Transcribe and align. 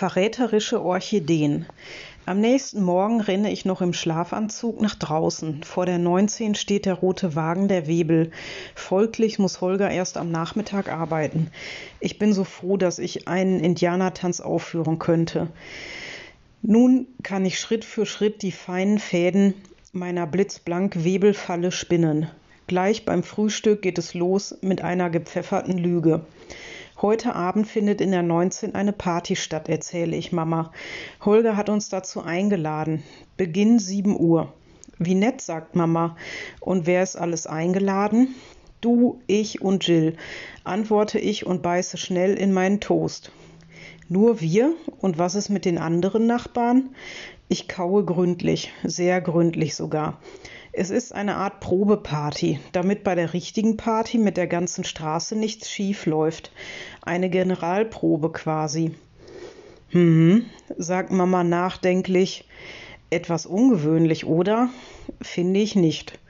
Verräterische 0.00 0.80
Orchideen. 0.82 1.66
Am 2.24 2.40
nächsten 2.40 2.82
Morgen 2.82 3.20
renne 3.20 3.52
ich 3.52 3.66
noch 3.66 3.82
im 3.82 3.92
Schlafanzug 3.92 4.80
nach 4.80 4.94
draußen. 4.94 5.62
Vor 5.62 5.84
der 5.84 5.98
19 5.98 6.54
steht 6.54 6.86
der 6.86 6.94
rote 6.94 7.34
Wagen 7.34 7.68
der 7.68 7.86
Webel. 7.86 8.30
Folglich 8.74 9.38
muss 9.38 9.60
Holger 9.60 9.90
erst 9.90 10.16
am 10.16 10.30
Nachmittag 10.30 10.90
arbeiten. 10.90 11.50
Ich 12.00 12.18
bin 12.18 12.32
so 12.32 12.44
froh, 12.44 12.78
dass 12.78 12.98
ich 12.98 13.28
einen 13.28 13.60
Indianertanz 13.60 14.40
aufführen 14.40 14.98
könnte. 14.98 15.48
Nun 16.62 17.06
kann 17.22 17.44
ich 17.44 17.60
Schritt 17.60 17.84
für 17.84 18.06
Schritt 18.06 18.40
die 18.40 18.52
feinen 18.52 18.98
Fäden 18.98 19.52
meiner 19.92 20.26
blitzblank 20.26 21.04
Webelfalle 21.04 21.72
spinnen. 21.72 22.26
Gleich 22.68 23.04
beim 23.04 23.22
Frühstück 23.22 23.82
geht 23.82 23.98
es 23.98 24.14
los 24.14 24.56
mit 24.62 24.80
einer 24.80 25.10
gepfefferten 25.10 25.76
Lüge. 25.76 26.24
Heute 27.02 27.34
Abend 27.34 27.66
findet 27.66 28.02
in 28.02 28.10
der 28.10 28.22
19 28.22 28.74
eine 28.74 28.92
Party 28.92 29.34
statt, 29.34 29.70
erzähle 29.70 30.14
ich 30.16 30.32
Mama. 30.32 30.70
Holger 31.24 31.56
hat 31.56 31.70
uns 31.70 31.88
dazu 31.88 32.20
eingeladen. 32.20 33.02
Beginn 33.38 33.78
7 33.78 34.20
Uhr. 34.20 34.52
Wie 34.98 35.14
nett, 35.14 35.40
sagt 35.40 35.74
Mama. 35.74 36.14
Und 36.60 36.84
wer 36.84 37.02
ist 37.02 37.16
alles 37.16 37.46
eingeladen? 37.46 38.34
Du, 38.82 39.18
ich 39.26 39.62
und 39.62 39.86
Jill, 39.86 40.14
antworte 40.64 41.18
ich 41.18 41.46
und 41.46 41.62
beiße 41.62 41.96
schnell 41.96 42.34
in 42.34 42.52
meinen 42.52 42.80
Toast. 42.80 43.32
Nur 44.10 44.42
wir? 44.42 44.74
Und 45.00 45.16
was 45.16 45.36
ist 45.36 45.48
mit 45.48 45.64
den 45.64 45.78
anderen 45.78 46.26
Nachbarn? 46.26 46.90
Ich 47.48 47.66
kaue 47.66 48.04
gründlich, 48.04 48.74
sehr 48.84 49.22
gründlich 49.22 49.74
sogar. 49.74 50.18
Es 50.72 50.90
ist 50.90 51.12
eine 51.12 51.34
Art 51.34 51.58
Probeparty, 51.58 52.60
damit 52.70 53.02
bei 53.02 53.16
der 53.16 53.34
richtigen 53.34 53.76
Party 53.76 54.18
mit 54.18 54.36
der 54.36 54.46
ganzen 54.46 54.84
Straße 54.84 55.34
nichts 55.34 55.68
schief 55.68 56.06
läuft. 56.06 56.52
Eine 57.02 57.28
Generalprobe 57.28 58.30
quasi. 58.30 58.94
Hm, 59.88 60.46
sagt 60.78 61.10
Mama 61.10 61.42
nachdenklich. 61.42 62.48
Etwas 63.10 63.46
ungewöhnlich, 63.46 64.26
oder? 64.26 64.68
Finde 65.20 65.58
ich 65.58 65.74
nicht. 65.74 66.20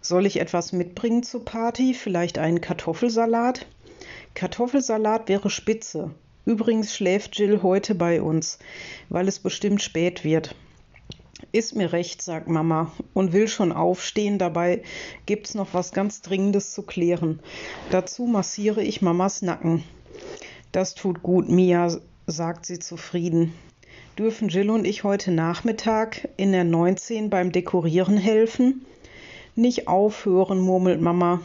Soll 0.00 0.26
ich 0.26 0.38
etwas 0.38 0.72
mitbringen 0.72 1.24
zur 1.24 1.44
Party? 1.44 1.92
Vielleicht 1.92 2.38
einen 2.38 2.60
Kartoffelsalat? 2.60 3.66
Kartoffelsalat 4.34 5.28
wäre 5.28 5.50
spitze. 5.50 6.12
Übrigens 6.44 6.94
schläft 6.94 7.36
Jill 7.36 7.62
heute 7.64 7.96
bei 7.96 8.22
uns, 8.22 8.60
weil 9.08 9.26
es 9.26 9.40
bestimmt 9.40 9.82
spät 9.82 10.22
wird. 10.22 10.54
Ist 11.50 11.74
mir 11.74 11.92
recht, 11.92 12.20
sagt 12.20 12.48
Mama 12.48 12.92
und 13.14 13.32
will 13.32 13.48
schon 13.48 13.72
aufstehen. 13.72 14.38
Dabei 14.38 14.82
gibt's 15.24 15.54
noch 15.54 15.72
was 15.72 15.92
ganz 15.92 16.20
Dringendes 16.20 16.74
zu 16.74 16.82
klären. 16.82 17.40
Dazu 17.90 18.26
massiere 18.26 18.82
ich 18.82 19.00
Mamas 19.00 19.40
Nacken. 19.40 19.82
Das 20.72 20.94
tut 20.94 21.22
gut, 21.22 21.48
Mia, 21.48 21.88
sagt 22.26 22.66
sie 22.66 22.78
zufrieden. 22.78 23.54
Dürfen 24.18 24.48
Jill 24.48 24.68
und 24.68 24.84
ich 24.84 25.04
heute 25.04 25.30
Nachmittag 25.30 26.28
in 26.36 26.52
der 26.52 26.64
19 26.64 27.30
beim 27.30 27.50
Dekorieren 27.50 28.18
helfen? 28.18 28.84
Nicht 29.54 29.88
aufhören, 29.88 30.60
murmelt 30.60 31.00
Mama. 31.00 31.40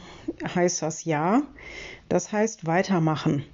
Heißt 0.53 0.81
das 0.81 1.05
ja? 1.05 1.43
Das 2.09 2.33
heißt 2.33 2.67
weitermachen. 2.67 3.45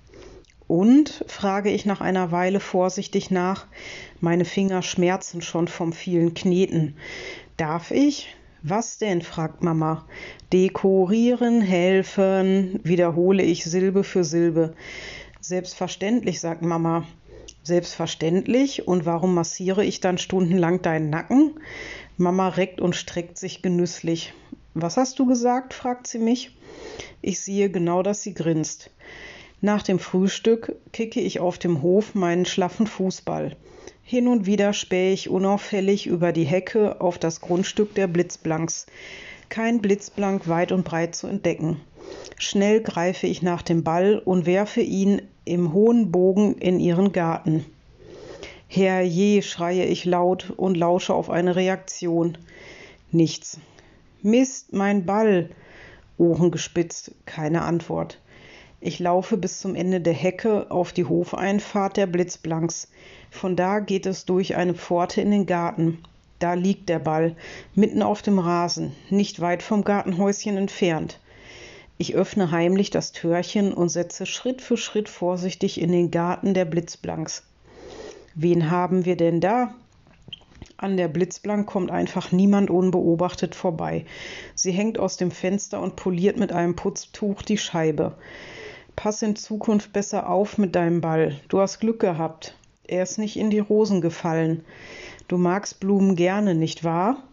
Und, 0.70 1.26
frage 1.26 1.72
ich 1.72 1.88
nach 1.88 2.00
einer 2.00 2.32
Weile 2.32 2.60
vorsichtig 2.60 3.32
nach, 3.32 3.66
meine 4.22 4.46
Finger 4.46 4.84
schmerzen 4.84 5.42
schon 5.42 5.68
vom 5.68 5.94
vielen 5.94 6.36
Kneten. 6.36 6.96
Darf 7.58 7.90
ich? 7.90 8.36
Was 8.62 9.00
denn? 9.00 9.24
fragt 9.24 9.64
Mama. 9.64 10.06
Dekorieren, 10.54 11.62
helfen, 11.62 12.82
wiederhole 12.84 13.42
ich 13.42 13.64
Silbe 13.64 14.04
für 14.04 14.24
Silbe. 14.24 14.76
Selbstverständlich, 15.42 16.40
sagt 16.40 16.62
Mama. 16.62 17.04
Selbstverständlich. 17.64 18.88
Und 18.88 19.08
warum 19.08 19.34
massiere 19.34 19.84
ich 19.84 20.02
dann 20.02 20.20
stundenlang 20.20 20.84
deinen 20.84 21.10
Nacken? 21.10 21.60
Mama 22.16 22.48
reckt 22.48 22.80
und 22.80 22.96
streckt 22.96 23.40
sich 23.40 23.64
genüsslich. 23.64 24.36
Was 24.76 24.98
hast 24.98 25.18
du 25.18 25.26
gesagt? 25.26 25.74
fragt 25.74 26.06
sie 26.06 26.20
mich. 26.20 26.56
Ich 27.24 27.40
sehe 27.40 27.72
genau, 27.72 28.04
dass 28.04 28.22
sie 28.22 28.36
grinst. 28.36 28.92
Nach 29.62 29.84
dem 29.84 30.00
Frühstück 30.00 30.76
kicke 30.94 31.20
ich 31.20 31.42
auf 31.42 31.58
dem 31.58 31.82
Hof 31.82 32.16
meinen 32.16 32.46
schlaffen 32.46 32.88
Fußball. 32.88 33.58
Hin 34.04 34.28
und 34.28 34.46
wieder 34.46 34.72
spähe 34.72 35.12
ich 35.12 35.30
unauffällig 35.30 36.08
über 36.08 36.32
die 36.32 36.46
Hecke 36.46 37.02
auf 37.02 37.18
das 37.18 37.42
Grundstück 37.42 37.94
der 37.94 38.08
Blitzblanks. 38.08 38.88
Kein 39.50 39.82
Blitzblank 39.82 40.48
weit 40.48 40.72
und 40.72 40.86
breit 40.86 41.14
zu 41.14 41.28
entdecken. 41.28 41.82
Schnell 42.38 42.82
greife 42.82 43.28
ich 43.28 43.42
nach 43.42 43.62
dem 43.62 43.84
Ball 43.84 44.18
und 44.18 44.46
werfe 44.46 44.82
ihn 44.82 45.22
im 45.44 45.74
hohen 45.74 46.12
Bogen 46.12 46.56
in 46.56 46.80
ihren 46.80 47.12
Garten. 47.12 47.66
Herrje, 48.68 49.42
schreie 49.42 49.86
ich 49.86 50.06
laut 50.06 50.54
und 50.56 50.78
lausche 50.78 51.14
auf 51.14 51.30
eine 51.30 51.56
Reaktion. 51.56 52.38
Nichts. 53.12 53.60
Mist, 54.22 54.72
mein 54.74 55.06
Ball. 55.06 55.50
Ohren 56.18 56.52
gespitzt, 56.52 57.12
keine 57.26 57.64
Antwort. 57.64 58.20
Ich 58.82 59.00
laufe 59.00 59.36
bis 59.36 59.60
zum 59.60 59.76
Ende 59.76 60.00
der 60.00 60.14
Hecke 60.14 60.72
auf 60.72 60.94
die 60.94 61.04
Hofeinfahrt 61.04 61.98
der 61.98 62.08
Blitzblanks. 62.08 62.88
Von 63.30 63.58
da 63.58 63.80
geht 63.80 64.06
es 64.06 64.24
durch 64.24 64.56
eine 64.56 64.74
Pforte 64.74 65.20
in 65.20 65.32
den 65.32 65.46
Garten. 65.46 65.98
Da 66.40 66.54
liegt 66.54 66.88
der 66.88 67.00
Ball, 67.00 67.36
mitten 67.76 68.02
auf 68.02 68.22
dem 68.22 68.40
Rasen, 68.40 68.96
nicht 69.10 69.42
weit 69.42 69.64
vom 69.64 69.84
Gartenhäuschen 69.84 70.56
entfernt. 70.56 71.20
Ich 71.98 72.16
öffne 72.16 72.52
heimlich 72.52 72.90
das 72.90 73.12
Türchen 73.12 73.74
und 73.74 73.90
setze 73.90 74.26
Schritt 74.26 74.62
für 74.62 74.78
Schritt 74.78 75.10
vorsichtig 75.10 75.82
in 75.82 75.92
den 75.92 76.12
Garten 76.12 76.54
der 76.54 76.64
Blitzblanks. 76.64 77.44
Wen 78.36 78.72
haben 78.72 79.04
wir 79.04 79.18
denn 79.18 79.42
da? 79.42 79.74
An 80.78 80.96
der 80.96 81.10
Blitzblank 81.10 81.68
kommt 81.68 81.92
einfach 81.92 82.32
niemand 82.32 82.70
unbeobachtet 82.70 83.54
vorbei. 83.54 84.06
Sie 84.56 84.72
hängt 84.72 84.98
aus 84.98 85.18
dem 85.18 85.32
Fenster 85.32 85.82
und 85.82 85.98
poliert 85.98 86.38
mit 86.38 86.54
einem 86.54 86.78
Putztuch 86.78 87.42
die 87.42 87.58
Scheibe. 87.58 88.16
Pass 89.02 89.22
in 89.22 89.38
Zukunft 89.38 89.94
besser 89.94 90.28
auf 90.28 90.58
mit 90.58 90.76
deinem 90.76 91.00
Ball. 91.00 91.40
Du 91.48 91.62
hast 91.62 91.80
Glück 91.80 92.02
gehabt. 92.02 92.58
Er 92.86 93.02
ist 93.02 93.18
nicht 93.18 93.38
in 93.38 93.50
die 93.50 93.60
Rosen 93.60 94.02
gefallen. 94.02 94.66
Du 95.30 95.38
magst 95.38 95.80
Blumen 95.80 96.18
gerne, 96.18 96.54
nicht 96.54 96.84
wahr? 96.84 97.24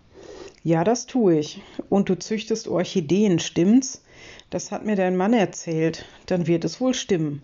Ja, 0.63 0.85
das 0.85 1.07
tue 1.07 1.41
ich. 1.41 1.61
Und 1.89 2.09
du 2.09 2.17
züchtest 2.17 2.69
Orchideen, 2.69 3.41
stimmt's? 3.41 4.05
Das 4.49 4.71
hat 4.71 4.85
mir 4.85 4.95
dein 4.95 5.17
Mann 5.17 5.33
erzählt. 5.33 6.07
Dann 6.27 6.47
wird 6.47 6.65
es 6.65 6.81
wohl 6.81 6.95
stimmen. 6.95 7.43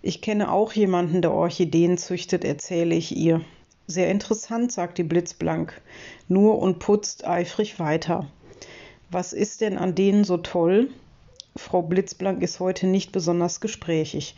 Ich 0.00 0.22
kenne 0.22 0.50
auch 0.50 0.72
jemanden, 0.72 1.20
der 1.20 1.32
Orchideen 1.32 1.98
züchtet, 1.98 2.46
erzähle 2.46 2.94
ich 2.94 3.14
ihr. 3.14 3.42
Sehr 3.86 4.10
interessant, 4.10 4.72
sagt 4.72 4.96
die 4.96 5.02
Blitzblank, 5.02 5.78
nur 6.28 6.58
und 6.60 6.78
putzt 6.78 7.26
eifrig 7.26 7.78
weiter. 7.78 8.26
Was 9.10 9.34
ist 9.34 9.60
denn 9.60 9.76
an 9.76 9.94
denen 9.94 10.24
so 10.24 10.38
toll? 10.38 10.88
Frau 11.56 11.82
Blitzblank 11.82 12.42
ist 12.42 12.60
heute 12.60 12.86
nicht 12.86 13.12
besonders 13.12 13.60
gesprächig. 13.60 14.36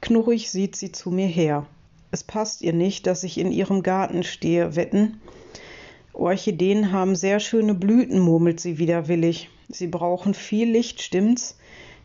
Knurrig 0.00 0.50
sieht 0.50 0.76
sie 0.76 0.92
zu 0.92 1.10
mir 1.10 1.26
her. 1.26 1.66
Es 2.10 2.24
passt 2.24 2.62
ihr 2.62 2.72
nicht, 2.72 3.06
dass 3.06 3.24
ich 3.24 3.38
in 3.38 3.52
ihrem 3.52 3.82
Garten 3.82 4.22
stehe, 4.22 4.76
wetten? 4.76 5.20
Orchideen 6.12 6.92
haben 6.92 7.16
sehr 7.16 7.40
schöne 7.40 7.74
Blüten, 7.74 8.20
murmelt 8.20 8.60
sie 8.60 8.78
widerwillig. 8.78 9.50
Sie 9.68 9.88
brauchen 9.88 10.32
viel 10.32 10.70
Licht, 10.70 11.02
stimmt's? 11.02 11.58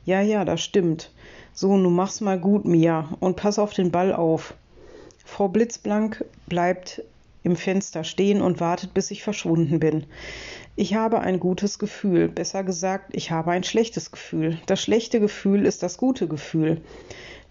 Ja, 0.06 0.22
ja, 0.22 0.46
das 0.46 0.62
stimmt. 0.62 1.12
So, 1.54 1.78
nun 1.78 1.94
mach's 1.94 2.20
mal 2.20 2.40
gut, 2.40 2.66
Mia, 2.66 3.16
und 3.20 3.36
pass 3.36 3.60
auf 3.60 3.74
den 3.74 3.92
Ball 3.92 4.14
auf. 4.14 4.56
Frau 5.26 5.48
Blitzblank 5.48 6.26
bleibt 6.48 7.04
im 7.44 7.56
Fenster 7.56 8.04
stehen 8.04 8.42
und 8.42 8.60
wartet, 8.60 8.94
bis 8.94 9.12
ich 9.12 9.24
verschwunden 9.24 9.80
bin. 9.80 10.06
Ich 10.76 10.94
habe 10.94 11.20
ein 11.20 11.40
gutes 11.40 11.80
Gefühl, 11.80 12.28
besser 12.28 12.64
gesagt, 12.64 13.12
ich 13.14 13.32
habe 13.32 13.52
ein 13.52 13.64
schlechtes 13.64 14.12
Gefühl. 14.12 14.60
Das 14.66 14.82
schlechte 14.82 15.20
Gefühl 15.20 15.66
ist 15.66 15.84
das 15.84 15.98
gute 15.98 16.28
Gefühl. 16.28 16.82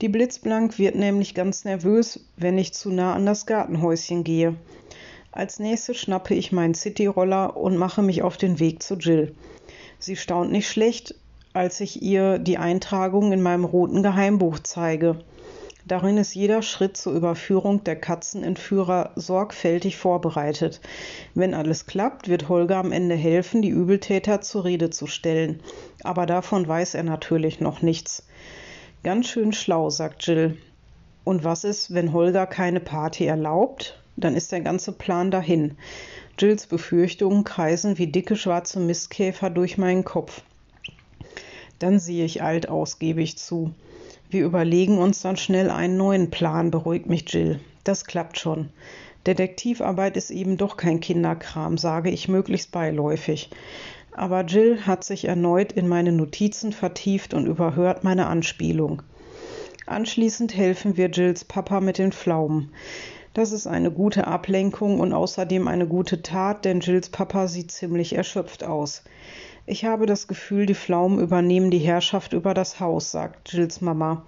Die 0.00 0.08
Blitzblank 0.08 0.78
wird 0.78 0.94
nämlich 0.94 1.34
ganz 1.34 1.64
nervös, 1.64 2.20
wenn 2.36 2.56
ich 2.56 2.72
zu 2.72 2.90
nah 2.90 3.14
an 3.14 3.26
das 3.26 3.46
Gartenhäuschen 3.46 4.24
gehe. 4.24 4.54
Als 5.32 5.58
nächstes 5.58 5.96
schnappe 5.96 6.34
ich 6.34 6.52
meinen 6.52 6.74
Cityroller 6.74 7.56
und 7.56 7.76
mache 7.76 8.02
mich 8.02 8.22
auf 8.22 8.36
den 8.36 8.60
Weg 8.60 8.82
zu 8.82 8.94
Jill. 8.94 9.34
Sie 9.98 10.16
staunt 10.16 10.52
nicht 10.52 10.68
schlecht, 10.68 11.14
als 11.52 11.80
ich 11.80 12.02
ihr 12.02 12.38
die 12.38 12.58
Eintragung 12.58 13.32
in 13.32 13.42
meinem 13.42 13.64
roten 13.64 14.02
Geheimbuch 14.02 14.60
zeige. 14.60 15.18
Darin 15.88 16.18
ist 16.18 16.34
jeder 16.34 16.60
Schritt 16.60 16.98
zur 16.98 17.14
Überführung 17.14 17.82
der 17.82 17.96
Katzenentführer 17.96 19.12
sorgfältig 19.16 19.96
vorbereitet. 19.96 20.82
Wenn 21.34 21.54
alles 21.54 21.86
klappt, 21.86 22.28
wird 22.28 22.50
Holger 22.50 22.76
am 22.76 22.92
Ende 22.92 23.14
helfen, 23.14 23.62
die 23.62 23.70
Übeltäter 23.70 24.42
zur 24.42 24.64
Rede 24.64 24.90
zu 24.90 25.06
stellen. 25.06 25.60
Aber 26.04 26.26
davon 26.26 26.68
weiß 26.68 26.92
er 26.92 27.04
natürlich 27.04 27.60
noch 27.60 27.80
nichts. 27.80 28.26
Ganz 29.02 29.28
schön 29.28 29.54
schlau, 29.54 29.88
sagt 29.88 30.26
Jill. 30.26 30.58
Und 31.24 31.42
was 31.42 31.64
ist, 31.64 31.94
wenn 31.94 32.12
Holger 32.12 32.46
keine 32.46 32.80
Party 32.80 33.24
erlaubt? 33.24 33.98
Dann 34.18 34.36
ist 34.36 34.52
der 34.52 34.60
ganze 34.60 34.92
Plan 34.92 35.30
dahin. 35.30 35.78
Jills 36.38 36.66
Befürchtungen 36.66 37.44
kreisen 37.44 37.96
wie 37.96 38.08
dicke 38.08 38.36
schwarze 38.36 38.78
Mistkäfer 38.78 39.48
durch 39.48 39.78
meinen 39.78 40.04
Kopf. 40.04 40.42
Dann 41.78 41.98
sehe 41.98 42.26
ich 42.26 42.42
alt 42.42 42.68
aus, 42.68 42.98
gebe 42.98 43.22
ich 43.22 43.38
zu. 43.38 43.72
Wir 44.30 44.44
überlegen 44.44 44.98
uns 44.98 45.22
dann 45.22 45.38
schnell 45.38 45.70
einen 45.70 45.96
neuen 45.96 46.30
Plan, 46.30 46.70
beruhigt 46.70 47.06
mich 47.06 47.32
Jill. 47.32 47.60
Das 47.84 48.04
klappt 48.04 48.38
schon. 48.38 48.68
Detektivarbeit 49.26 50.18
ist 50.18 50.30
eben 50.30 50.58
doch 50.58 50.76
kein 50.76 51.00
Kinderkram, 51.00 51.78
sage 51.78 52.10
ich 52.10 52.28
möglichst 52.28 52.70
beiläufig. 52.70 53.48
Aber 54.12 54.44
Jill 54.44 54.86
hat 54.86 55.02
sich 55.02 55.26
erneut 55.26 55.72
in 55.72 55.88
meine 55.88 56.12
Notizen 56.12 56.72
vertieft 56.72 57.32
und 57.32 57.46
überhört 57.46 58.04
meine 58.04 58.26
Anspielung. 58.26 59.02
Anschließend 59.86 60.54
helfen 60.54 60.98
wir 60.98 61.08
Jills 61.08 61.44
Papa 61.44 61.80
mit 61.80 61.96
den 61.96 62.12
Pflaumen. 62.12 62.70
Das 63.32 63.52
ist 63.52 63.66
eine 63.66 63.90
gute 63.90 64.26
Ablenkung 64.26 65.00
und 65.00 65.14
außerdem 65.14 65.68
eine 65.68 65.86
gute 65.86 66.20
Tat, 66.22 66.66
denn 66.66 66.80
Jills 66.80 67.08
Papa 67.08 67.48
sieht 67.48 67.70
ziemlich 67.70 68.14
erschöpft 68.14 68.64
aus. 68.64 69.04
Ich 69.70 69.84
habe 69.84 70.06
das 70.06 70.28
Gefühl, 70.28 70.64
die 70.64 70.74
Pflaumen 70.74 71.18
übernehmen 71.18 71.70
die 71.70 71.76
Herrschaft 71.76 72.32
über 72.32 72.54
das 72.54 72.80
Haus, 72.80 73.10
sagt 73.10 73.52
Jills 73.52 73.82
Mama. 73.82 74.24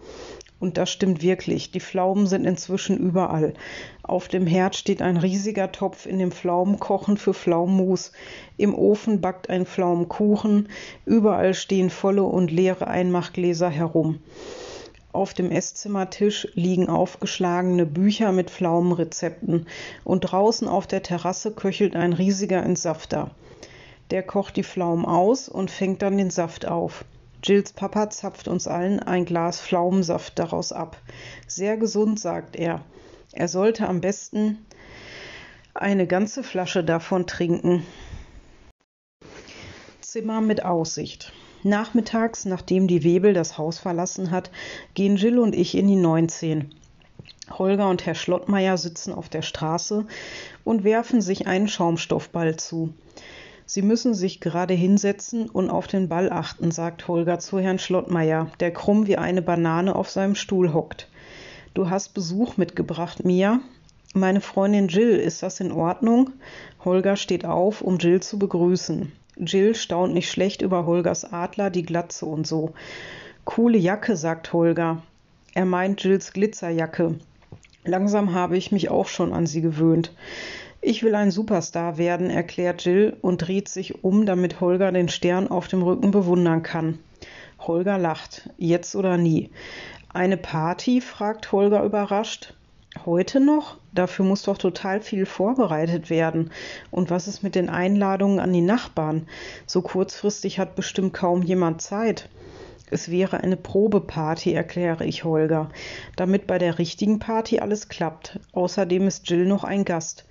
Und 0.58 0.76
das 0.76 0.90
stimmt 0.90 1.22
wirklich. 1.22 1.70
Die 1.70 1.80
Pflaumen 1.80 2.26
sind 2.26 2.44
inzwischen 2.44 2.98
überall. 2.98 3.54
Auf 4.02 4.28
dem 4.28 4.46
Herd 4.46 4.76
steht 4.76 5.00
ein 5.00 5.16
riesiger 5.16 5.72
Topf, 5.72 6.04
in 6.04 6.18
dem 6.18 6.30
Pflaumen 6.30 6.78
kochen 6.78 7.16
für 7.16 7.32
Pflaumenmus. 7.32 8.12
Im 8.58 8.74
Ofen 8.74 9.22
backt 9.22 9.48
ein 9.48 9.64
Pflaumenkuchen. 9.64 10.68
Überall 11.06 11.54
stehen 11.54 11.88
volle 11.88 12.24
und 12.24 12.50
leere 12.50 12.88
Einmachgläser 12.88 13.70
herum. 13.70 14.18
Auf 15.10 15.32
dem 15.32 15.50
Esszimmertisch 15.50 16.48
liegen 16.52 16.90
aufgeschlagene 16.90 17.86
Bücher 17.86 18.32
mit 18.32 18.50
Pflaumenrezepten 18.50 19.66
und 20.04 20.20
draußen 20.20 20.68
auf 20.68 20.86
der 20.86 21.02
Terrasse 21.02 21.52
köchelt 21.52 21.96
ein 21.96 22.12
riesiger 22.12 22.62
Entsafter. 22.62 23.30
Der 24.10 24.22
kocht 24.22 24.56
die 24.56 24.64
Pflaumen 24.64 25.04
aus 25.04 25.48
und 25.48 25.70
fängt 25.70 26.02
dann 26.02 26.18
den 26.18 26.30
Saft 26.30 26.66
auf. 26.66 27.04
Jills 27.42 27.72
Papa 27.72 28.10
zapft 28.10 28.48
uns 28.48 28.66
allen 28.66 29.00
ein 29.00 29.24
Glas 29.24 29.60
Pflaumensaft 29.60 30.38
daraus 30.38 30.72
ab. 30.72 31.00
Sehr 31.46 31.76
gesund, 31.76 32.20
sagt 32.20 32.56
er. 32.56 32.82
Er 33.32 33.48
sollte 33.48 33.88
am 33.88 34.00
besten 34.00 34.58
eine 35.74 36.06
ganze 36.06 36.42
Flasche 36.42 36.84
davon 36.84 37.26
trinken. 37.26 37.86
Zimmer 40.00 40.40
mit 40.40 40.64
Aussicht. 40.64 41.32
Nachmittags, 41.62 42.44
nachdem 42.44 42.88
die 42.88 43.04
Webel 43.04 43.32
das 43.32 43.58
Haus 43.58 43.78
verlassen 43.78 44.30
hat, 44.30 44.50
gehen 44.94 45.16
Jill 45.16 45.38
und 45.38 45.54
ich 45.54 45.76
in 45.76 45.86
die 45.86 45.96
19. 45.96 46.74
Holger 47.50 47.88
und 47.88 48.06
Herr 48.06 48.14
Schlottmeier 48.14 48.76
sitzen 48.76 49.12
auf 49.12 49.28
der 49.28 49.42
Straße 49.42 50.06
und 50.64 50.84
werfen 50.84 51.20
sich 51.20 51.46
einen 51.46 51.68
Schaumstoffball 51.68 52.56
zu. 52.56 52.92
Sie 53.72 53.82
müssen 53.82 54.14
sich 54.14 54.40
gerade 54.40 54.74
hinsetzen 54.74 55.48
und 55.48 55.70
auf 55.70 55.86
den 55.86 56.08
Ball 56.08 56.32
achten, 56.32 56.72
sagt 56.72 57.06
Holger 57.06 57.38
zu 57.38 57.60
Herrn 57.60 57.78
Schlottmeier, 57.78 58.50
der 58.58 58.72
krumm 58.72 59.06
wie 59.06 59.16
eine 59.16 59.42
Banane 59.42 59.94
auf 59.94 60.10
seinem 60.10 60.34
Stuhl 60.34 60.72
hockt. 60.72 61.08
Du 61.72 61.88
hast 61.88 62.12
Besuch 62.12 62.56
mitgebracht, 62.56 63.24
Mia? 63.24 63.60
Meine 64.12 64.40
Freundin 64.40 64.88
Jill, 64.88 65.16
ist 65.16 65.44
das 65.44 65.60
in 65.60 65.70
Ordnung? 65.70 66.30
Holger 66.84 67.14
steht 67.14 67.44
auf, 67.44 67.80
um 67.80 67.98
Jill 67.98 68.20
zu 68.20 68.40
begrüßen. 68.40 69.12
Jill 69.36 69.76
staunt 69.76 70.14
nicht 70.14 70.32
schlecht 70.32 70.62
über 70.62 70.84
Holgers 70.84 71.32
Adler, 71.32 71.70
die 71.70 71.84
Glatze 71.84 72.26
und 72.26 72.48
so. 72.48 72.72
Coole 73.44 73.78
Jacke, 73.78 74.16
sagt 74.16 74.52
Holger. 74.52 75.00
Er 75.54 75.64
meint 75.64 76.02
Jills 76.02 76.32
Glitzerjacke. 76.32 77.20
Langsam 77.84 78.34
habe 78.34 78.56
ich 78.56 78.72
mich 78.72 78.90
auch 78.90 79.06
schon 79.06 79.32
an 79.32 79.46
sie 79.46 79.60
gewöhnt. 79.60 80.12
Ich 80.82 81.02
will 81.02 81.14
ein 81.14 81.30
Superstar 81.30 81.98
werden, 81.98 82.30
erklärt 82.30 82.86
Jill 82.86 83.14
und 83.20 83.46
dreht 83.46 83.68
sich 83.68 84.02
um, 84.02 84.24
damit 84.24 84.62
Holger 84.62 84.90
den 84.92 85.10
Stern 85.10 85.48
auf 85.48 85.68
dem 85.68 85.82
Rücken 85.82 86.10
bewundern 86.10 86.62
kann. 86.62 86.98
Holger 87.58 87.98
lacht. 87.98 88.48
Jetzt 88.56 88.96
oder 88.96 89.18
nie. 89.18 89.50
Eine 90.08 90.38
Party? 90.38 91.02
fragt 91.02 91.52
Holger 91.52 91.84
überrascht. 91.84 92.54
Heute 93.04 93.40
noch? 93.40 93.76
Dafür 93.92 94.24
muss 94.24 94.44
doch 94.44 94.56
total 94.56 95.02
viel 95.02 95.26
vorbereitet 95.26 96.08
werden. 96.08 96.50
Und 96.90 97.10
was 97.10 97.28
ist 97.28 97.42
mit 97.42 97.56
den 97.56 97.68
Einladungen 97.68 98.40
an 98.40 98.52
die 98.52 98.62
Nachbarn? 98.62 99.28
So 99.66 99.82
kurzfristig 99.82 100.58
hat 100.58 100.76
bestimmt 100.76 101.12
kaum 101.12 101.42
jemand 101.42 101.82
Zeit. 101.82 102.30
Es 102.90 103.10
wäre 103.10 103.40
eine 103.40 103.58
Probeparty, 103.58 104.54
erkläre 104.54 105.04
ich 105.04 105.24
Holger, 105.24 105.68
damit 106.16 106.46
bei 106.46 106.56
der 106.56 106.78
richtigen 106.78 107.18
Party 107.18 107.60
alles 107.60 107.90
klappt. 107.90 108.40
Außerdem 108.52 109.06
ist 109.06 109.28
Jill 109.28 109.44
noch 109.44 109.62
ein 109.62 109.84
Gast 109.84 110.24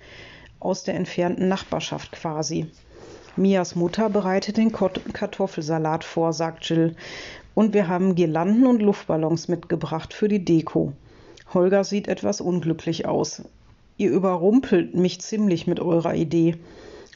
aus 0.60 0.84
der 0.84 0.94
entfernten 0.94 1.48
Nachbarschaft 1.48 2.12
quasi. 2.12 2.70
Mias 3.36 3.74
Mutter 3.74 4.10
bereitet 4.10 4.56
den 4.56 4.72
Kartoffelsalat 4.72 6.04
vor, 6.04 6.32
sagt 6.32 6.68
Jill. 6.68 6.94
Und 7.54 7.74
wir 7.74 7.88
haben 7.88 8.14
Girlanden 8.14 8.66
und 8.66 8.82
Luftballons 8.82 9.48
mitgebracht 9.48 10.12
für 10.14 10.28
die 10.28 10.44
Deko. 10.44 10.92
Holger 11.52 11.82
sieht 11.84 12.06
etwas 12.06 12.40
unglücklich 12.40 13.06
aus. 13.06 13.42
Ihr 13.96 14.10
überrumpelt 14.10 14.94
mich 14.94 15.20
ziemlich 15.20 15.66
mit 15.66 15.80
eurer 15.80 16.14
Idee. 16.14 16.56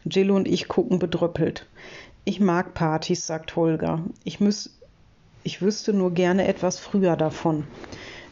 Jill 0.04 0.30
und 0.30 0.48
ich 0.48 0.68
gucken 0.68 0.98
bedröppelt. 0.98 1.66
Ich 2.24 2.40
mag 2.40 2.74
Partys, 2.74 3.26
sagt 3.26 3.54
Holger. 3.56 4.02
Ich, 4.24 4.40
müß, 4.40 4.70
ich 5.44 5.62
wüsste 5.62 5.92
nur 5.92 6.12
gerne 6.12 6.46
etwas 6.46 6.78
früher 6.78 7.16
davon. 7.16 7.64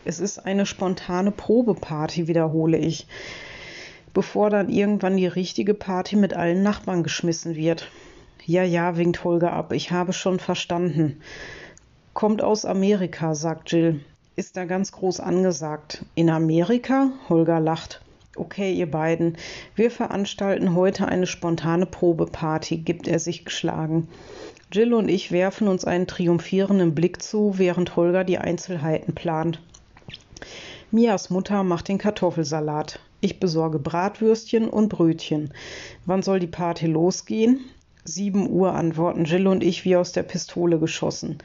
Es 0.04 0.18
ist 0.18 0.38
eine 0.38 0.66
spontane 0.66 1.30
Probeparty, 1.30 2.26
wiederhole 2.26 2.78
ich 2.78 3.06
bevor 4.14 4.50
dann 4.50 4.68
irgendwann 4.68 5.16
die 5.16 5.26
richtige 5.26 5.74
Party 5.74 6.16
mit 6.16 6.34
allen 6.34 6.62
Nachbarn 6.62 7.02
geschmissen 7.02 7.54
wird. 7.54 7.88
Ja, 8.44 8.64
ja, 8.64 8.96
winkt 8.96 9.24
Holger 9.24 9.52
ab, 9.52 9.72
ich 9.72 9.90
habe 9.90 10.12
schon 10.12 10.38
verstanden. 10.38 11.20
Kommt 12.12 12.42
aus 12.42 12.64
Amerika, 12.64 13.34
sagt 13.34 13.72
Jill. 13.72 14.00
Ist 14.34 14.56
da 14.56 14.64
ganz 14.64 14.92
groß 14.92 15.20
angesagt. 15.20 16.04
In 16.14 16.30
Amerika? 16.30 17.10
Holger 17.28 17.60
lacht. 17.60 18.02
Okay, 18.34 18.72
ihr 18.72 18.90
beiden, 18.90 19.36
wir 19.74 19.90
veranstalten 19.90 20.74
heute 20.74 21.06
eine 21.06 21.26
spontane 21.26 21.84
Probeparty, 21.84 22.78
gibt 22.78 23.06
er 23.06 23.18
sich 23.18 23.44
geschlagen. 23.44 24.08
Jill 24.72 24.94
und 24.94 25.10
ich 25.10 25.32
werfen 25.32 25.68
uns 25.68 25.84
einen 25.84 26.06
triumphierenden 26.06 26.94
Blick 26.94 27.22
zu, 27.22 27.58
während 27.58 27.94
Holger 27.94 28.24
die 28.24 28.38
Einzelheiten 28.38 29.14
plant. 29.14 29.60
Mias 30.90 31.28
Mutter 31.28 31.62
macht 31.62 31.88
den 31.88 31.98
Kartoffelsalat. 31.98 32.98
Ich 33.24 33.38
besorge 33.38 33.78
Bratwürstchen 33.78 34.68
und 34.68 34.88
Brötchen. 34.88 35.54
Wann 36.06 36.22
soll 36.22 36.40
die 36.40 36.48
Party 36.48 36.88
losgehen? 36.88 37.60
Sieben 38.04 38.50
Uhr 38.50 38.74
antworten 38.74 39.26
Jill 39.26 39.46
und 39.46 39.62
ich 39.62 39.84
wie 39.84 39.94
aus 39.94 40.10
der 40.10 40.24
Pistole 40.24 40.80
geschossen. 40.80 41.38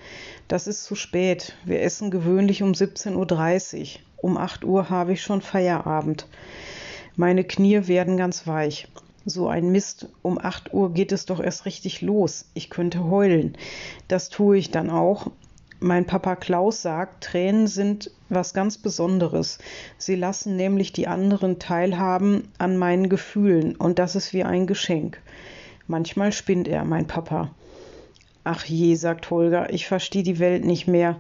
Das 0.47 0.65
ist 0.65 0.85
zu 0.85 0.95
spät. 0.95 1.55
Wir 1.65 1.83
essen 1.83 2.09
gewöhnlich 2.09 2.63
um 2.63 2.71
17.30 2.71 3.13
Uhr. 3.15 4.01
Um 4.23 4.37
8 4.37 4.65
Uhr 4.65 4.89
habe 4.89 5.13
ich 5.13 5.21
schon 5.21 5.41
Feierabend. 5.41 6.27
Meine 7.15 7.43
Knie 7.43 7.87
werden 7.87 8.17
ganz 8.17 8.47
weich. 8.47 8.87
So 9.23 9.47
ein 9.47 9.69
Mist. 9.71 10.07
Um 10.23 10.39
8 10.39 10.73
Uhr 10.73 10.91
geht 10.93 11.11
es 11.11 11.27
doch 11.27 11.39
erst 11.39 11.65
richtig 11.65 12.01
los. 12.01 12.45
Ich 12.55 12.71
könnte 12.71 13.03
heulen. 13.03 13.55
Das 14.07 14.29
tue 14.29 14.57
ich 14.57 14.71
dann 14.71 14.89
auch, 14.89 15.29
mein 15.79 16.05
Papa 16.05 16.35
Klaus 16.35 16.81
sagt, 16.81 17.23
Tränen 17.23 17.67
sind 17.67 18.11
was 18.29 18.53
ganz 18.53 18.77
Besonderes. 18.77 19.59
Sie 19.97 20.15
lassen 20.15 20.55
nämlich 20.55 20.91
die 20.91 21.07
anderen 21.07 21.59
teilhaben 21.59 22.47
an 22.57 22.77
meinen 22.77 23.09
Gefühlen 23.09 23.75
und 23.75 23.99
das 23.99 24.15
ist 24.15 24.33
wie 24.33 24.43
ein 24.43 24.67
Geschenk. 24.67 25.21
Manchmal 25.87 26.31
spinnt 26.31 26.67
er, 26.67 26.83
mein 26.83 27.07
Papa. 27.07 27.51
Ach 28.43 28.63
je, 28.65 28.95
sagt 28.95 29.29
Holger, 29.29 29.73
ich 29.73 29.87
verstehe 29.87 30.23
die 30.23 30.39
Welt 30.39 30.65
nicht 30.65 30.87
mehr. 30.87 31.19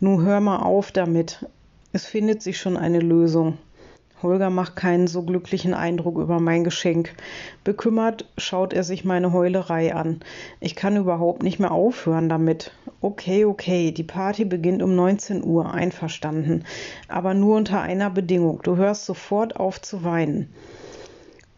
Nu 0.00 0.22
hör 0.22 0.40
mal 0.40 0.58
auf 0.58 0.90
damit. 0.90 1.46
Es 1.92 2.06
findet 2.06 2.42
sich 2.42 2.58
schon 2.58 2.76
eine 2.76 3.00
Lösung. 3.00 3.58
Holger 4.22 4.50
macht 4.50 4.76
keinen 4.76 5.06
so 5.06 5.22
glücklichen 5.22 5.74
Eindruck 5.74 6.18
über 6.18 6.40
mein 6.40 6.64
Geschenk. 6.64 7.14
Bekümmert 7.64 8.26
schaut 8.38 8.72
er 8.72 8.84
sich 8.84 9.04
meine 9.04 9.32
Heulerei 9.32 9.94
an. 9.94 10.20
Ich 10.60 10.76
kann 10.76 10.96
überhaupt 10.96 11.42
nicht 11.42 11.58
mehr 11.58 11.72
aufhören 11.72 12.28
damit. 12.28 12.72
Okay, 13.00 13.44
okay, 13.44 13.92
die 13.92 14.04
Party 14.04 14.44
beginnt 14.44 14.82
um 14.82 14.94
19 14.94 15.44
Uhr, 15.44 15.72
einverstanden. 15.72 16.64
Aber 17.08 17.34
nur 17.34 17.56
unter 17.56 17.80
einer 17.80 18.10
Bedingung. 18.10 18.60
Du 18.62 18.76
hörst 18.76 19.06
sofort 19.06 19.56
auf 19.56 19.80
zu 19.80 20.04
weinen. 20.04 20.48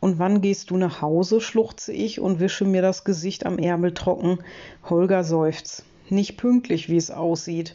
Und 0.00 0.18
wann 0.18 0.42
gehst 0.42 0.70
du 0.70 0.76
nach 0.76 1.00
Hause? 1.00 1.40
schluchze 1.40 1.90
ich 1.92 2.20
und 2.20 2.38
wische 2.38 2.66
mir 2.66 2.82
das 2.82 3.04
Gesicht 3.04 3.46
am 3.46 3.58
Ärmel 3.58 3.94
trocken. 3.94 4.38
Holger 4.88 5.24
seufzt. 5.24 5.84
Nicht 6.10 6.36
pünktlich, 6.36 6.90
wie 6.90 6.98
es 6.98 7.10
aussieht. 7.10 7.74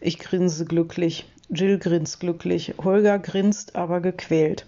Ich 0.00 0.18
grinse 0.18 0.66
glücklich. 0.66 1.31
Jill 1.48 1.78
grinst 1.78 2.20
glücklich. 2.20 2.74
Holger 2.82 3.18
grinst 3.18 3.76
aber 3.76 4.00
gequält. 4.00 4.66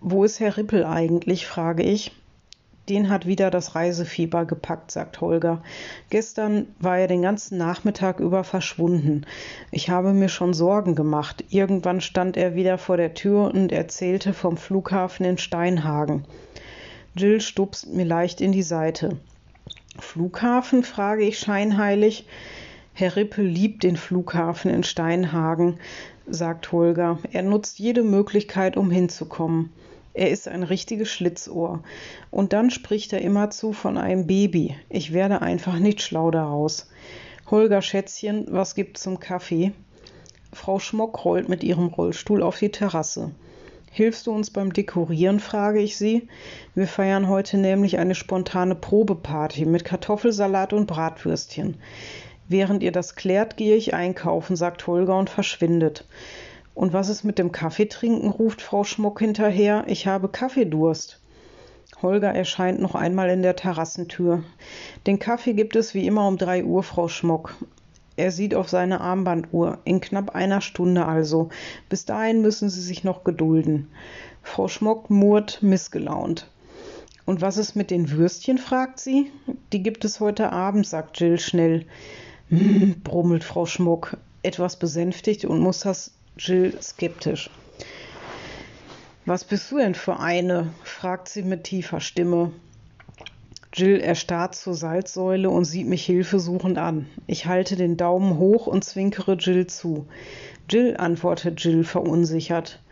Wo 0.00 0.24
ist 0.24 0.40
Herr 0.40 0.56
Rippel 0.56 0.84
eigentlich? 0.84 1.46
frage 1.46 1.82
ich. 1.82 2.12
Den 2.88 3.08
hat 3.08 3.26
wieder 3.26 3.50
das 3.50 3.76
Reisefieber 3.76 4.44
gepackt, 4.44 4.90
sagt 4.90 5.20
Holger. 5.20 5.62
Gestern 6.10 6.66
war 6.80 6.98
er 6.98 7.06
den 7.06 7.22
ganzen 7.22 7.56
Nachmittag 7.56 8.18
über 8.18 8.42
verschwunden. 8.42 9.24
Ich 9.70 9.88
habe 9.88 10.12
mir 10.12 10.28
schon 10.28 10.52
Sorgen 10.52 10.96
gemacht. 10.96 11.44
Irgendwann 11.50 12.00
stand 12.00 12.36
er 12.36 12.56
wieder 12.56 12.78
vor 12.78 12.96
der 12.96 13.14
Tür 13.14 13.52
und 13.54 13.70
erzählte 13.70 14.32
vom 14.32 14.56
Flughafen 14.56 15.24
in 15.24 15.38
Steinhagen. 15.38 16.24
Jill 17.14 17.40
stupst 17.40 17.92
mir 17.92 18.04
leicht 18.04 18.40
in 18.40 18.50
die 18.50 18.64
Seite. 18.64 19.18
Flughafen? 20.00 20.82
frage 20.82 21.22
ich 21.22 21.38
scheinheilig. 21.38 22.26
Herr 22.94 23.16
Rippel 23.16 23.46
liebt 23.46 23.84
den 23.84 23.96
Flughafen 23.96 24.70
in 24.70 24.84
Steinhagen, 24.84 25.78
sagt 26.26 26.72
Holger. 26.72 27.18
Er 27.32 27.42
nutzt 27.42 27.78
jede 27.78 28.02
Möglichkeit, 28.02 28.76
um 28.76 28.90
hinzukommen. 28.90 29.70
Er 30.14 30.30
ist 30.30 30.46
ein 30.46 30.62
richtiges 30.62 31.10
Schlitzohr. 31.10 31.82
Und 32.30 32.52
dann 32.52 32.70
spricht 32.70 33.14
er 33.14 33.22
immerzu 33.22 33.72
von 33.72 33.96
einem 33.96 34.26
Baby. 34.26 34.76
Ich 34.90 35.14
werde 35.14 35.40
einfach 35.40 35.78
nicht 35.78 36.02
schlau 36.02 36.30
daraus. 36.30 36.90
Holger 37.50 37.80
Schätzchen, 37.80 38.46
was 38.50 38.74
gibt's 38.74 39.02
zum 39.02 39.18
Kaffee? 39.20 39.72
Frau 40.52 40.78
Schmock 40.78 41.24
rollt 41.24 41.48
mit 41.48 41.64
ihrem 41.64 41.86
Rollstuhl 41.86 42.42
auf 42.42 42.58
die 42.58 42.70
Terrasse. 42.70 43.30
Hilfst 43.90 44.26
du 44.26 44.32
uns 44.32 44.50
beim 44.50 44.72
Dekorieren, 44.72 45.40
frage 45.40 45.80
ich 45.80 45.96
sie. 45.96 46.28
Wir 46.74 46.86
feiern 46.86 47.28
heute 47.28 47.56
nämlich 47.56 47.98
eine 47.98 48.14
spontane 48.14 48.74
Probeparty 48.74 49.64
mit 49.66 49.84
Kartoffelsalat 49.84 50.72
und 50.74 50.86
Bratwürstchen. 50.86 51.76
Während 52.52 52.82
ihr 52.82 52.92
das 52.92 53.14
klärt, 53.14 53.56
gehe 53.56 53.76
ich 53.76 53.94
einkaufen, 53.94 54.56
sagt 54.56 54.86
Holger 54.86 55.16
und 55.16 55.30
verschwindet. 55.30 56.04
Und 56.74 56.92
was 56.92 57.08
ist 57.08 57.24
mit 57.24 57.38
dem 57.38 57.50
Kaffeetrinken? 57.50 58.28
ruft 58.28 58.60
Frau 58.60 58.84
Schmuck 58.84 59.20
hinterher. 59.20 59.84
Ich 59.86 60.06
habe 60.06 60.28
Kaffeedurst. 60.28 61.18
Holger 62.02 62.34
erscheint 62.34 62.78
noch 62.78 62.94
einmal 62.94 63.30
in 63.30 63.40
der 63.40 63.56
Terrassentür. 63.56 64.44
Den 65.06 65.18
Kaffee 65.18 65.54
gibt 65.54 65.76
es 65.76 65.94
wie 65.94 66.06
immer 66.06 66.28
um 66.28 66.36
drei 66.36 66.62
Uhr, 66.62 66.82
Frau 66.82 67.08
Schmuck. 67.08 67.54
Er 68.16 68.30
sieht 68.30 68.54
auf 68.54 68.68
seine 68.68 69.00
Armbanduhr. 69.00 69.78
In 69.84 70.02
knapp 70.02 70.34
einer 70.34 70.60
Stunde 70.60 71.06
also. 71.06 71.48
Bis 71.88 72.04
dahin 72.04 72.42
müssen 72.42 72.68
Sie 72.68 72.82
sich 72.82 73.02
noch 73.02 73.24
gedulden. 73.24 73.88
Frau 74.42 74.68
Schmock 74.68 75.08
murrt 75.08 75.62
missgelaunt. 75.62 76.50
Und 77.24 77.40
was 77.40 77.56
ist 77.56 77.76
mit 77.76 77.90
den 77.90 78.10
Würstchen? 78.10 78.58
fragt 78.58 79.00
sie. 79.00 79.32
Die 79.72 79.82
gibt 79.82 80.04
es 80.04 80.20
heute 80.20 80.52
Abend, 80.52 80.86
sagt 80.86 81.18
Jill 81.18 81.40
schnell. 81.40 81.86
Brummelt 83.04 83.44
Frau 83.44 83.64
Schmuck, 83.64 84.18
etwas 84.42 84.76
besänftigt 84.76 85.46
und 85.46 85.64
das 85.64 86.10
Jill 86.36 86.76
skeptisch. 86.82 87.48
Was 89.24 89.44
bist 89.44 89.70
du 89.70 89.78
denn 89.78 89.94
für 89.94 90.18
eine? 90.18 90.74
fragt 90.84 91.30
sie 91.30 91.44
mit 91.44 91.64
tiefer 91.64 92.00
Stimme. 92.00 92.52
Jill 93.72 94.00
erstarrt 94.00 94.54
zur 94.54 94.74
Salzsäule 94.74 95.48
und 95.48 95.64
sieht 95.64 95.86
mich 95.86 96.04
hilfesuchend 96.04 96.76
an. 96.76 97.06
Ich 97.26 97.46
halte 97.46 97.76
den 97.76 97.96
Daumen 97.96 98.36
hoch 98.36 98.66
und 98.66 98.84
zwinkere 98.84 99.36
Jill 99.36 99.66
zu. 99.66 100.06
Jill, 100.68 100.98
antwortet 100.98 101.64
Jill 101.64 101.84
verunsichert. 101.84 102.82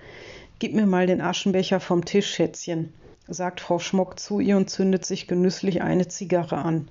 Gib 0.59 0.75
mir 0.75 0.87
mal 0.87 1.07
den 1.07 1.21
Aschenbecher 1.21 1.81
vom 1.81 2.07
Tisch, 2.07 2.31
Schätzchen, 2.31 2.95
sagt 3.29 3.61
Frau 3.61 3.79
Schmock 3.79 4.19
zu 4.19 4.41
ihr 4.41 4.57
und 4.57 4.71
zündet 4.71 5.05
sich 5.05 5.27
genüsslich 5.27 5.83
eine 5.83 6.09
Zigarre 6.09 6.57
an. 6.57 6.89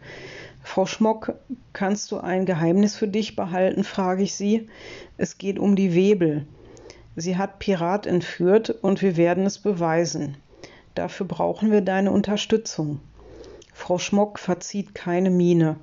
Frau 0.61 0.85
Schmock, 0.85 1.33
kannst 1.73 2.11
du 2.11 2.17
ein 2.17 2.45
Geheimnis 2.45 2.95
für 2.95 3.07
dich 3.07 3.35
behalten? 3.35 3.83
frage 3.83 4.23
ich 4.23 4.35
sie. 4.35 4.69
Es 5.17 5.37
geht 5.37 5.59
um 5.59 5.75
die 5.75 5.95
Webel. 5.95 6.45
Sie 7.15 7.37
hat 7.37 7.59
Pirat 7.59 8.05
entführt 8.05 8.69
und 8.69 9.01
wir 9.01 9.17
werden 9.17 9.45
es 9.45 9.59
beweisen. 9.59 10.37
Dafür 10.95 11.25
brauchen 11.25 11.71
wir 11.71 11.81
deine 11.81 12.11
Unterstützung. 12.11 12.99
Frau 13.73 13.97
Schmock 13.97 14.39
verzieht 14.39 14.93
keine 14.93 15.29
Miene. 15.29 15.77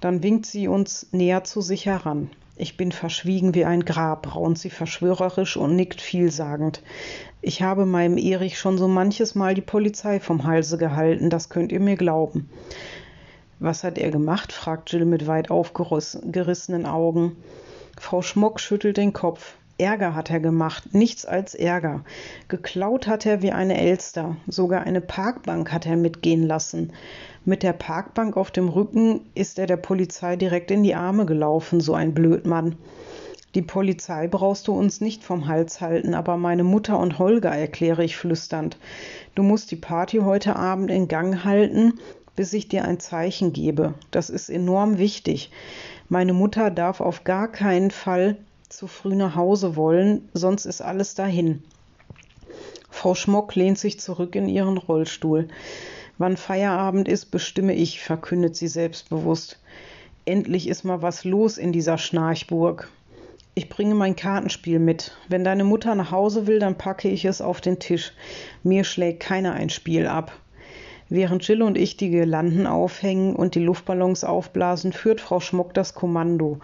Dann 0.00 0.22
winkt 0.22 0.46
sie 0.46 0.68
uns 0.68 1.06
näher 1.12 1.44
zu 1.44 1.60
sich 1.60 1.86
heran. 1.86 2.30
Ich 2.56 2.76
bin 2.76 2.92
verschwiegen 2.92 3.54
wie 3.54 3.64
ein 3.64 3.84
Grab, 3.84 4.34
raunt 4.34 4.58
sie 4.58 4.70
verschwörerisch 4.70 5.56
und 5.56 5.76
nickt 5.76 6.00
vielsagend. 6.00 6.82
Ich 7.40 7.62
habe 7.62 7.86
meinem 7.86 8.18
Erich 8.18 8.58
schon 8.58 8.78
so 8.78 8.88
manches 8.88 9.34
Mal 9.34 9.54
die 9.54 9.62
Polizei 9.62 10.20
vom 10.20 10.44
Halse 10.44 10.78
gehalten, 10.78 11.30
das 11.30 11.48
könnt 11.48 11.72
ihr 11.72 11.80
mir 11.80 11.96
glauben. 11.96 12.48
Was 13.62 13.84
hat 13.84 13.96
er 13.96 14.10
gemacht? 14.10 14.52
fragt 14.52 14.90
Jill 14.90 15.04
mit 15.04 15.28
weit 15.28 15.48
aufgerissenen 15.52 16.84
Augen. 16.84 17.36
Frau 17.96 18.20
Schmock 18.20 18.58
schüttelt 18.58 18.96
den 18.96 19.12
Kopf. 19.12 19.54
Ärger 19.78 20.16
hat 20.16 20.30
er 20.30 20.40
gemacht, 20.40 20.94
nichts 20.96 21.24
als 21.24 21.54
Ärger. 21.54 22.04
Geklaut 22.48 23.06
hat 23.06 23.24
er 23.24 23.40
wie 23.40 23.52
eine 23.52 23.80
Elster, 23.80 24.36
sogar 24.48 24.82
eine 24.82 25.00
Parkbank 25.00 25.70
hat 25.70 25.86
er 25.86 25.96
mitgehen 25.96 26.44
lassen. 26.44 26.92
Mit 27.44 27.62
der 27.62 27.72
Parkbank 27.72 28.36
auf 28.36 28.50
dem 28.50 28.68
Rücken 28.68 29.20
ist 29.36 29.60
er 29.60 29.68
der 29.68 29.76
Polizei 29.76 30.34
direkt 30.34 30.72
in 30.72 30.82
die 30.82 30.96
Arme 30.96 31.24
gelaufen, 31.24 31.80
so 31.80 31.94
ein 31.94 32.14
Blödmann. 32.14 32.74
Die 33.54 33.62
Polizei 33.62 34.26
brauchst 34.26 34.66
du 34.66 34.72
uns 34.72 35.00
nicht 35.00 35.22
vom 35.22 35.46
Hals 35.46 35.80
halten, 35.80 36.14
aber 36.14 36.36
meine 36.36 36.64
Mutter 36.64 36.98
und 36.98 37.20
Holger, 37.20 37.50
erkläre 37.50 38.02
ich 38.02 38.16
flüsternd. 38.16 38.76
Du 39.36 39.44
musst 39.44 39.70
die 39.70 39.76
Party 39.76 40.18
heute 40.18 40.56
Abend 40.56 40.90
in 40.90 41.06
Gang 41.06 41.44
halten 41.44 42.00
bis 42.36 42.52
ich 42.52 42.68
dir 42.68 42.84
ein 42.84 43.00
Zeichen 43.00 43.52
gebe. 43.52 43.94
Das 44.10 44.30
ist 44.30 44.48
enorm 44.48 44.98
wichtig. 44.98 45.50
Meine 46.08 46.32
Mutter 46.32 46.70
darf 46.70 47.00
auf 47.00 47.24
gar 47.24 47.50
keinen 47.50 47.90
Fall 47.90 48.36
zu 48.68 48.86
früh 48.86 49.14
nach 49.14 49.36
Hause 49.36 49.76
wollen, 49.76 50.28
sonst 50.32 50.64
ist 50.64 50.80
alles 50.80 51.14
dahin. 51.14 51.62
Frau 52.90 53.14
Schmock 53.14 53.54
lehnt 53.54 53.78
sich 53.78 54.00
zurück 54.00 54.34
in 54.34 54.48
ihren 54.48 54.78
Rollstuhl. 54.78 55.48
Wann 56.18 56.36
Feierabend 56.36 57.08
ist, 57.08 57.30
bestimme 57.30 57.74
ich, 57.74 58.00
verkündet 58.00 58.56
sie 58.56 58.68
selbstbewusst. 58.68 59.58
Endlich 60.24 60.68
ist 60.68 60.84
mal 60.84 61.02
was 61.02 61.24
los 61.24 61.58
in 61.58 61.72
dieser 61.72 61.98
Schnarchburg. 61.98 62.88
Ich 63.54 63.68
bringe 63.68 63.94
mein 63.94 64.16
Kartenspiel 64.16 64.78
mit. 64.78 65.12
Wenn 65.28 65.44
deine 65.44 65.64
Mutter 65.64 65.94
nach 65.94 66.10
Hause 66.10 66.46
will, 66.46 66.58
dann 66.58 66.78
packe 66.78 67.08
ich 67.08 67.24
es 67.24 67.42
auf 67.42 67.60
den 67.60 67.78
Tisch. 67.78 68.12
Mir 68.62 68.84
schlägt 68.84 69.20
keiner 69.20 69.52
ein 69.52 69.68
Spiel 69.68 70.06
ab. 70.06 70.32
Während 71.14 71.46
Jill 71.46 71.62
und 71.62 71.76
ich 71.76 71.98
die 71.98 72.08
Girlanden 72.08 72.66
aufhängen 72.66 73.36
und 73.36 73.54
die 73.54 73.60
Luftballons 73.60 74.24
aufblasen, 74.24 74.94
führt 74.94 75.20
Frau 75.20 75.40
Schmock 75.40 75.74
das 75.74 75.92
Kommando. 75.92 76.58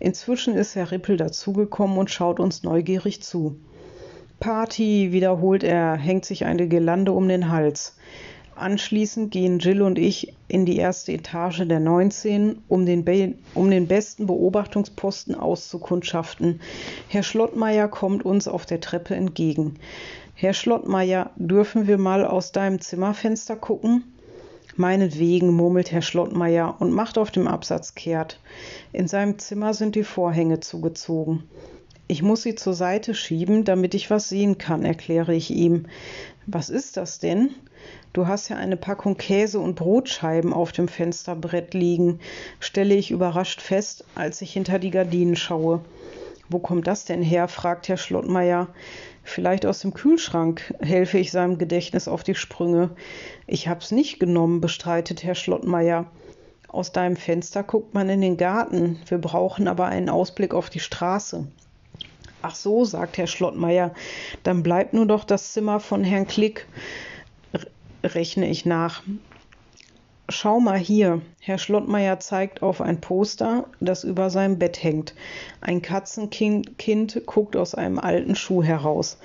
Inzwischen 0.00 0.54
ist 0.56 0.74
Herr 0.74 0.90
Rippel 0.90 1.16
dazugekommen 1.16 1.96
und 1.96 2.10
schaut 2.10 2.40
uns 2.40 2.64
neugierig 2.64 3.22
zu. 3.22 3.54
Party, 4.40 5.12
wiederholt 5.12 5.62
er, 5.62 5.94
hängt 5.94 6.24
sich 6.24 6.44
eine 6.44 6.66
Girlande 6.66 7.12
um 7.12 7.28
den 7.28 7.48
Hals. 7.48 7.96
Anschließend 8.56 9.30
gehen 9.30 9.60
Jill 9.60 9.82
und 9.82 10.00
ich 10.00 10.34
in 10.48 10.66
die 10.66 10.78
erste 10.78 11.12
Etage 11.12 11.62
der 11.64 11.78
19, 11.78 12.58
um 12.66 12.84
den, 12.84 13.04
Be 13.04 13.34
um 13.54 13.70
den 13.70 13.86
besten 13.86 14.26
Beobachtungsposten 14.26 15.36
auszukundschaften. 15.36 16.60
Herr 17.06 17.22
Schlottmeier 17.22 17.86
kommt 17.86 18.24
uns 18.24 18.48
auf 18.48 18.66
der 18.66 18.80
Treppe 18.80 19.14
entgegen. 19.14 19.76
Herr 20.42 20.54
Schlottmeier, 20.54 21.30
dürfen 21.36 21.86
wir 21.86 21.98
mal 21.98 22.26
aus 22.26 22.50
deinem 22.50 22.80
Zimmerfenster 22.80 23.54
gucken? 23.54 24.12
Meinetwegen, 24.74 25.54
murmelt 25.54 25.92
Herr 25.92 26.02
Schlottmeier 26.02 26.74
und 26.80 26.90
macht 26.90 27.16
auf 27.16 27.30
dem 27.30 27.46
Absatz 27.46 27.94
kehrt. 27.94 28.40
In 28.92 29.06
seinem 29.06 29.38
Zimmer 29.38 29.72
sind 29.72 29.94
die 29.94 30.02
Vorhänge 30.02 30.58
zugezogen. 30.58 31.44
Ich 32.08 32.24
muss 32.24 32.42
sie 32.42 32.56
zur 32.56 32.74
Seite 32.74 33.14
schieben, 33.14 33.62
damit 33.62 33.94
ich 33.94 34.10
was 34.10 34.28
sehen 34.28 34.58
kann, 34.58 34.84
erkläre 34.84 35.32
ich 35.32 35.52
ihm. 35.52 35.86
Was 36.46 36.70
ist 36.70 36.96
das 36.96 37.20
denn? 37.20 37.50
Du 38.12 38.26
hast 38.26 38.48
ja 38.48 38.56
eine 38.56 38.76
Packung 38.76 39.16
Käse 39.16 39.60
und 39.60 39.76
Brotscheiben 39.76 40.52
auf 40.52 40.72
dem 40.72 40.88
Fensterbrett 40.88 41.72
liegen, 41.72 42.18
stelle 42.58 42.96
ich 42.96 43.12
überrascht 43.12 43.60
fest, 43.60 44.04
als 44.16 44.42
ich 44.42 44.52
hinter 44.52 44.80
die 44.80 44.90
Gardinen 44.90 45.36
schaue. 45.36 45.82
Wo 46.48 46.58
kommt 46.58 46.88
das 46.88 47.04
denn 47.04 47.22
her? 47.22 47.46
fragt 47.46 47.88
Herr 47.88 47.96
Schlottmeier. 47.96 48.66
Vielleicht 49.22 49.66
aus 49.66 49.80
dem 49.80 49.94
Kühlschrank 49.94 50.74
helfe 50.80 51.18
ich 51.18 51.30
seinem 51.30 51.58
Gedächtnis 51.58 52.08
auf 52.08 52.22
die 52.22 52.34
Sprünge. 52.34 52.90
Ich 53.46 53.68
hab's 53.68 53.90
nicht 53.90 54.18
genommen, 54.18 54.60
bestreitet 54.60 55.22
Herr 55.22 55.34
Schlottmeier. 55.34 56.06
Aus 56.68 56.92
deinem 56.92 57.16
Fenster 57.16 57.62
guckt 57.62 57.94
man 57.94 58.08
in 58.08 58.20
den 58.20 58.36
Garten. 58.36 58.98
Wir 59.06 59.18
brauchen 59.18 59.68
aber 59.68 59.86
einen 59.86 60.08
Ausblick 60.08 60.54
auf 60.54 60.70
die 60.70 60.80
Straße. 60.80 61.46
Ach 62.42 62.54
so, 62.56 62.84
sagt 62.84 63.18
Herr 63.18 63.28
Schlottmeier, 63.28 63.94
dann 64.42 64.64
bleibt 64.64 64.94
nur 64.94 65.06
doch 65.06 65.22
das 65.22 65.52
Zimmer 65.52 65.78
von 65.78 66.02
Herrn 66.02 66.26
Klick, 66.26 66.66
rechne 68.02 68.48
ich 68.48 68.66
nach. 68.66 69.02
Schau 70.32 70.60
mal 70.60 70.78
hier. 70.78 71.20
Herr 71.40 71.58
Schlottmeier 71.58 72.18
zeigt 72.18 72.62
auf 72.62 72.80
ein 72.80 73.02
Poster, 73.02 73.66
das 73.80 74.02
über 74.02 74.30
seinem 74.30 74.58
Bett 74.58 74.82
hängt. 74.82 75.14
Ein 75.60 75.82
Katzenkind 75.82 76.78
kind 76.78 77.26
guckt 77.26 77.54
aus 77.54 77.74
einem 77.74 77.98
alten 77.98 78.34
Schuh 78.34 78.62
heraus. 78.62 79.18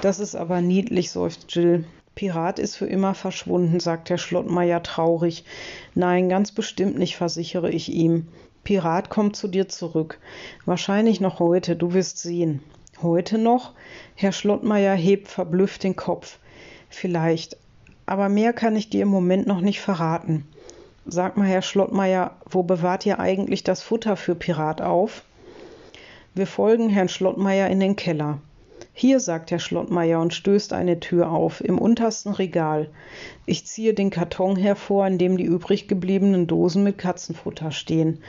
Das 0.00 0.18
ist 0.18 0.34
aber 0.34 0.62
niedlich, 0.62 1.10
seufzt 1.10 1.54
Jill. 1.54 1.84
Pirat 2.14 2.58
ist 2.58 2.74
für 2.74 2.86
immer 2.86 3.12
verschwunden, 3.14 3.80
sagt 3.80 4.08
Herr 4.08 4.16
Schlottmeier 4.16 4.82
traurig. 4.82 5.44
Nein, 5.94 6.30
ganz 6.30 6.52
bestimmt 6.52 6.98
nicht, 6.98 7.16
versichere 7.16 7.70
ich 7.70 7.92
ihm. 7.92 8.26
Pirat 8.64 9.10
kommt 9.10 9.36
zu 9.36 9.48
dir 9.48 9.68
zurück. 9.68 10.18
Wahrscheinlich 10.64 11.20
noch 11.20 11.38
heute, 11.38 11.76
du 11.76 11.92
wirst 11.92 12.18
sehen. 12.18 12.62
Heute 13.02 13.36
noch? 13.36 13.74
Herr 14.14 14.32
Schlottmeier 14.32 14.94
hebt 14.94 15.28
verblüfft 15.28 15.82
den 15.82 15.96
Kopf. 15.96 16.38
Vielleicht, 16.88 17.58
aber 18.06 18.28
mehr 18.28 18.52
kann 18.52 18.76
ich 18.76 18.88
dir 18.88 19.02
im 19.02 19.08
Moment 19.08 19.46
noch 19.46 19.60
nicht 19.60 19.80
verraten. 19.80 20.46
Sag 21.04 21.36
mal, 21.36 21.46
Herr 21.46 21.62
Schlottmeier, 21.62 22.32
wo 22.48 22.62
bewahrt 22.62 23.04
ihr 23.06 23.20
eigentlich 23.20 23.62
das 23.62 23.82
Futter 23.82 24.16
für 24.16 24.34
Pirat 24.34 24.80
auf? 24.80 25.22
Wir 26.34 26.46
folgen 26.46 26.88
Herrn 26.88 27.08
Schlottmeier 27.08 27.68
in 27.68 27.80
den 27.80 27.96
Keller. 27.96 28.38
Hier, 28.92 29.20
sagt 29.20 29.50
Herr 29.50 29.58
Schlottmeier 29.58 30.20
und 30.20 30.34
stößt 30.34 30.72
eine 30.72 31.00
Tür 31.00 31.30
auf, 31.30 31.62
im 31.62 31.78
untersten 31.78 32.32
Regal. 32.32 32.88
Ich 33.44 33.66
ziehe 33.66 33.94
den 33.94 34.10
Karton 34.10 34.56
hervor, 34.56 35.06
in 35.06 35.18
dem 35.18 35.36
die 35.36 35.44
übrig 35.44 35.86
gebliebenen 35.86 36.46
Dosen 36.46 36.82
mit 36.82 36.98
Katzenfutter 36.98 37.72
stehen. 37.72 38.20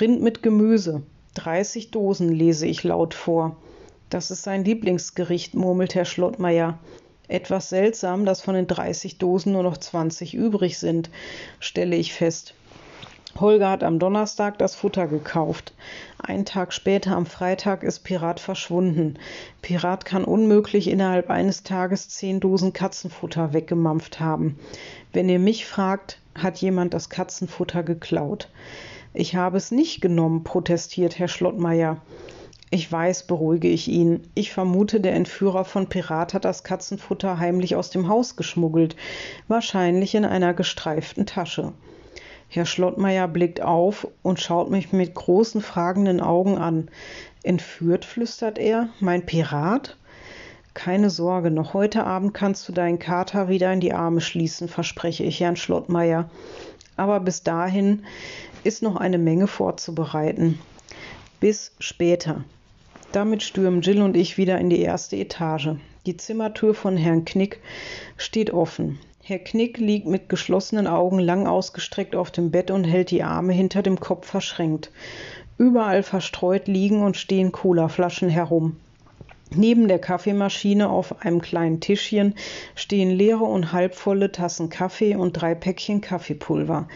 Rind 0.00 0.22
mit 0.22 0.42
Gemüse. 0.42 1.02
30 1.34 1.90
Dosen 1.90 2.32
lese 2.32 2.66
ich 2.66 2.84
laut 2.84 3.14
vor. 3.14 3.56
Das 4.08 4.30
ist 4.30 4.42
sein 4.42 4.64
Lieblingsgericht, 4.64 5.54
murmelt 5.54 5.94
Herr 5.94 6.04
Schlottmeier. 6.04 6.78
Etwas 7.28 7.68
seltsam, 7.68 8.24
dass 8.24 8.40
von 8.40 8.54
den 8.54 8.66
30 8.66 9.18
Dosen 9.18 9.52
nur 9.52 9.62
noch 9.62 9.76
20 9.76 10.34
übrig 10.34 10.78
sind, 10.78 11.10
stelle 11.60 11.96
ich 11.96 12.12
fest. 12.12 12.54
Holger 13.40 13.68
hat 13.70 13.84
am 13.84 13.98
Donnerstag 13.98 14.58
das 14.58 14.74
Futter 14.74 15.06
gekauft. 15.06 15.74
Einen 16.18 16.44
Tag 16.44 16.72
später, 16.72 17.14
am 17.16 17.26
Freitag, 17.26 17.82
ist 17.82 18.00
Pirat 18.00 18.40
verschwunden. 18.40 19.18
Pirat 19.60 20.04
kann 20.04 20.24
unmöglich 20.24 20.88
innerhalb 20.88 21.28
eines 21.30 21.62
Tages 21.62 22.08
zehn 22.08 22.40
Dosen 22.40 22.72
Katzenfutter 22.72 23.52
weggemampft 23.52 24.20
haben. 24.20 24.58
Wenn 25.12 25.28
ihr 25.28 25.38
mich 25.38 25.66
fragt, 25.66 26.18
hat 26.34 26.58
jemand 26.58 26.94
das 26.94 27.10
Katzenfutter 27.10 27.82
geklaut. 27.82 28.48
Ich 29.12 29.34
habe 29.34 29.56
es 29.56 29.70
nicht 29.70 30.00
genommen, 30.00 30.44
protestiert 30.44 31.18
Herr 31.18 31.28
Schlottmeier. 31.28 31.98
Ich 32.70 32.90
weiß, 32.90 33.28
beruhige 33.28 33.68
ich 33.68 33.86
ihn. 33.86 34.22
Ich 34.34 34.52
vermute, 34.52 35.00
der 35.00 35.14
Entführer 35.14 35.64
von 35.64 35.88
Pirat 35.88 36.34
hat 36.34 36.44
das 36.44 36.64
Katzenfutter 36.64 37.38
heimlich 37.38 37.76
aus 37.76 37.90
dem 37.90 38.08
Haus 38.08 38.34
geschmuggelt, 38.34 38.96
wahrscheinlich 39.46 40.16
in 40.16 40.24
einer 40.24 40.52
gestreiften 40.52 41.26
Tasche. 41.26 41.72
Herr 42.48 42.66
Schlottmeier 42.66 43.28
blickt 43.28 43.60
auf 43.60 44.08
und 44.22 44.40
schaut 44.40 44.70
mich 44.70 44.92
mit 44.92 45.14
großen 45.14 45.60
fragenden 45.60 46.20
Augen 46.20 46.58
an. 46.58 46.88
Entführt, 47.44 48.04
flüstert 48.04 48.58
er, 48.58 48.88
mein 48.98 49.24
Pirat? 49.24 49.96
Keine 50.74 51.08
Sorge, 51.08 51.52
noch 51.52 51.72
heute 51.72 52.04
Abend 52.04 52.34
kannst 52.34 52.68
du 52.68 52.72
deinen 52.72 52.98
Kater 52.98 53.48
wieder 53.48 53.72
in 53.72 53.80
die 53.80 53.94
Arme 53.94 54.20
schließen, 54.20 54.68
verspreche 54.68 55.22
ich 55.22 55.40
Herrn 55.40 55.56
Schlottmeier. 55.56 56.28
Aber 56.96 57.20
bis 57.20 57.42
dahin 57.44 58.04
ist 58.64 58.82
noch 58.82 58.96
eine 58.96 59.18
Menge 59.18 59.46
vorzubereiten. 59.46 60.58
Bis 61.40 61.72
später. 61.78 62.44
Damit 63.12 63.42
stürmen 63.42 63.80
Jill 63.80 64.02
und 64.02 64.16
ich 64.16 64.36
wieder 64.36 64.58
in 64.58 64.70
die 64.70 64.80
erste 64.80 65.16
Etage. 65.16 65.70
Die 66.06 66.16
Zimmertür 66.16 66.74
von 66.74 66.96
Herrn 66.96 67.24
Knick 67.24 67.60
steht 68.16 68.52
offen. 68.52 68.98
Herr 69.22 69.38
Knick 69.38 69.78
liegt 69.78 70.06
mit 70.06 70.28
geschlossenen 70.28 70.86
Augen 70.86 71.18
lang 71.18 71.46
ausgestreckt 71.46 72.14
auf 72.14 72.30
dem 72.30 72.50
Bett 72.50 72.70
und 72.70 72.84
hält 72.84 73.10
die 73.10 73.24
Arme 73.24 73.52
hinter 73.52 73.82
dem 73.82 73.98
Kopf 73.98 74.28
verschränkt. 74.28 74.92
Überall 75.58 76.02
verstreut 76.02 76.68
liegen 76.68 77.02
und 77.02 77.16
stehen 77.16 77.50
Colaflaschen 77.50 78.28
herum. 78.28 78.76
Neben 79.54 79.88
der 79.88 79.98
Kaffeemaschine 79.98 80.90
auf 80.90 81.24
einem 81.24 81.40
kleinen 81.40 81.80
Tischchen 81.80 82.34
stehen 82.74 83.10
leere 83.10 83.44
und 83.44 83.72
halbvolle 83.72 84.30
Tassen 84.32 84.68
Kaffee 84.68 85.16
und 85.16 85.32
drei 85.32 85.54
Päckchen 85.54 86.00
Kaffeepulver. 86.00 86.88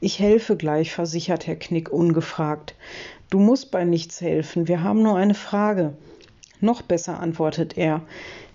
Ich 0.00 0.18
helfe 0.18 0.56
gleich, 0.56 0.92
versichert 0.92 1.46
Herr 1.46 1.56
Knick 1.56 1.90
ungefragt. 1.90 2.74
Du 3.34 3.40
musst 3.40 3.72
bei 3.72 3.84
nichts 3.84 4.20
helfen, 4.20 4.68
wir 4.68 4.84
haben 4.84 5.02
nur 5.02 5.16
eine 5.16 5.34
Frage. 5.34 5.94
Noch 6.60 6.82
besser, 6.82 7.18
antwortet 7.18 7.76
er. 7.76 8.02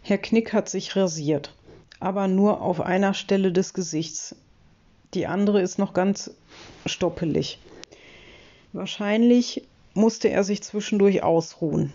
Herr 0.03 0.17
Knick 0.17 0.53
hat 0.53 0.69
sich 0.69 0.95
rasiert, 0.95 1.53
aber 1.99 2.29
nur 2.29 2.61
auf 2.61 2.79
einer 2.79 3.13
Stelle 3.13 3.51
des 3.51 3.73
Gesichts. 3.73 4.37
Die 5.13 5.27
andere 5.27 5.61
ist 5.61 5.79
noch 5.79 5.93
ganz 5.93 6.31
stoppelig. 6.85 7.59
Wahrscheinlich 8.71 9.67
musste 9.95 10.29
er 10.29 10.45
sich 10.45 10.63
zwischendurch 10.63 11.23
ausruhen. 11.23 11.91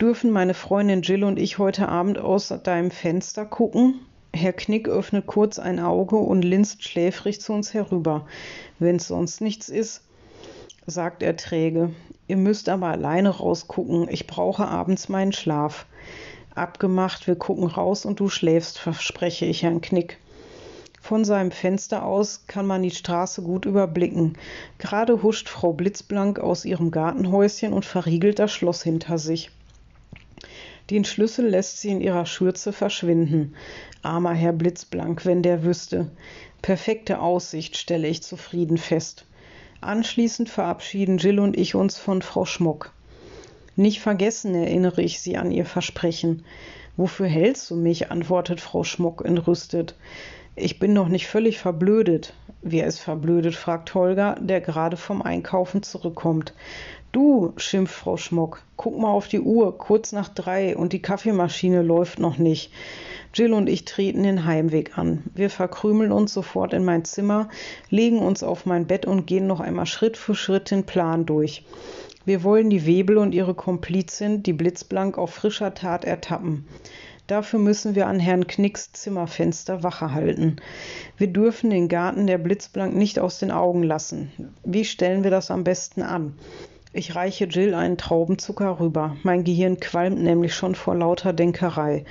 Dürfen 0.00 0.30
meine 0.30 0.54
Freundin 0.54 1.02
Jill 1.02 1.24
und 1.24 1.36
ich 1.36 1.58
heute 1.58 1.88
Abend 1.88 2.20
aus 2.20 2.54
deinem 2.62 2.92
Fenster 2.92 3.44
gucken? 3.44 3.98
Herr 4.32 4.52
Knick 4.52 4.88
öffnet 4.88 5.26
kurz 5.26 5.58
ein 5.58 5.80
Auge 5.80 6.14
und 6.14 6.42
linst 6.42 6.84
schläfrig 6.84 7.40
zu 7.40 7.52
uns 7.52 7.74
herüber. 7.74 8.28
Wenn's 8.78 9.08
sonst 9.08 9.40
nichts 9.40 9.68
ist, 9.68 10.04
sagt 10.90 11.22
er 11.22 11.36
träge. 11.36 11.90
Ihr 12.26 12.36
müsst 12.36 12.68
aber 12.68 12.88
alleine 12.88 13.30
rausgucken. 13.30 14.08
Ich 14.10 14.26
brauche 14.26 14.66
abends 14.66 15.08
meinen 15.08 15.32
Schlaf. 15.32 15.86
Abgemacht, 16.54 17.26
wir 17.26 17.36
gucken 17.36 17.66
raus 17.66 18.04
und 18.04 18.20
du 18.20 18.28
schläfst, 18.28 18.78
verspreche 18.78 19.44
ich 19.44 19.62
Herrn 19.62 19.80
Knick. 19.80 20.18
Von 21.00 21.24
seinem 21.24 21.52
Fenster 21.52 22.04
aus 22.04 22.44
kann 22.48 22.66
man 22.66 22.82
die 22.82 22.90
Straße 22.90 23.42
gut 23.42 23.64
überblicken. 23.64 24.36
Gerade 24.78 25.22
huscht 25.22 25.48
Frau 25.48 25.72
Blitzblank 25.72 26.38
aus 26.38 26.64
ihrem 26.64 26.90
Gartenhäuschen 26.90 27.72
und 27.72 27.84
verriegelt 27.84 28.38
das 28.38 28.52
Schloss 28.52 28.82
hinter 28.82 29.18
sich. 29.18 29.50
Den 30.90 31.04
Schlüssel 31.04 31.48
lässt 31.48 31.80
sie 31.80 31.90
in 31.90 32.00
ihrer 32.00 32.26
Schürze 32.26 32.72
verschwinden. 32.72 33.54
Armer 34.02 34.34
Herr 34.34 34.52
Blitzblank, 34.52 35.24
wenn 35.24 35.42
der 35.42 35.62
wüsste. 35.62 36.10
Perfekte 36.62 37.20
Aussicht, 37.20 37.76
stelle 37.76 38.08
ich 38.08 38.22
zufrieden 38.22 38.78
fest. 38.78 39.24
Anschließend 39.80 40.48
verabschieden 40.48 41.18
Jill 41.18 41.38
und 41.38 41.56
ich 41.56 41.76
uns 41.76 41.98
von 41.98 42.20
Frau 42.20 42.44
Schmuck. 42.44 42.92
Nicht 43.76 44.00
vergessen 44.00 44.56
erinnere 44.56 45.02
ich 45.02 45.20
sie 45.20 45.36
an 45.36 45.52
ihr 45.52 45.64
Versprechen. 45.64 46.44
Wofür 46.96 47.28
hältst 47.28 47.70
du 47.70 47.76
mich? 47.76 48.10
antwortet 48.10 48.60
Frau 48.60 48.82
Schmuck 48.82 49.24
entrüstet. 49.24 49.94
Ich 50.56 50.80
bin 50.80 50.92
noch 50.92 51.06
nicht 51.06 51.28
völlig 51.28 51.60
verblödet. 51.60 52.34
Wer 52.60 52.88
ist 52.88 52.98
verblödet? 52.98 53.54
fragt 53.54 53.94
Holger, 53.94 54.34
der 54.40 54.60
gerade 54.60 54.96
vom 54.96 55.22
Einkaufen 55.22 55.84
zurückkommt. 55.84 56.54
Du, 57.18 57.52
schimpft 57.56 57.96
Frau 57.96 58.16
Schmuck, 58.16 58.62
guck 58.76 58.96
mal 58.96 59.10
auf 59.10 59.26
die 59.26 59.40
Uhr, 59.40 59.76
kurz 59.76 60.12
nach 60.12 60.28
drei 60.28 60.76
und 60.76 60.92
die 60.92 61.02
Kaffeemaschine 61.02 61.82
läuft 61.82 62.20
noch 62.20 62.38
nicht. 62.38 62.70
Jill 63.34 63.54
und 63.54 63.68
ich 63.68 63.84
treten 63.84 64.22
den 64.22 64.44
Heimweg 64.44 64.96
an. 64.96 65.24
Wir 65.34 65.50
verkrümeln 65.50 66.12
uns 66.12 66.32
sofort 66.32 66.72
in 66.72 66.84
mein 66.84 67.04
Zimmer, 67.04 67.48
legen 67.90 68.20
uns 68.20 68.44
auf 68.44 68.66
mein 68.66 68.86
Bett 68.86 69.04
und 69.04 69.26
gehen 69.26 69.48
noch 69.48 69.58
einmal 69.58 69.86
Schritt 69.86 70.16
für 70.16 70.36
Schritt 70.36 70.70
den 70.70 70.84
Plan 70.84 71.26
durch. 71.26 71.64
Wir 72.24 72.44
wollen 72.44 72.70
die 72.70 72.86
Webel 72.86 73.18
und 73.18 73.34
ihre 73.34 73.54
Komplizin, 73.54 74.44
die 74.44 74.52
blitzblank 74.52 75.18
auf 75.18 75.30
frischer 75.34 75.74
Tat 75.74 76.04
ertappen. 76.04 76.68
Dafür 77.26 77.58
müssen 77.58 77.96
wir 77.96 78.06
an 78.06 78.20
Herrn 78.20 78.46
Knicks 78.46 78.92
Zimmerfenster 78.92 79.82
Wache 79.82 80.14
halten. 80.14 80.58
Wir 81.16 81.26
dürfen 81.26 81.70
den 81.70 81.88
Garten 81.88 82.28
der 82.28 82.38
Blitzblank 82.38 82.94
nicht 82.94 83.18
aus 83.18 83.40
den 83.40 83.50
Augen 83.50 83.82
lassen. 83.82 84.30
Wie 84.62 84.84
stellen 84.84 85.24
wir 85.24 85.32
das 85.32 85.50
am 85.50 85.64
besten 85.64 86.02
an? 86.02 86.34
Ich 86.94 87.14
reiche 87.14 87.44
Jill 87.44 87.74
einen 87.74 87.98
Traubenzucker 87.98 88.80
rüber. 88.80 89.16
Mein 89.22 89.44
Gehirn 89.44 89.78
qualmt 89.78 90.20
nämlich 90.20 90.54
schon 90.54 90.74
vor 90.74 90.94
lauter 90.94 91.34
Denkerei. 91.34 92.04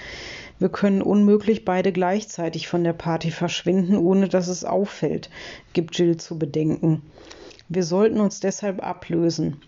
Wir 0.59 0.69
können 0.69 1.01
unmöglich 1.01 1.65
beide 1.65 1.91
gleichzeitig 1.91 2.67
von 2.67 2.83
der 2.83 2.93
Party 2.93 3.31
verschwinden, 3.31 3.97
ohne 3.97 4.27
dass 4.27 4.47
es 4.47 4.65
auffällt, 4.65 5.29
gibt 5.73 5.97
Jill 5.97 6.17
zu 6.17 6.37
bedenken. 6.37 7.01
Wir 7.69 7.83
sollten 7.83 8.19
uns 8.19 8.39
deshalb 8.39 8.83
ablösen. 8.83 9.61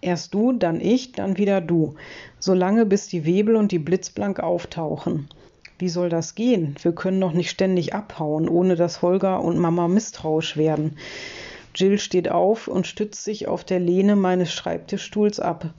Erst 0.00 0.34
du, 0.34 0.52
dann 0.52 0.80
ich, 0.80 1.12
dann 1.12 1.38
wieder 1.38 1.60
du, 1.60 1.96
solange 2.38 2.86
bis 2.86 3.08
die 3.08 3.24
Webel 3.24 3.56
und 3.56 3.72
die 3.72 3.80
Blitzblank 3.80 4.40
auftauchen. 4.40 5.28
Wie 5.78 5.88
soll 5.88 6.08
das 6.08 6.34
gehen? 6.34 6.74
Wir 6.82 6.92
können 6.92 7.20
doch 7.20 7.32
nicht 7.32 7.50
ständig 7.50 7.94
abhauen, 7.94 8.48
ohne 8.48 8.76
dass 8.76 9.02
Holger 9.02 9.42
und 9.42 9.58
Mama 9.58 9.88
misstrauisch 9.88 10.56
werden. 10.56 10.96
Jill 11.74 11.98
steht 11.98 12.30
auf 12.30 12.68
und 12.68 12.86
stützt 12.86 13.24
sich 13.24 13.48
auf 13.48 13.64
der 13.64 13.80
Lehne 13.80 14.16
meines 14.16 14.52
Schreibtischstuhls 14.52 15.40
ab. 15.40 15.74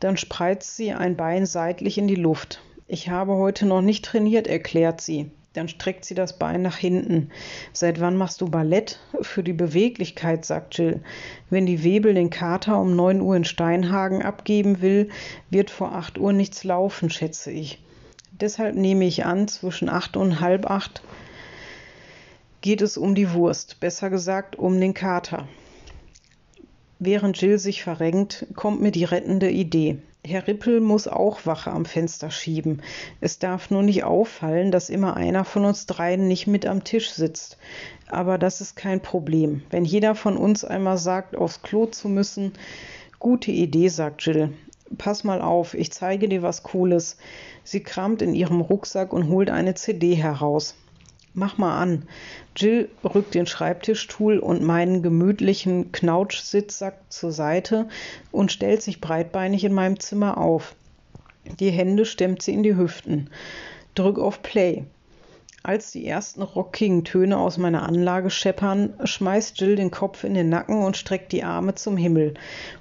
Dann 0.00 0.16
spreizt 0.16 0.76
sie 0.76 0.92
ein 0.92 1.16
Bein 1.16 1.46
seitlich 1.46 1.98
in 1.98 2.06
die 2.06 2.14
Luft. 2.14 2.60
Ich 2.86 3.08
habe 3.08 3.34
heute 3.34 3.66
noch 3.66 3.80
nicht 3.80 4.04
trainiert, 4.04 4.46
erklärt 4.46 5.00
sie. 5.00 5.30
Dann 5.54 5.68
streckt 5.68 6.04
sie 6.04 6.14
das 6.14 6.38
Bein 6.38 6.60
nach 6.60 6.76
hinten. 6.76 7.30
Seit 7.72 7.98
wann 7.98 8.16
machst 8.16 8.42
du 8.42 8.50
Ballett? 8.50 9.00
Für 9.22 9.42
die 9.42 9.54
Beweglichkeit, 9.54 10.44
sagt 10.44 10.76
Jill. 10.76 11.00
Wenn 11.48 11.64
die 11.64 11.82
Webel 11.82 12.12
den 12.12 12.28
Kater 12.28 12.78
um 12.78 12.94
neun 12.94 13.22
Uhr 13.22 13.36
in 13.36 13.46
Steinhagen 13.46 14.22
abgeben 14.22 14.82
will, 14.82 15.08
wird 15.48 15.70
vor 15.70 15.92
acht 15.92 16.18
Uhr 16.18 16.34
nichts 16.34 16.62
laufen, 16.62 17.08
schätze 17.08 17.50
ich. 17.50 17.82
Deshalb 18.32 18.76
nehme 18.76 19.06
ich 19.06 19.24
an, 19.24 19.48
zwischen 19.48 19.88
acht 19.88 20.18
und 20.18 20.40
halb 20.40 20.70
acht 20.70 21.02
geht 22.60 22.82
es 22.82 22.96
um 22.96 23.14
die 23.14 23.32
Wurst, 23.32 23.80
besser 23.80 24.10
gesagt 24.10 24.56
um 24.56 24.80
den 24.80 24.94
Kater. 24.94 25.46
Während 26.98 27.40
Jill 27.40 27.58
sich 27.58 27.82
verrenkt, 27.82 28.46
kommt 28.54 28.80
mir 28.80 28.90
die 28.90 29.04
rettende 29.04 29.50
Idee. 29.50 29.98
Herr 30.26 30.48
Rippel 30.48 30.80
muss 30.80 31.06
auch 31.06 31.46
Wache 31.46 31.70
am 31.70 31.84
Fenster 31.84 32.30
schieben. 32.30 32.82
Es 33.20 33.38
darf 33.38 33.70
nur 33.70 33.82
nicht 33.82 34.02
auffallen, 34.02 34.72
dass 34.72 34.90
immer 34.90 35.16
einer 35.16 35.44
von 35.44 35.64
uns 35.64 35.86
dreien 35.86 36.26
nicht 36.26 36.48
mit 36.48 36.66
am 36.66 36.82
Tisch 36.82 37.10
sitzt. 37.10 37.58
Aber 38.08 38.36
das 38.36 38.60
ist 38.60 38.74
kein 38.74 39.00
Problem. 39.00 39.62
Wenn 39.70 39.84
jeder 39.84 40.14
von 40.14 40.36
uns 40.36 40.64
einmal 40.64 40.98
sagt, 40.98 41.36
aufs 41.36 41.62
Klo 41.62 41.86
zu 41.86 42.08
müssen, 42.08 42.54
gute 43.20 43.52
Idee, 43.52 43.88
sagt 43.88 44.22
Jill. 44.26 44.52
Pass 44.98 45.22
mal 45.22 45.40
auf, 45.40 45.74
ich 45.74 45.92
zeige 45.92 46.28
dir 46.28 46.42
was 46.42 46.62
Cooles. 46.62 47.18
Sie 47.62 47.82
kramt 47.82 48.22
in 48.22 48.34
ihrem 48.34 48.60
Rucksack 48.60 49.12
und 49.12 49.28
holt 49.28 49.50
eine 49.50 49.74
CD 49.74 50.14
heraus. 50.14 50.74
Mach 51.38 51.58
mal 51.58 51.78
an. 51.78 52.04
Jill 52.56 52.88
rückt 53.04 53.34
den 53.34 53.44
Schreibtischstuhl 53.44 54.38
und 54.38 54.62
meinen 54.62 55.02
gemütlichen 55.02 55.92
Knautschsitzsack 55.92 56.94
zur 57.10 57.30
Seite 57.30 57.88
und 58.32 58.50
stellt 58.50 58.80
sich 58.80 59.02
breitbeinig 59.02 59.62
in 59.64 59.74
meinem 59.74 60.00
Zimmer 60.00 60.38
auf. 60.38 60.74
Die 61.60 61.68
Hände 61.68 62.06
stemmt 62.06 62.40
sie 62.40 62.54
in 62.54 62.62
die 62.62 62.74
Hüften. 62.74 63.28
Drück 63.94 64.18
auf 64.18 64.40
Play. 64.40 64.84
Als 65.62 65.92
die 65.92 66.06
ersten 66.06 66.40
rockigen 66.40 67.04
Töne 67.04 67.36
aus 67.36 67.58
meiner 67.58 67.82
Anlage 67.86 68.30
scheppern, 68.30 68.94
schmeißt 69.04 69.60
Jill 69.60 69.76
den 69.76 69.90
Kopf 69.90 70.24
in 70.24 70.32
den 70.32 70.48
Nacken 70.48 70.82
und 70.82 70.96
streckt 70.96 71.32
die 71.32 71.44
Arme 71.44 71.74
zum 71.74 71.98
Himmel. 71.98 72.32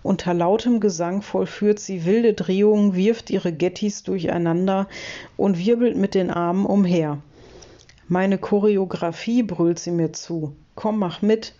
Unter 0.01 0.33
lautem 0.33 0.79
Gesang 0.79 1.21
vollführt 1.21 1.79
sie 1.79 2.05
wilde 2.05 2.33
Drehungen, 2.33 2.95
wirft 2.95 3.29
ihre 3.31 3.51
Gettys 3.51 4.03
durcheinander 4.03 4.87
und 5.35 5.59
wirbelt 5.59 5.97
mit 5.97 6.15
den 6.15 6.31
Armen 6.31 6.65
umher. 6.65 7.17
Meine 8.07 8.37
Choreografie, 8.37 9.41
brüllt 9.41 9.79
sie 9.79 9.89
mir 9.89 10.13
zu. 10.13 10.55
Komm, 10.75 10.99
mach 10.99 11.23
mit. 11.23 11.55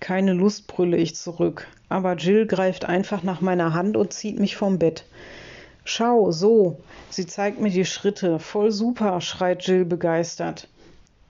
Keine 0.00 0.32
Lust, 0.32 0.66
brülle 0.66 0.96
ich 0.96 1.14
zurück. 1.14 1.68
Aber 1.90 2.16
Jill 2.16 2.46
greift 2.46 2.86
einfach 2.86 3.22
nach 3.22 3.42
meiner 3.42 3.74
Hand 3.74 3.98
und 3.98 4.14
zieht 4.14 4.40
mich 4.40 4.56
vom 4.56 4.78
Bett. 4.78 5.04
Schau, 5.84 6.30
so. 6.30 6.80
Sie 7.10 7.26
zeigt 7.26 7.60
mir 7.60 7.70
die 7.70 7.84
Schritte. 7.84 8.38
Voll 8.38 8.70
super, 8.70 9.20
schreit 9.20 9.66
Jill 9.66 9.84
begeistert. 9.84 10.68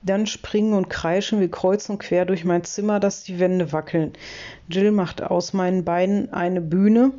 Dann 0.03 0.27
springen 0.27 0.75
und 0.75 0.89
kreischen 0.89 1.41
wir 1.41 1.51
kreuz 1.51 1.89
und 1.89 1.99
quer 1.99 2.25
durch 2.25 2.45
mein 2.45 2.63
Zimmer, 2.63 3.01
dass 3.01 3.25
die 3.25 3.41
Wände 3.41 3.73
wackeln. 3.73 4.13
Jill 4.69 4.93
macht 4.93 5.21
aus 5.21 5.53
meinen 5.53 5.85
Beinen 5.85 6.33
eine 6.33 6.61
Bühne, 6.61 7.13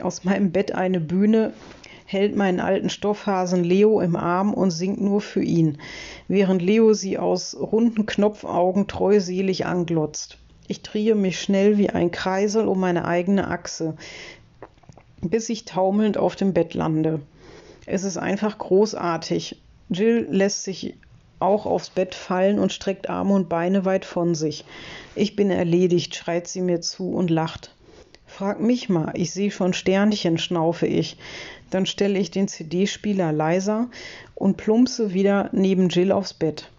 aus 0.00 0.24
meinem 0.24 0.50
Bett 0.50 0.72
eine 0.72 1.00
Bühne, 1.00 1.52
hält 2.06 2.34
meinen 2.34 2.60
alten 2.60 2.88
Stoffhasen 2.88 3.62
Leo 3.62 4.00
im 4.00 4.16
Arm 4.16 4.54
und 4.54 4.70
singt 4.70 5.00
nur 5.00 5.20
für 5.20 5.42
ihn, 5.42 5.78
während 6.28 6.62
Leo 6.62 6.94
sie 6.94 7.18
aus 7.18 7.56
runden 7.58 8.06
Knopfaugen 8.06 8.86
treuselig 8.86 9.66
anglotzt. 9.66 10.38
Ich 10.68 10.82
drehe 10.82 11.14
mich 11.14 11.40
schnell 11.40 11.78
wie 11.78 11.90
ein 11.90 12.10
Kreisel 12.10 12.66
um 12.66 12.80
meine 12.80 13.04
eigene 13.04 13.48
Achse 13.48 13.94
bis 15.20 15.48
ich 15.48 15.64
taumelnd 15.64 16.18
auf 16.18 16.36
dem 16.36 16.52
Bett 16.52 16.74
lande. 16.74 17.20
Es 17.86 18.04
ist 18.04 18.16
einfach 18.16 18.58
großartig. 18.58 19.60
Jill 19.88 20.26
lässt 20.30 20.64
sich 20.64 20.94
auch 21.38 21.66
aufs 21.66 21.90
Bett 21.90 22.14
fallen 22.14 22.58
und 22.58 22.72
streckt 22.72 23.10
Arme 23.10 23.34
und 23.34 23.48
Beine 23.48 23.84
weit 23.84 24.04
von 24.04 24.34
sich. 24.34 24.64
Ich 25.14 25.36
bin 25.36 25.50
erledigt, 25.50 26.14
schreit 26.14 26.48
sie 26.48 26.62
mir 26.62 26.80
zu 26.80 27.10
und 27.10 27.30
lacht. 27.30 27.74
Frag 28.26 28.60
mich 28.60 28.88
mal, 28.88 29.12
ich 29.14 29.30
sehe 29.30 29.50
schon 29.50 29.72
Sternchen, 29.72 30.38
schnaufe 30.38 30.86
ich. 30.86 31.16
Dann 31.70 31.86
stelle 31.86 32.18
ich 32.18 32.30
den 32.30 32.48
CD-Spieler 32.48 33.32
leiser 33.32 33.88
und 34.34 34.56
plumpse 34.56 35.12
wieder 35.12 35.50
neben 35.52 35.88
Jill 35.88 36.12
aufs 36.12 36.34
Bett. 36.34 36.70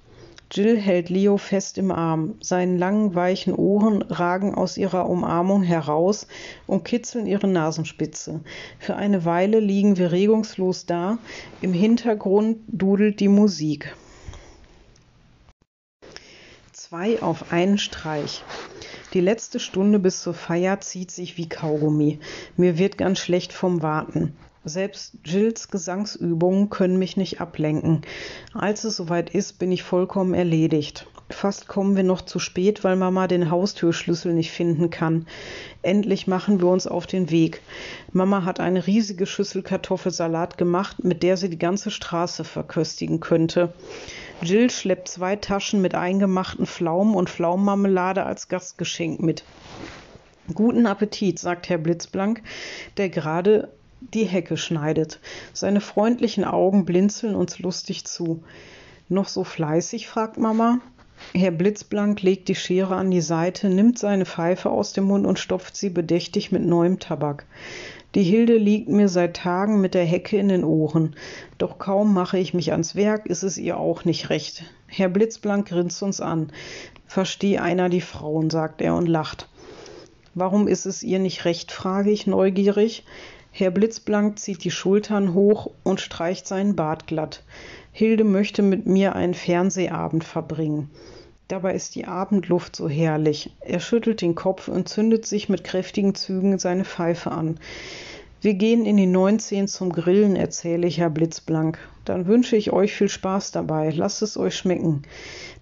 Jill 0.49 0.79
hält 0.79 1.09
Leo 1.09 1.37
fest 1.37 1.77
im 1.77 1.91
Arm. 1.91 2.35
Seine 2.39 2.77
langen, 2.77 3.15
weichen 3.15 3.53
Ohren 3.53 4.01
ragen 4.03 4.55
aus 4.55 4.77
ihrer 4.77 5.09
Umarmung 5.09 5.61
heraus 5.61 6.27
und 6.67 6.85
kitzeln 6.85 7.27
ihre 7.27 7.47
Nasenspitze. 7.47 8.39
Für 8.79 8.95
eine 8.95 9.25
Weile 9.25 9.59
liegen 9.59 9.97
wir 9.97 10.13
regungslos 10.13 10.85
da. 10.85 11.17
Im 11.61 11.73
Hintergrund 11.73 12.59
dudelt 12.67 13.19
die 13.19 13.27
Musik. 13.27 13.93
Zwei 16.71 17.21
auf 17.21 17.51
einen 17.51 17.77
Streich. 17.77 18.45
Die 19.13 19.19
letzte 19.19 19.59
Stunde 19.59 19.99
bis 19.99 20.21
zur 20.21 20.33
Feier 20.33 20.79
zieht 20.79 21.11
sich 21.11 21.35
wie 21.35 21.49
Kaugummi. 21.49 22.19
Mir 22.55 22.77
wird 22.77 22.97
ganz 22.97 23.19
schlecht 23.19 23.51
vom 23.51 23.81
Warten. 23.81 24.33
Selbst 24.67 25.17
Jills 25.23 25.69
Gesangsübungen 25.69 26.69
können 26.69 26.99
mich 26.99 27.15
nicht 27.15 27.39
ablenken. 27.39 28.01
Als 28.53 28.83
es 28.83 28.97
soweit 28.97 29.29
ist, 29.29 29.59
bin 29.59 29.71
ich 29.71 29.81
vollkommen 29.81 30.33
erledigt. 30.33 31.07
Fast 31.29 31.67
kommen 31.67 31.95
wir 31.95 32.03
noch 32.03 32.21
zu 32.21 32.39
spät, 32.39 32.83
weil 32.83 32.97
Mama 32.97 33.27
den 33.27 33.49
Haustürschlüssel 33.49 34.33
nicht 34.33 34.51
finden 34.51 34.89
kann. 34.89 35.25
Endlich 35.83 36.27
machen 36.27 36.59
wir 36.59 36.67
uns 36.67 36.85
auf 36.85 37.07
den 37.07 37.31
Weg. 37.31 37.61
Mama 38.11 38.43
hat 38.43 38.59
eine 38.59 38.87
riesige 38.87 39.25
Schüssel 39.25 39.61
Kartoffelsalat 39.61 40.57
gemacht, 40.57 41.03
mit 41.03 41.23
der 41.23 41.37
sie 41.37 41.49
die 41.49 41.59
ganze 41.59 41.89
Straße 41.89 42.43
verköstigen 42.43 43.21
könnte. 43.21 43.73
Jill 44.41 44.69
schleppt 44.69 45.07
zwei 45.07 45.37
Taschen 45.37 45.81
mit 45.81 45.95
eingemachten 45.95 46.65
Pflaumen 46.65 47.15
und 47.15 47.29
Pflaumenmarmelade 47.29 48.25
als 48.25 48.49
Gastgeschenk 48.49 49.21
mit. 49.21 49.43
Guten 50.53 50.85
Appetit, 50.87 51.39
sagt 51.39 51.67
Herr 51.67 51.77
Blitzblank, 51.77 52.41
der 52.95 53.09
gerade 53.09 53.69
die 54.01 54.25
Hecke 54.25 54.57
schneidet. 54.57 55.19
Seine 55.53 55.81
freundlichen 55.81 56.43
Augen 56.43 56.85
blinzeln 56.85 57.35
uns 57.35 57.59
lustig 57.59 58.05
zu. 58.05 58.43
Noch 59.09 59.27
so 59.27 59.43
fleißig? 59.43 60.07
fragt 60.07 60.37
Mama. 60.37 60.79
Herr 61.33 61.51
Blitzblank 61.51 62.21
legt 62.21 62.47
die 62.47 62.55
Schere 62.55 62.95
an 62.95 63.09
die 63.09 63.21
Seite, 63.21 63.69
nimmt 63.69 63.97
seine 63.97 64.25
Pfeife 64.25 64.69
aus 64.69 64.93
dem 64.93 65.05
Mund 65.05 65.25
und 65.25 65.39
stopft 65.39 65.75
sie 65.75 65.89
bedächtig 65.89 66.51
mit 66.51 66.63
neuem 66.63 66.99
Tabak. 66.99 67.45
Die 68.15 68.23
Hilde 68.23 68.57
liegt 68.57 68.87
mir 68.87 69.09
seit 69.09 69.35
Tagen 69.35 69.81
mit 69.81 69.93
der 69.93 70.05
Hecke 70.05 70.37
in 70.37 70.47
den 70.47 70.63
Ohren. 70.63 71.15
Doch 71.57 71.77
kaum 71.77 72.13
mache 72.13 72.37
ich 72.37 72.53
mich 72.53 72.71
ans 72.71 72.95
Werk, 72.95 73.25
ist 73.25 73.43
es 73.43 73.57
ihr 73.57 73.77
auch 73.77 74.05
nicht 74.05 74.29
recht. 74.29 74.63
Herr 74.87 75.09
Blitzblank 75.09 75.67
grinst 75.67 76.01
uns 76.03 76.21
an. 76.21 76.51
Versteh 77.05 77.57
einer 77.57 77.89
die 77.89 78.01
Frauen, 78.01 78.49
sagt 78.49 78.81
er 78.81 78.95
und 78.95 79.07
lacht. 79.07 79.49
Warum 80.35 80.67
ist 80.67 80.85
es 80.85 81.03
ihr 81.03 81.19
nicht 81.19 81.45
recht, 81.45 81.71
frage 81.71 82.11
ich 82.11 82.27
neugierig. 82.27 83.03
Herr 83.59 83.71
Blitzblank 83.71 84.37
zieht 84.37 84.63
die 84.63 84.69
Schultern 84.69 85.33
hoch 85.33 85.71
und 85.81 85.99
streicht 85.99 86.45
seinen 86.45 86.75
Bart 86.75 87.07
glatt. 87.07 87.41
Hilde 87.91 88.23
möchte 88.23 88.61
mit 88.61 88.85
mir 88.85 89.15
einen 89.15 89.33
Fernsehabend 89.33 90.23
verbringen. 90.23 90.91
Dabei 91.47 91.73
ist 91.73 91.95
die 91.95 92.05
Abendluft 92.05 92.75
so 92.75 92.87
herrlich. 92.87 93.49
Er 93.61 93.79
schüttelt 93.79 94.21
den 94.21 94.35
Kopf 94.35 94.67
und 94.67 94.87
zündet 94.87 95.25
sich 95.25 95.49
mit 95.49 95.63
kräftigen 95.63 96.13
Zügen 96.13 96.59
seine 96.59 96.85
Pfeife 96.85 97.31
an. 97.31 97.59
Wir 98.41 98.53
gehen 98.53 98.85
in 98.85 98.95
die 98.95 99.07
19 99.07 99.67
zum 99.67 99.91
Grillen, 99.91 100.35
erzähle 100.35 100.85
ich 100.85 100.99
Herr 100.99 101.09
Blitzblank. 101.09 101.79
Dann 102.05 102.27
wünsche 102.27 102.55
ich 102.55 102.73
euch 102.73 102.93
viel 102.93 103.09
Spaß 103.09 103.49
dabei. 103.53 103.89
Lasst 103.89 104.21
es 104.21 104.37
euch 104.37 104.55
schmecken. 104.55 105.01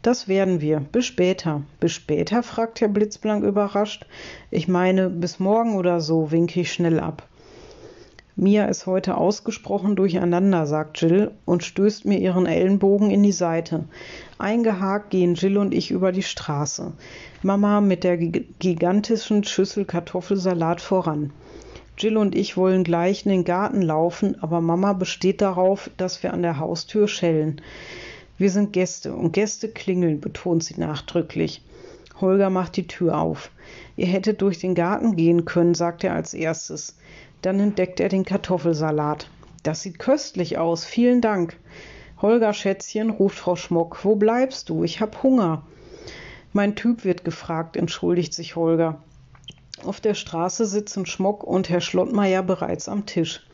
Das 0.02 0.28
werden 0.28 0.60
wir. 0.60 0.82
Bis 0.82 1.06
später. 1.06 1.62
Bis 1.80 1.94
später? 1.94 2.44
fragt 2.44 2.82
Herr 2.82 2.90
Blitzblank 2.90 3.46
überrascht. 3.46 4.06
Ich 4.52 4.68
meine, 4.68 5.10
bis 5.10 5.40
morgen 5.40 5.78
oder 5.78 6.02
so, 6.02 6.34
winke 6.34 6.60
ich 6.60 6.74
schnell 6.74 7.00
ab. 7.00 7.26
Mia 8.38 8.66
ist 8.66 8.86
heute 8.86 9.16
ausgesprochen 9.16 9.96
durcheinander, 9.96 10.66
sagt 10.66 11.00
Jill 11.00 11.32
und 11.46 11.64
stößt 11.64 12.04
mir 12.04 12.20
ihren 12.20 12.46
Ellenbogen 12.46 13.10
in 13.10 13.24
die 13.24 13.32
Seite. 13.32 13.86
Eingehakt 14.38 15.10
gehen 15.12 15.36
Jill 15.36 15.58
und 15.58 15.74
ich 15.74 15.90
über 15.90 16.12
die 16.12 16.22
Straße. 16.22 16.92
Mama 17.44 17.80
mit 17.80 18.04
der 18.04 18.18
gigantischen 18.18 19.46
Schüssel 19.46 19.86
Kartoffelsalat 19.86 20.82
voran. 20.82 21.32
Jill 21.98 22.18
und 22.18 22.36
ich 22.36 22.58
wollen 22.58 22.84
gleich 22.84 23.26
in 23.26 23.32
den 23.32 23.46
Garten 23.46 23.82
laufen, 23.82 24.36
aber 24.44 24.60
Mama 24.60 24.92
besteht 24.92 25.40
darauf, 25.40 25.90
dass 25.96 26.22
wir 26.22 26.34
an 26.34 26.42
der 26.42 26.60
Haustür 26.60 27.08
schellen. 27.08 27.62
Wir 28.38 28.52
sind 28.52 28.74
Gäste 28.74 29.14
und 29.14 29.32
Gäste 29.32 29.70
klingeln, 29.70 30.20
betont 30.20 30.62
sie 30.62 30.78
nachdrücklich. 30.78 31.62
Holger 32.20 32.50
macht 32.50 32.76
die 32.76 32.88
Tür 32.88 33.18
auf. 33.18 33.50
Ihr 33.96 34.08
hättet 34.08 34.42
durch 34.42 34.60
den 34.60 34.76
Garten 34.76 35.16
gehen 35.16 35.46
können, 35.46 35.74
sagt 35.74 36.04
er 36.04 36.14
als 36.14 36.34
erstes. 36.34 36.98
Dann 37.46 37.60
entdeckt 37.60 38.00
er 38.00 38.10
den 38.10 38.26
Kartoffelsalat. 38.26 39.30
Das 39.62 39.84
sieht 39.84 40.00
köstlich 40.00 40.58
aus. 40.58 40.84
Vielen 40.84 41.22
Dank. 41.22 41.56
Holger 42.20 42.54
Schätzchen, 42.54 43.12
ruft 43.12 43.38
Frau 43.38 43.56
Schmock, 43.56 44.04
wo 44.04 44.16
bleibst 44.16 44.70
du? 44.70 44.84
Ich 44.84 45.00
hab 45.00 45.22
Hunger. 45.22 45.62
Mein 46.54 46.76
Typ 46.76 47.06
wird 47.06 47.24
gefragt, 47.24 47.78
entschuldigt 47.78 48.34
sich 48.34 48.56
Holger. 48.56 49.04
Auf 49.84 50.02
der 50.02 50.16
Straße 50.16 50.66
sitzen 50.66 51.06
Schmock 51.06 51.44
und 51.44 51.70
Herr 51.70 51.82
Schlottmeier 51.82 52.42
bereits 52.42 52.90
am 52.90 53.06
Tisch. 53.06 53.46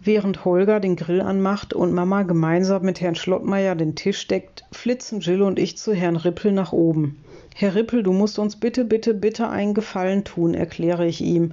Während 0.00 0.44
Holger 0.44 0.80
den 0.80 0.96
Grill 0.96 1.20
anmacht 1.20 1.74
und 1.74 1.92
Mama 1.94 2.24
gemeinsam 2.24 2.82
mit 2.82 3.00
Herrn 3.00 3.14
Schlottmeier 3.14 3.76
den 3.76 3.94
Tisch 3.94 4.26
deckt, 4.26 4.64
flitzen 4.72 5.20
Jill 5.20 5.42
und 5.42 5.60
ich 5.60 5.78
zu 5.78 5.94
Herrn 5.94 6.16
Rippel 6.16 6.50
nach 6.50 6.72
oben. 6.72 7.22
Herr 7.58 7.74
Rippel, 7.74 8.02
du 8.02 8.12
musst 8.12 8.38
uns 8.38 8.56
bitte, 8.56 8.84
bitte, 8.84 9.14
bitte 9.14 9.48
einen 9.48 9.72
Gefallen 9.72 10.24
tun, 10.24 10.52
erkläre 10.52 11.06
ich 11.06 11.22
ihm. 11.22 11.52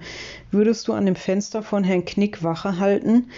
Würdest 0.51 0.89
du 0.89 0.91
an 0.91 1.05
dem 1.05 1.15
Fenster 1.15 1.63
von 1.63 1.85
Herrn 1.85 2.03
Knick 2.03 2.43
Wache 2.43 2.77
halten? 2.77 3.29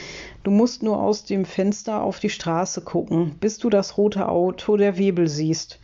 Du 0.43 0.49
musst 0.49 0.81
nur 0.81 0.99
aus 0.99 1.25
dem 1.25 1.45
Fenster 1.45 2.01
auf 2.01 2.19
die 2.19 2.31
Straße 2.31 2.81
gucken, 2.81 3.35
bis 3.39 3.59
du 3.59 3.69
das 3.69 3.99
rote 3.99 4.27
Auto 4.27 4.77
der 4.77 4.97
Webel 4.97 5.27
siehst. 5.27 5.77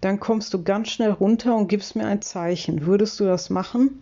Dann 0.00 0.20
kommst 0.20 0.54
du 0.54 0.62
ganz 0.62 0.90
schnell 0.90 1.10
runter 1.10 1.56
und 1.56 1.66
gibst 1.66 1.96
mir 1.96 2.06
ein 2.06 2.22
Zeichen. 2.22 2.86
Würdest 2.86 3.18
du 3.18 3.24
das 3.24 3.50
machen? 3.50 4.00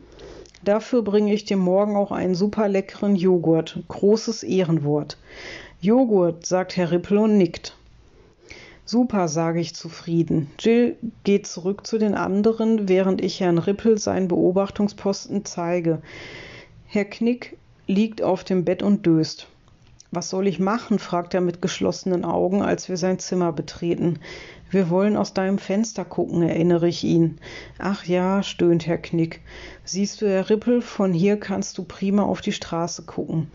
Dafür 0.63 1.01
bringe 1.01 1.33
ich 1.33 1.47
dir 1.47 1.57
morgen 1.57 1.97
auch 1.97 2.13
einen 2.13 2.35
super 2.35 2.69
leckeren 2.69 3.17
Joghurt. 3.17 3.83
Großes 3.89 4.43
Ehrenwort. 4.43 5.17
Joghurt, 5.81 6.45
sagt 6.45 6.77
Herr 6.77 6.91
Rippel 6.91 7.17
und 7.17 7.39
nickt. 7.39 7.78
Super, 8.91 9.29
sage 9.29 9.61
ich 9.61 9.75
zufrieden. 9.75 10.51
Jill 10.59 10.97
geht 11.23 11.47
zurück 11.47 11.87
zu 11.87 11.99
den 11.99 12.15
anderen, 12.15 12.89
während 12.89 13.21
ich 13.21 13.39
Herrn 13.39 13.59
Rippel 13.59 13.99
seinen 13.99 14.29
Beobachtungsposten 14.29 15.45
zeige. 15.45 16.01
Herr 16.87 17.05
Knick 17.05 17.59
liegt 17.87 18.23
auf 18.23 18.45
dem 18.45 18.65
Bett 18.65 18.83
und 18.83 19.05
döst. 19.05 19.47
Was 20.11 20.31
soll 20.31 20.47
ich 20.47 20.59
machen? 20.59 20.99
fragt 20.99 21.35
er 21.35 21.43
mit 21.43 21.61
geschlossenen 21.61 22.25
Augen, 22.25 22.63
als 22.63 22.89
wir 22.89 22.97
sein 22.97 23.19
Zimmer 23.19 23.53
betreten. 23.53 24.21
Wir 24.71 24.89
wollen 24.89 25.19
aus 25.19 25.35
deinem 25.35 25.59
Fenster 25.59 26.07
gucken, 26.07 26.41
erinnere 26.41 26.89
ich 26.89 27.05
ihn. 27.05 27.41
Ach 27.79 28.07
ja, 28.07 28.43
stöhnt 28.43 28.87
Herr 28.87 28.97
Knick. 28.97 29.43
Siehst 29.85 30.23
du, 30.23 30.27
Herr 30.31 30.49
Rippel, 30.49 30.81
von 30.81 31.13
hier 31.13 31.39
kannst 31.39 31.77
du 31.77 31.85
prima 31.85 32.23
auf 32.23 32.41
die 32.41 32.53
Straße 32.53 33.03
gucken. 33.03 33.51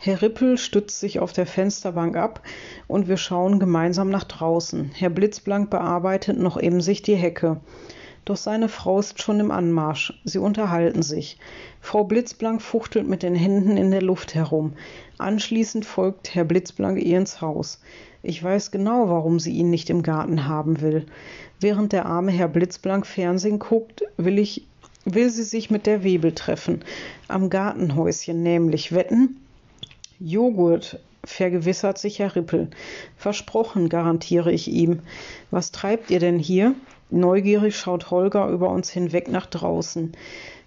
Herr 0.00 0.22
Rippel 0.22 0.58
stützt 0.58 1.00
sich 1.00 1.18
auf 1.18 1.32
der 1.32 1.44
Fensterbank 1.44 2.16
ab 2.16 2.42
und 2.86 3.08
wir 3.08 3.16
schauen 3.16 3.58
gemeinsam 3.58 4.10
nach 4.10 4.22
draußen. 4.22 4.92
Herr 4.94 5.10
Blitzblank 5.10 5.70
bearbeitet 5.70 6.38
noch 6.38 6.56
emsig 6.56 7.02
die 7.02 7.16
Hecke. 7.16 7.60
Doch 8.24 8.36
seine 8.36 8.68
Frau 8.68 9.00
ist 9.00 9.20
schon 9.20 9.40
im 9.40 9.50
Anmarsch. 9.50 10.12
Sie 10.24 10.38
unterhalten 10.38 11.02
sich. 11.02 11.38
Frau 11.80 12.04
Blitzblank 12.04 12.62
fuchtelt 12.62 13.08
mit 13.08 13.24
den 13.24 13.34
Händen 13.34 13.76
in 13.76 13.90
der 13.90 14.02
Luft 14.02 14.36
herum. 14.36 14.74
Anschließend 15.18 15.84
folgt 15.84 16.32
Herr 16.32 16.44
Blitzblank 16.44 17.02
ihr 17.02 17.18
ins 17.18 17.40
Haus. 17.40 17.80
Ich 18.22 18.42
weiß 18.42 18.70
genau, 18.70 19.08
warum 19.08 19.40
sie 19.40 19.52
ihn 19.52 19.70
nicht 19.70 19.90
im 19.90 20.02
Garten 20.02 20.46
haben 20.46 20.80
will. 20.80 21.06
Während 21.58 21.92
der 21.92 22.06
arme 22.06 22.30
Herr 22.30 22.48
Blitzblank 22.48 23.04
Fernsehen 23.04 23.58
guckt, 23.58 24.04
will 24.16 24.38
ich 24.38 24.64
will 25.04 25.30
sie 25.30 25.42
sich 25.42 25.70
mit 25.70 25.86
der 25.86 26.04
Webel 26.04 26.32
treffen. 26.32 26.84
Am 27.26 27.50
Gartenhäuschen 27.50 28.42
nämlich. 28.42 28.92
Wetten? 28.92 29.40
Joghurt, 30.20 30.98
vergewissert 31.24 31.98
sich 31.98 32.18
Herr 32.18 32.34
Rippel. 32.34 32.68
Versprochen, 33.16 33.88
garantiere 33.88 34.50
ich 34.50 34.68
ihm. 34.68 35.00
Was 35.50 35.70
treibt 35.70 36.10
ihr 36.10 36.18
denn 36.18 36.40
hier? 36.40 36.74
Neugierig 37.10 37.76
schaut 37.76 38.10
Holger 38.10 38.48
über 38.48 38.70
uns 38.70 38.90
hinweg 38.90 39.28
nach 39.28 39.46
draußen. 39.46 40.12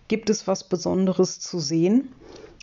Gibt 0.07 0.29
es 0.29 0.47
was 0.47 0.63
Besonderes 0.63 1.39
zu 1.39 1.59
sehen? 1.59 2.09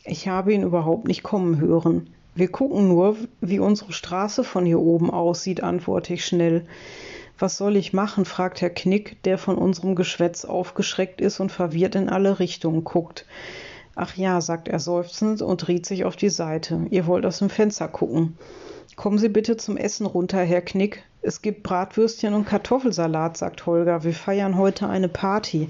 Ich 0.05 0.29
habe 0.29 0.55
ihn 0.55 0.63
überhaupt 0.63 1.07
nicht 1.07 1.23
kommen 1.23 1.61
hören. 1.61 2.09
Wir 2.35 2.49
gucken 2.49 2.89
nur, 2.89 3.17
wie 3.41 3.59
unsere 3.59 3.93
Straße 3.93 4.43
von 4.43 4.65
hier 4.65 4.81
oben 4.81 5.11
aussieht, 5.11 5.63
antworte 5.63 6.15
ich 6.15 6.25
schnell. 6.25 6.67
Was 7.39 7.57
soll 7.57 7.77
ich 7.77 7.93
machen? 7.93 8.25
fragt 8.25 8.63
Herr 8.63 8.71
Knick, 8.71 9.23
der 9.25 9.39
von 9.39 9.57
unserem 9.57 9.95
Geschwätz 9.95 10.45
aufgeschreckt 10.45 11.21
ist 11.21 11.39
und 11.39 11.53
verwirrt 11.53 11.95
in 11.95 12.09
alle 12.09 12.39
Richtungen 12.39 12.85
guckt. 12.85 13.27
Ach 14.01 14.15
ja, 14.15 14.41
sagt 14.41 14.69
er 14.69 14.79
seufzend 14.79 15.43
und 15.43 15.67
dreht 15.67 15.85
sich 15.85 16.05
auf 16.05 16.15
die 16.15 16.29
Seite. 16.29 16.87
Ihr 16.91 17.09
wollt 17.09 17.27
aus 17.27 17.41
dem 17.41 17.51
Fenster 17.51 17.89
gucken. 17.89 18.39
Kommen 18.95 19.19
Sie 19.19 19.29
bitte 19.29 19.57
zum 19.57 19.77
Essen 19.77 20.07
runter, 20.07 20.39
Herr 20.39 20.61
Knick. 20.61 21.03
Es 21.21 21.43
gibt 21.43 21.65
Bratwürstchen 21.65 22.33
und 22.33 22.47
Kartoffelsalat, 22.47 23.37
sagt 23.37 23.67
Holger. 23.67 24.05
Wir 24.05 24.15
feiern 24.15 24.57
heute 24.57 24.89
eine 24.89 25.09
Party. 25.09 25.67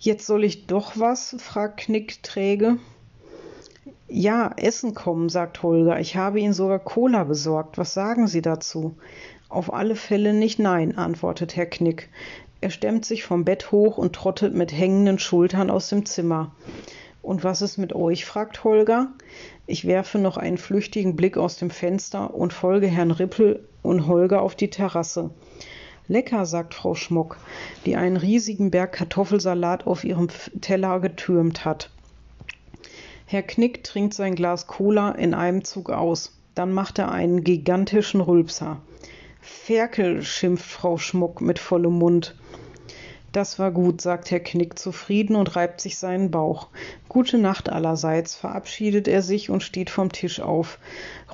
Jetzt 0.00 0.26
soll 0.26 0.42
ich 0.42 0.66
doch 0.66 0.94
was? 0.96 1.36
fragt 1.38 1.76
Knick 1.76 2.24
träge. 2.24 2.78
Ja, 4.08 4.50
Essen 4.56 4.92
kommen, 4.92 5.28
sagt 5.28 5.62
Holger. 5.62 6.00
Ich 6.00 6.16
habe 6.16 6.40
Ihnen 6.40 6.54
sogar 6.54 6.80
Cola 6.80 7.22
besorgt. 7.22 7.78
Was 7.78 7.94
sagen 7.94 8.26
Sie 8.26 8.42
dazu? 8.42 8.96
Auf 9.48 9.72
alle 9.72 9.94
Fälle 9.94 10.34
nicht 10.34 10.58
nein, 10.58 10.98
antwortet 10.98 11.54
Herr 11.54 11.66
Knick. 11.66 12.08
Er 12.60 12.70
stemmt 12.70 13.04
sich 13.04 13.22
vom 13.22 13.44
Bett 13.44 13.70
hoch 13.70 13.96
und 13.96 14.12
trottet 14.16 14.54
mit 14.54 14.72
hängenden 14.72 15.20
Schultern 15.20 15.70
aus 15.70 15.88
dem 15.88 16.04
Zimmer. 16.04 16.50
Und 17.26 17.42
was 17.42 17.60
ist 17.60 17.76
mit 17.76 17.92
euch? 17.92 18.24
fragt 18.24 18.62
Holger. 18.62 19.08
Ich 19.66 19.84
werfe 19.84 20.16
noch 20.16 20.36
einen 20.36 20.58
flüchtigen 20.58 21.16
Blick 21.16 21.36
aus 21.36 21.56
dem 21.56 21.70
Fenster 21.70 22.32
und 22.32 22.52
folge 22.52 22.86
Herrn 22.86 23.10
Rippel 23.10 23.66
und 23.82 24.06
Holger 24.06 24.42
auf 24.42 24.54
die 24.54 24.70
Terrasse. 24.70 25.30
Lecker, 26.06 26.46
sagt 26.46 26.72
Frau 26.72 26.94
Schmuck, 26.94 27.38
die 27.84 27.96
einen 27.96 28.16
riesigen 28.16 28.70
Berg 28.70 28.92
Kartoffelsalat 28.92 29.88
auf 29.88 30.04
ihrem 30.04 30.28
Teller 30.60 31.00
getürmt 31.00 31.64
hat. 31.64 31.90
Herr 33.26 33.42
Knick 33.42 33.82
trinkt 33.82 34.14
sein 34.14 34.36
Glas 34.36 34.68
Cola 34.68 35.10
in 35.10 35.34
einem 35.34 35.64
Zug 35.64 35.90
aus. 35.90 36.32
Dann 36.54 36.72
macht 36.72 37.00
er 37.00 37.10
einen 37.10 37.42
gigantischen 37.42 38.20
Rülpser. 38.20 38.80
Ferkel, 39.40 40.22
schimpft 40.22 40.64
Frau 40.64 40.96
Schmuck 40.96 41.40
mit 41.40 41.58
vollem 41.58 41.94
Mund. 41.94 42.36
Das 43.36 43.58
war 43.58 43.70
gut, 43.70 44.00
sagt 44.00 44.30
Herr 44.30 44.40
Knick 44.40 44.78
zufrieden 44.78 45.36
und 45.36 45.56
reibt 45.56 45.82
sich 45.82 45.98
seinen 45.98 46.30
Bauch. 46.30 46.68
Gute 47.06 47.36
Nacht 47.36 47.68
allerseits, 47.68 48.34
verabschiedet 48.34 49.08
er 49.08 49.20
sich 49.20 49.50
und 49.50 49.62
steht 49.62 49.90
vom 49.90 50.10
Tisch 50.10 50.40
auf. 50.40 50.78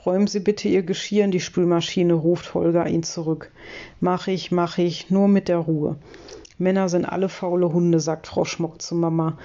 Räumen 0.05 0.27
Sie 0.27 0.41
bitte 0.41 0.67
Ihr 0.67 0.83
Geschirr 0.83 1.25
in 1.25 1.31
die 1.31 1.39
Spülmaschine, 1.39 2.15
ruft 2.15 2.55
Holger 2.55 2.89
ihn 2.89 3.05
zurück. 3.05 3.53
Mach 4.01 4.27
ich, 4.27 4.51
mach 4.51 4.79
ich, 4.79 5.11
nur 5.11 5.29
mit 5.29 5.47
der 5.47 5.59
Ruhe. 5.59 5.95
Männer 6.59 6.89
sind 6.89 7.05
alle 7.05 7.29
faule 7.29 7.73
Hunde, 7.73 8.01
sagt 8.01 8.27
Frau 8.27 8.45
Schmuck 8.45 8.83
zu 8.83 8.97
Mama. 8.97 9.39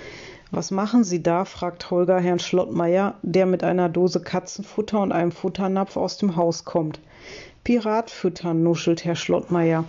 Was 0.49 0.71
machen 0.71 1.03
Sie 1.03 1.21
da? 1.21 1.45
fragt 1.45 1.91
Holger 1.91 2.19
Herrn 2.19 2.39
Schlottmeier, 2.39 3.19
der 3.21 3.45
mit 3.45 3.63
einer 3.63 3.87
Dose 3.87 4.19
Katzenfutter 4.19 4.99
und 4.99 5.11
einem 5.11 5.31
Futternapf 5.31 5.95
aus 5.95 6.17
dem 6.17 6.35
Haus 6.35 6.65
kommt. 6.65 6.99
Pirat 7.63 8.09
füttern, 8.09 8.63
nuschelt 8.63 9.05
Herr 9.05 9.15
Schlottmeier. 9.15 9.85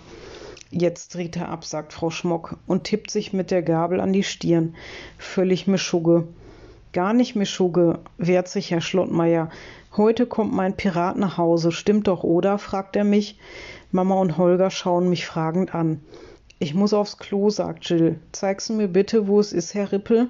Jetzt 0.71 1.15
dreht 1.15 1.35
er 1.35 1.49
ab, 1.49 1.65
sagt 1.65 1.93
Frau 1.93 2.11
Schmock 2.11 2.57
und 2.67 2.83
tippt 2.83 3.09
sich 3.09 3.33
mit 3.33 3.49
der 3.49 3.63
Gabel 3.63 3.99
an 3.99 4.13
die 4.13 4.23
Stirn. 4.23 4.75
Völlig 5.17 5.65
Mischugge. 5.65 6.27
Gar 6.93 7.13
nicht 7.13 7.35
Mischugge, 7.35 7.99
wehrt 8.17 8.47
sich 8.47 8.69
Herr 8.69 8.81
Schlottmeier. 8.81 9.49
Heute 9.97 10.27
kommt 10.27 10.53
mein 10.53 10.77
Pirat 10.77 11.17
nach 11.17 11.37
Hause. 11.37 11.71
Stimmt 11.71 12.07
doch, 12.07 12.23
oder? 12.23 12.59
fragt 12.59 12.95
er 12.95 13.03
mich. 13.03 13.39
Mama 13.91 14.15
und 14.15 14.37
Holger 14.37 14.69
schauen 14.69 15.09
mich 15.09 15.25
fragend 15.25 15.73
an. 15.73 16.01
Ich 16.59 16.75
muss 16.75 16.93
aufs 16.93 17.17
Klo, 17.17 17.49
sagt 17.49 17.89
Jill. 17.89 18.19
Zeigst 18.31 18.69
du 18.69 18.73
mir 18.73 18.87
bitte, 18.87 19.27
wo 19.27 19.39
es 19.39 19.53
ist, 19.53 19.73
Herr 19.73 19.91
Rippel? 19.91 20.27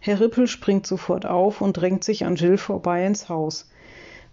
Herr 0.00 0.18
Rippel 0.18 0.48
springt 0.48 0.86
sofort 0.86 1.26
auf 1.26 1.60
und 1.60 1.76
drängt 1.76 2.02
sich 2.02 2.24
an 2.24 2.34
Jill 2.34 2.58
vorbei 2.58 3.06
ins 3.06 3.28
Haus. 3.28 3.70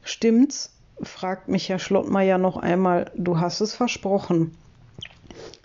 Stimmt's? 0.02 0.72
fragt 1.02 1.48
mich 1.48 1.70
Herr 1.70 1.80
Schlottmeier 1.80 2.39
noch 2.39 2.58
einmal. 2.58 3.12
Du 3.16 3.39
hast 3.39 3.62
es 3.62 3.76
versprochen. 3.76 4.56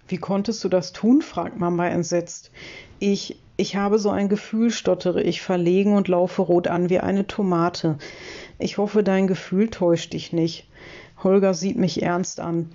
Wie 0.08 0.16
konntest 0.16 0.64
du 0.64 0.70
das 0.70 0.92
tun? 0.92 1.20
fragt 1.20 1.58
Mama 1.58 1.86
entsetzt. 1.86 2.50
Ich, 2.98 3.38
ich 3.58 3.76
habe 3.76 3.98
so 3.98 4.08
ein 4.08 4.30
Gefühl, 4.30 4.70
stottere 4.70 5.22
ich 5.22 5.42
verlegen 5.42 5.94
und 5.94 6.08
laufe 6.08 6.40
rot 6.40 6.66
an 6.66 6.88
wie 6.88 6.98
eine 6.98 7.26
Tomate. 7.26 7.98
Ich 8.58 8.78
hoffe, 8.78 9.02
dein 9.02 9.26
Gefühl 9.26 9.68
täuscht 9.68 10.14
dich 10.14 10.32
nicht. 10.32 10.66
Holger 11.22 11.52
sieht 11.52 11.76
mich 11.76 12.02
ernst 12.02 12.40
an. 12.40 12.70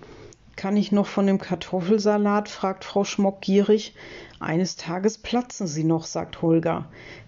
Kann 0.55 0.77
ich 0.77 0.91
noch 0.91 1.07
von 1.07 1.25
dem 1.25 1.39
Kartoffelsalat? 1.39 2.49
fragt 2.49 2.85
Frau 2.85 3.03
Schmock 3.03 3.41
gierig. 3.41 3.95
Eines 4.39 4.75
Tages 4.75 5.17
platzen 5.17 5.65
sie 5.65 5.83
noch, 5.83 6.05
sagt 6.05 6.43
Holger. 6.43 6.85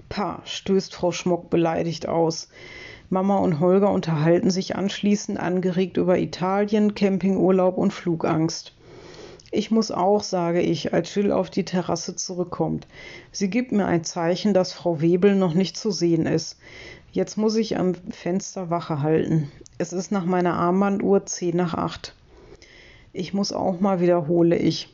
Pah, 0.08 0.41
stößt 0.46 0.94
Frau 0.94 1.12
Schmock 1.12 1.50
beleidigt 1.50 2.08
aus. 2.08 2.50
Mama 3.10 3.38
und 3.38 3.60
Holger 3.60 3.89
unterhalten 3.89 4.52
sich 4.52 4.76
anschließend 4.76 5.39
angeregt 5.39 5.98
über 5.98 6.20
Italien, 6.20 6.94
Campingurlaub 6.94 7.78
und 7.78 7.91
Flugangst. 7.91 8.76
Ich 9.56 9.72
muss 9.72 9.89
auch, 9.89 10.22
sage 10.22 10.60
ich, 10.60 10.94
als 10.94 11.15
Jill 11.15 11.32
auf 11.32 11.50
die 11.50 11.63
Terrasse 11.63 12.18
zurückkommt. 12.18 12.88
Sie 13.32 13.50
gibt 13.50 13.72
mir 13.72 13.86
ein 13.86 14.04
Zeichen, 14.04 14.54
dass 14.54 14.74
Frau 14.74 15.00
Webel 15.00 15.34
noch 15.36 15.54
nicht 15.54 15.78
zu 15.78 15.91
sehen 15.91 16.26
ist. 16.26 16.58
Jetzt 17.13 17.38
muss 17.38 17.56
ich 17.56 17.78
am 17.78 17.96
Fenster 18.12 18.70
Wache 18.70 19.02
halten. 19.02 19.50
Es 19.78 19.94
ist 19.94 20.12
nach 20.12 20.26
meiner 20.26 20.56
Armbanduhr 20.56 21.26
zehn 21.26 21.56
nach 21.56 21.74
acht. 21.74 22.13
Ich 23.13 23.34
muss 23.34 23.54
auch 23.54 23.80
mal, 23.80 24.02
wiederhole 24.02 24.58
ich. 24.58 24.89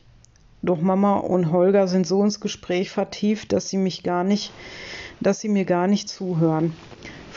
Doch 0.62 0.80
Mama 0.80 1.16
und 1.16 1.50
Holger 1.50 1.88
sind 1.88 2.06
so 2.06 2.22
ins 2.22 2.38
Gespräch 2.38 2.88
vertieft, 2.90 3.52
dass 3.52 3.68
sie 3.68 3.78
mich 3.78 4.04
gar 4.04 4.22
nicht, 4.22 4.52
dass 5.20 5.40
sie 5.40 5.48
mir 5.48 5.64
gar 5.64 5.88
nicht 5.88 6.08
zuhören. 6.08 6.72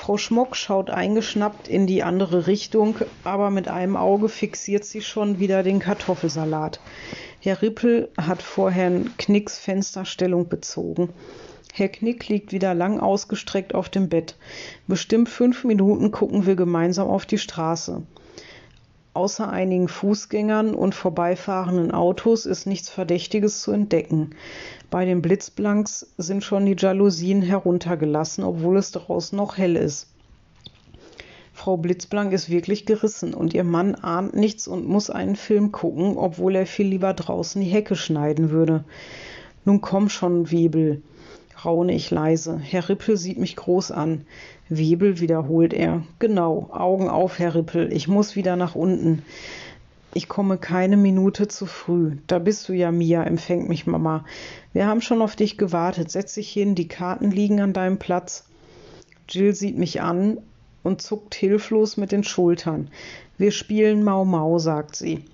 Frau 0.06 0.18
Schmock 0.18 0.56
schaut 0.56 0.92
eingeschnappt 0.92 1.68
in 1.68 1.88
die 1.88 2.04
andere 2.04 2.46
Richtung, 2.46 2.94
aber 3.24 3.50
mit 3.50 3.68
einem 3.68 3.96
Auge 3.96 4.30
fixiert 4.30 4.86
sie 4.86 5.02
schon 5.02 5.40
wieder 5.40 5.64
den 5.64 5.80
Kartoffelsalat. 5.80 6.80
Herr 7.40 7.64
Rippel 7.64 8.10
hat 8.16 8.44
vor 8.44 8.70
Herrn 8.70 9.10
Knicks 9.18 9.58
Fensterstellung 9.58 10.48
bezogen. 10.48 11.10
Herr 11.74 11.88
Knick 11.88 12.28
liegt 12.28 12.52
wieder 12.52 12.76
lang 12.76 13.00
ausgestreckt 13.00 13.74
auf 13.74 13.90
dem 13.90 14.08
Bett. 14.08 14.36
Bestimmt 14.86 15.28
fünf 15.28 15.64
Minuten 15.64 16.12
gucken 16.12 16.46
wir 16.46 16.56
gemeinsam 16.56 17.08
auf 17.08 17.26
die 17.26 17.40
Straße. 17.40 18.04
Außer 19.16 19.50
einigen 19.50 19.88
Fußgängern 19.88 20.76
und 20.76 20.94
vorbeifahrenden 20.94 21.92
Autos 21.92 22.46
ist 22.46 22.68
nichts 22.68 22.90
Verdächtiges 22.90 23.62
zu 23.62 23.72
entdecken. 23.72 24.36
Bei 24.90 25.06
den 25.06 25.22
Blitzblanks 25.22 26.14
sind 26.18 26.44
schon 26.44 26.66
die 26.66 26.76
Jalousien 26.78 27.42
heruntergelassen, 27.42 28.44
obwohl 28.44 28.78
es 28.78 28.92
draußen 28.92 29.36
noch 29.36 29.58
hell 29.58 29.76
ist. 29.76 30.08
Frau 31.54 31.78
Blitzblank 31.78 32.34
ist 32.34 32.50
wirklich 32.50 32.86
gerissen 32.86 33.34
und 33.34 33.54
ihr 33.54 33.64
Mann 33.64 33.96
ahnt 33.96 34.36
nichts 34.36 34.68
und 34.68 34.88
muss 34.88 35.10
einen 35.10 35.36
Film 35.36 35.72
gucken, 35.72 36.18
obwohl 36.18 36.56
er 36.56 36.66
viel 36.66 36.88
lieber 36.88 37.14
draußen 37.14 37.62
die 37.62 37.70
Hecke 37.70 37.96
schneiden 37.96 38.52
würde. 38.52 38.84
Nun 39.64 39.82
komm 39.82 40.10
schon, 40.10 40.52
Webel, 40.52 41.02
raune 41.64 41.96
ich 41.96 42.12
leise. 42.12 42.60
Herr 42.60 42.90
Rippel 42.90 43.18
sieht 43.18 43.40
mich 43.40 43.56
groß 43.56 43.92
an. 43.92 44.26
Webel, 44.70 45.20
wiederholt 45.20 45.74
er. 45.74 46.04
Genau, 46.20 46.70
Augen 46.72 47.10
auf, 47.10 47.40
Herr 47.40 47.56
Rippel, 47.56 47.92
ich 47.92 48.08
muss 48.08 48.36
wieder 48.36 48.56
nach 48.58 48.76
unten. 48.76 49.24
Ich 50.18 50.30
komme 50.30 50.58
keine 50.58 50.96
Minute 50.96 51.50
zu 51.50 51.66
früh. 51.66 52.16
Da 52.28 52.40
bist 52.40 52.70
du 52.70 52.74
ja, 52.74 52.90
Mia, 52.90 53.22
empfängt 53.26 53.68
mich 53.68 53.86
Mama. 53.86 54.24
Wir 54.72 54.88
haben 54.88 55.02
schon 55.02 55.22
auf 55.22 55.36
dich 55.36 55.58
gewartet. 55.58 56.10
Setz 56.10 56.36
dich 56.36 56.50
hin, 56.50 56.74
die 56.74 56.88
Karten 56.88 57.32
liegen 57.32 57.60
an 57.60 57.74
deinem 57.74 58.00
Platz. 58.00 58.46
Jill 59.28 59.54
sieht 59.54 59.78
mich 59.78 60.02
an 60.02 60.38
und 60.84 61.02
zuckt 61.02 61.36
hilflos 61.36 61.98
mit 61.98 62.14
den 62.14 62.24
Schultern. 62.24 62.90
Wir 63.38 63.52
spielen 63.52 64.06
Mau 64.06 64.24
Mau, 64.24 64.58
sagt 64.58 64.96
sie. 64.96 65.26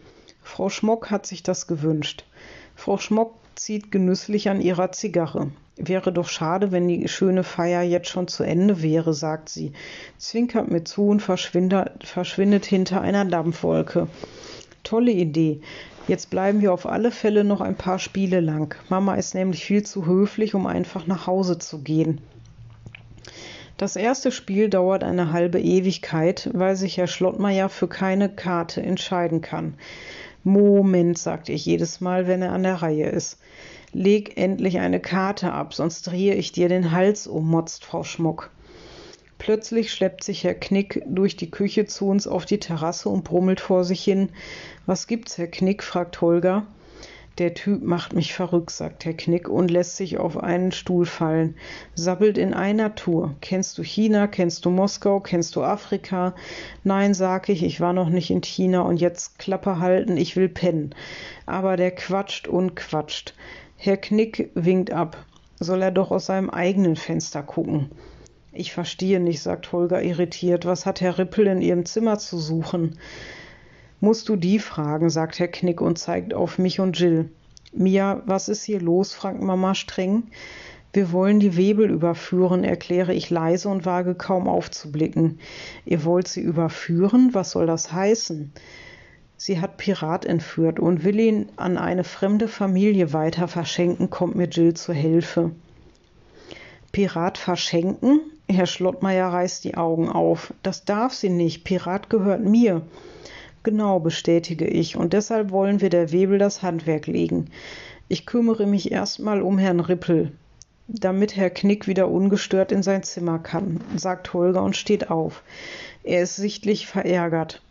Frau 0.41 0.69
Schmock 0.69 1.11
hat 1.11 1.27
sich 1.27 1.43
das 1.43 1.67
gewünscht. 1.67 2.25
Frau 2.75 2.97
Schmock 2.97 3.35
zieht 3.53 3.91
genüsslich 3.91 4.49
an 4.49 4.61
ihrer 4.61 4.91
Zigarre. 4.91 5.51
Wäre 5.75 6.11
doch 6.11 6.27
schade, 6.27 6.71
wenn 6.71 6.87
die 6.87 7.07
schöne 7.07 7.43
Feier 7.43 7.83
jetzt 7.83 8.09
schon 8.09 8.27
zu 8.27 8.41
Ende 8.41 8.81
wäre, 8.81 9.13
sagt 9.13 9.49
sie, 9.49 9.73
zwinkert 10.17 10.71
mir 10.71 10.83
zu 10.83 11.07
und 11.07 11.21
verschwindet, 11.21 12.03
verschwindet 12.03 12.65
hinter 12.65 13.01
einer 13.01 13.25
Dampfwolke. 13.25 14.07
Tolle 14.83 15.11
Idee. 15.11 15.61
Jetzt 16.07 16.29
bleiben 16.29 16.61
wir 16.61 16.73
auf 16.73 16.85
alle 16.85 17.11
Fälle 17.11 17.43
noch 17.43 17.61
ein 17.61 17.75
paar 17.75 17.99
Spiele 17.99 18.39
lang. 18.39 18.75
Mama 18.89 19.15
ist 19.15 19.35
nämlich 19.35 19.63
viel 19.63 19.83
zu 19.83 20.05
höflich, 20.05 20.55
um 20.55 20.65
einfach 20.67 21.07
nach 21.07 21.27
Hause 21.27 21.57
zu 21.57 21.79
gehen. 21.79 22.19
Das 23.77 23.95
erste 23.95 24.31
Spiel 24.31 24.69
dauert 24.69 25.03
eine 25.03 25.31
halbe 25.31 25.59
Ewigkeit, 25.59 26.49
weil 26.53 26.75
sich 26.75 26.97
Herr 26.97 27.07
Schlottmeier 27.07 27.67
für 27.69 27.87
keine 27.87 28.29
Karte 28.29 28.81
entscheiden 28.81 29.41
kann. 29.41 29.73
Moment, 30.43 31.17
sagt 31.17 31.49
ich 31.49 31.65
jedes 31.65 32.01
Mal, 32.01 32.27
wenn 32.27 32.41
er 32.41 32.51
an 32.51 32.63
der 32.63 32.81
Reihe 32.81 33.09
ist. 33.09 33.39
Leg 33.93 34.37
endlich 34.37 34.79
eine 34.79 34.99
Karte 34.99 35.51
ab, 35.51 35.73
sonst 35.73 36.03
drehe 36.03 36.35
ich 36.35 36.51
dir 36.51 36.69
den 36.69 36.91
Hals 36.91 37.27
um, 37.27 37.49
motzt 37.49 37.83
Frau 37.83 38.03
Schmuck. 38.03 38.51
Plötzlich 39.41 39.91
schleppt 39.91 40.23
sich 40.23 40.43
Herr 40.43 40.53
Knick 40.53 41.01
durch 41.07 41.35
die 41.35 41.49
Küche 41.49 41.87
zu 41.87 42.07
uns 42.07 42.27
auf 42.27 42.45
die 42.45 42.59
Terrasse 42.59 43.09
und 43.09 43.23
brummelt 43.23 43.59
vor 43.59 43.83
sich 43.83 44.03
hin. 44.03 44.29
Was 44.85 45.07
gibt's, 45.07 45.39
Herr 45.39 45.47
Knick? 45.47 45.81
fragt 45.81 46.21
Holger. 46.21 46.67
Der 47.39 47.55
Typ 47.55 47.81
macht 47.81 48.13
mich 48.13 48.35
verrückt, 48.35 48.69
sagt 48.69 49.03
Herr 49.03 49.15
Knick 49.15 49.49
und 49.49 49.71
lässt 49.71 49.97
sich 49.97 50.19
auf 50.19 50.37
einen 50.37 50.71
Stuhl 50.71 51.07
fallen. 51.07 51.55
Sabbelt 51.95 52.37
in 52.37 52.53
einer 52.53 52.93
Tour. 52.93 53.33
Kennst 53.41 53.79
du 53.79 53.83
China? 53.83 54.27
Kennst 54.27 54.63
du 54.65 54.69
Moskau? 54.69 55.21
Kennst 55.21 55.55
du 55.55 55.63
Afrika? 55.63 56.35
Nein, 56.83 57.15
sag 57.15 57.49
ich, 57.49 57.63
ich 57.63 57.81
war 57.81 57.93
noch 57.93 58.09
nicht 58.09 58.29
in 58.29 58.43
China 58.43 58.81
und 58.81 59.01
jetzt 59.01 59.39
Klappe 59.39 59.79
halten, 59.79 60.17
ich 60.17 60.35
will 60.35 60.49
pennen. 60.49 60.93
Aber 61.47 61.77
der 61.77 61.89
quatscht 61.89 62.47
und 62.47 62.75
quatscht. 62.75 63.33
Herr 63.75 63.97
Knick 63.97 64.51
winkt 64.53 64.91
ab. 64.91 65.17
Soll 65.59 65.81
er 65.81 65.89
doch 65.89 66.11
aus 66.11 66.27
seinem 66.27 66.51
eigenen 66.51 66.95
Fenster 66.95 67.41
gucken. 67.41 67.89
Ich 68.53 68.73
verstehe 68.73 69.19
nicht, 69.19 69.41
sagt 69.41 69.71
Holger 69.71 70.01
irritiert. 70.01 70.65
Was 70.65 70.85
hat 70.85 70.99
Herr 70.99 71.17
Rippel 71.17 71.47
in 71.47 71.61
Ihrem 71.61 71.85
Zimmer 71.85 72.19
zu 72.19 72.37
suchen? 72.37 72.97
Musst 74.01 74.27
du 74.27 74.35
die 74.35 74.59
fragen, 74.59 75.09
sagt 75.09 75.39
Herr 75.39 75.47
Knick 75.47 75.79
und 75.79 75.97
zeigt 75.97 76.33
auf 76.33 76.57
mich 76.57 76.79
und 76.79 76.99
Jill. 76.99 77.29
Mia, 77.71 78.21
was 78.25 78.49
ist 78.49 78.63
hier 78.63 78.81
los? 78.81 79.13
fragt 79.13 79.41
Mama 79.41 79.73
streng. 79.73 80.23
Wir 80.91 81.13
wollen 81.13 81.39
die 81.39 81.55
Webel 81.55 81.89
überführen, 81.89 82.65
erkläre 82.65 83.13
ich 83.13 83.29
leise 83.29 83.69
und 83.69 83.85
wage 83.85 84.15
kaum 84.15 84.49
aufzublicken. 84.49 85.39
Ihr 85.85 86.03
wollt 86.03 86.27
sie 86.27 86.41
überführen? 86.41 87.29
Was 87.31 87.51
soll 87.51 87.65
das 87.65 87.93
heißen? 87.93 88.51
Sie 89.37 89.61
hat 89.61 89.77
Pirat 89.77 90.25
entführt 90.25 90.79
und 90.79 91.05
will 91.05 91.19
ihn 91.19 91.49
an 91.55 91.77
eine 91.77 92.03
fremde 92.03 92.49
Familie 92.49 93.13
weiter 93.13 93.47
verschenken, 93.47 94.09
kommt 94.09 94.35
mir 94.35 94.49
Jill 94.49 94.73
zur 94.73 94.93
Hilfe. 94.93 95.51
Pirat 96.91 97.37
verschenken? 97.37 98.19
Herr 98.51 98.67
Schlottmeier 98.67 99.27
reißt 99.27 99.63
die 99.63 99.75
Augen 99.75 100.09
auf. 100.09 100.53
Das 100.63 100.85
darf 100.85 101.13
sie 101.13 101.29
nicht. 101.29 101.63
Pirat 101.63 102.09
gehört 102.09 102.41
mir. 102.41 102.81
Genau, 103.63 103.99
bestätige 103.99 104.65
ich, 104.65 104.95
und 104.95 105.13
deshalb 105.13 105.51
wollen 105.51 105.81
wir 105.81 105.89
der 105.89 106.11
Webel 106.11 106.39
das 106.39 106.63
Handwerk 106.63 107.05
legen. 107.05 107.51
Ich 108.07 108.25
kümmere 108.25 108.65
mich 108.65 108.91
erstmal 108.91 109.41
um 109.41 109.59
Herrn 109.59 109.79
Rippel, 109.79 110.31
damit 110.87 111.35
Herr 111.35 111.51
Knick 111.51 111.87
wieder 111.87 112.09
ungestört 112.09 112.71
in 112.71 112.81
sein 112.81 113.03
Zimmer 113.03 113.37
kann, 113.37 113.79
sagt 113.95 114.33
Holger 114.33 114.63
und 114.63 114.75
steht 114.75 115.11
auf. 115.11 115.43
Er 116.03 116.23
ist 116.23 116.37
sichtlich 116.37 116.87
verärgert. 116.87 117.61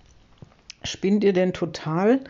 Spinnt 0.83 1.25
ihr 1.25 1.33
denn 1.33 1.53
total? 1.53 2.21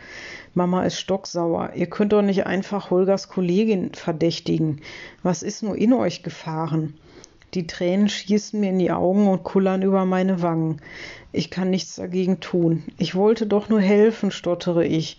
Mama 0.54 0.84
ist 0.84 0.98
stocksauer. 0.98 1.72
Ihr 1.74 1.86
könnt 1.86 2.12
doch 2.12 2.22
nicht 2.22 2.46
einfach 2.46 2.90
Holgers 2.90 3.28
Kollegin 3.28 3.92
verdächtigen. 3.94 4.80
Was 5.22 5.42
ist 5.42 5.62
nur 5.62 5.76
in 5.76 5.92
euch 5.92 6.22
gefahren? 6.22 6.94
Die 7.54 7.66
Tränen 7.66 8.08
schießen 8.08 8.60
mir 8.60 8.70
in 8.70 8.78
die 8.78 8.92
Augen 8.92 9.26
und 9.26 9.42
kullern 9.42 9.82
über 9.82 10.04
meine 10.04 10.40
Wangen. 10.40 10.80
Ich 11.32 11.50
kann 11.50 11.70
nichts 11.70 11.96
dagegen 11.96 12.40
tun. 12.40 12.84
Ich 12.96 13.14
wollte 13.14 13.46
doch 13.46 13.68
nur 13.68 13.80
helfen, 13.80 14.30
stottere 14.30 14.86
ich. 14.86 15.18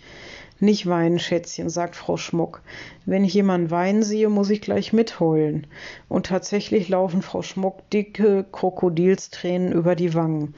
Nicht 0.59 0.87
weinen, 0.87 1.19
Schätzchen, 1.19 1.69
sagt 1.69 1.95
Frau 1.95 2.17
Schmuck. 2.17 2.61
Wenn 3.05 3.25
ich 3.25 3.33
jemanden 3.33 3.71
weinen 3.71 4.03
sehe, 4.03 4.29
muss 4.29 4.49
ich 4.49 4.61
gleich 4.61 4.93
mitheulen. 4.93 5.67
Und 6.07 6.27
tatsächlich 6.27 6.87
laufen 6.87 7.21
Frau 7.21 7.41
Schmuck 7.41 7.89
dicke 7.89 8.45
Krokodilstränen 8.51 9.71
über 9.73 9.95
die 9.95 10.13
Wangen. 10.13 10.53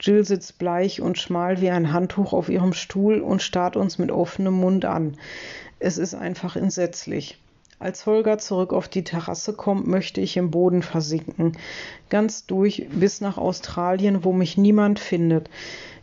Jill 0.00 0.24
sitzt 0.24 0.58
bleich 0.58 1.00
und 1.00 1.18
schmal 1.18 1.60
wie 1.60 1.70
ein 1.70 1.92
Handtuch 1.92 2.32
auf 2.32 2.48
ihrem 2.48 2.72
Stuhl 2.72 3.20
und 3.20 3.42
starrt 3.42 3.76
uns 3.76 3.98
mit 3.98 4.10
offenem 4.10 4.54
Mund 4.54 4.84
an. 4.84 5.16
Es 5.78 5.98
ist 5.98 6.14
einfach 6.14 6.56
entsetzlich. 6.56 7.38
Als 7.80 8.06
Holger 8.06 8.38
zurück 8.38 8.72
auf 8.72 8.88
die 8.88 9.04
Terrasse 9.04 9.52
kommt, 9.52 9.86
möchte 9.86 10.20
ich 10.20 10.36
im 10.36 10.50
Boden 10.50 10.82
versinken. 10.82 11.56
Ganz 12.08 12.44
durch 12.44 12.86
bis 12.90 13.20
nach 13.20 13.38
Australien, 13.38 14.24
wo 14.24 14.32
mich 14.32 14.56
niemand 14.56 14.98
findet. 14.98 15.48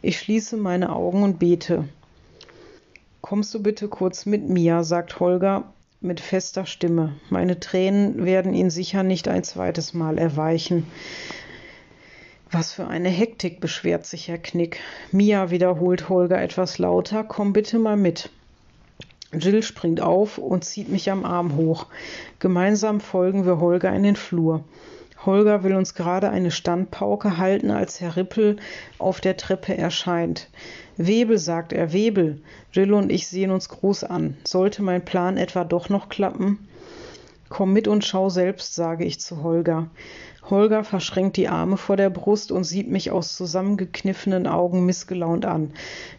Ich 0.01 0.17
schließe 0.19 0.55
meine 0.55 0.95
Augen 0.95 1.23
und 1.23 1.37
bete. 1.37 1.83
Kommst 3.19 3.53
du 3.53 3.61
bitte 3.61 3.89
kurz 3.89 4.25
mit 4.25 4.47
mir, 4.47 4.83
sagt 4.83 5.19
Holger 5.19 5.65
mit 5.99 6.21
fester 6.21 6.65
Stimme. 6.65 7.15
Meine 7.29 7.59
Tränen 7.59 8.23
werden 8.23 8.53
ihn 8.53 8.69
sicher 8.69 9.03
nicht 9.03 9.27
ein 9.27 9.43
zweites 9.43 9.93
Mal 9.93 10.17
erweichen. 10.17 10.85
Was 12.51 12.71
für 12.71 12.87
eine 12.87 13.09
Hektik, 13.09 13.59
beschwert 13.59 14.05
sich 14.05 14.29
Herr 14.29 14.37
Knick. 14.37 14.79
Mia, 15.11 15.49
wiederholt 15.49 16.07
Holger 16.07 16.41
etwas 16.41 16.77
lauter, 16.77 17.25
komm 17.25 17.51
bitte 17.51 17.79
mal 17.79 17.97
mit. 17.97 18.29
Jill 19.33 19.63
springt 19.63 20.01
auf 20.01 20.37
und 20.37 20.63
zieht 20.63 20.89
mich 20.89 21.11
am 21.11 21.25
Arm 21.25 21.55
hoch. 21.55 21.87
Gemeinsam 22.39 22.99
folgen 22.99 23.45
wir 23.45 23.59
Holger 23.59 23.93
in 23.93 24.03
den 24.03 24.15
Flur. 24.15 24.63
Holger 25.25 25.63
will 25.63 25.75
uns 25.75 25.95
gerade 25.95 26.29
eine 26.29 26.51
Standpauke 26.51 27.37
halten, 27.37 27.71
als 27.71 27.99
Herr 27.99 28.15
Rippel 28.15 28.57
auf 28.99 29.21
der 29.21 29.37
Treppe 29.37 29.75
erscheint. 29.75 30.49
Webel, 30.97 31.37
sagt 31.37 31.73
er, 31.73 31.93
Webel. 31.93 32.41
Jill 32.71 32.93
und 32.93 33.11
ich 33.11 33.27
sehen 33.27 33.51
uns 33.51 33.69
groß 33.69 34.03
an. 34.03 34.37
Sollte 34.43 34.83
mein 34.83 35.03
Plan 35.03 35.37
etwa 35.37 35.63
doch 35.63 35.89
noch 35.89 36.09
klappen? 36.09 36.67
Komm 37.55 37.71
mit 37.71 37.87
und 37.87 38.03
schau 38.03 38.27
selbst, 38.27 38.75
sage 38.75 39.05
ich 39.05 39.21
zu 39.21 39.41
Holger. 39.41 39.89
Holger 40.49 40.83
verschränkt 40.83 41.37
die 41.37 41.47
Arme 41.47 41.77
vor 41.77 41.95
der 41.95 42.09
Brust 42.09 42.51
und 42.51 42.65
sieht 42.65 42.89
mich 42.89 43.11
aus 43.11 43.37
zusammengekniffenen 43.37 44.45
Augen 44.45 44.85
missgelaunt 44.85 45.45
an. 45.45 45.71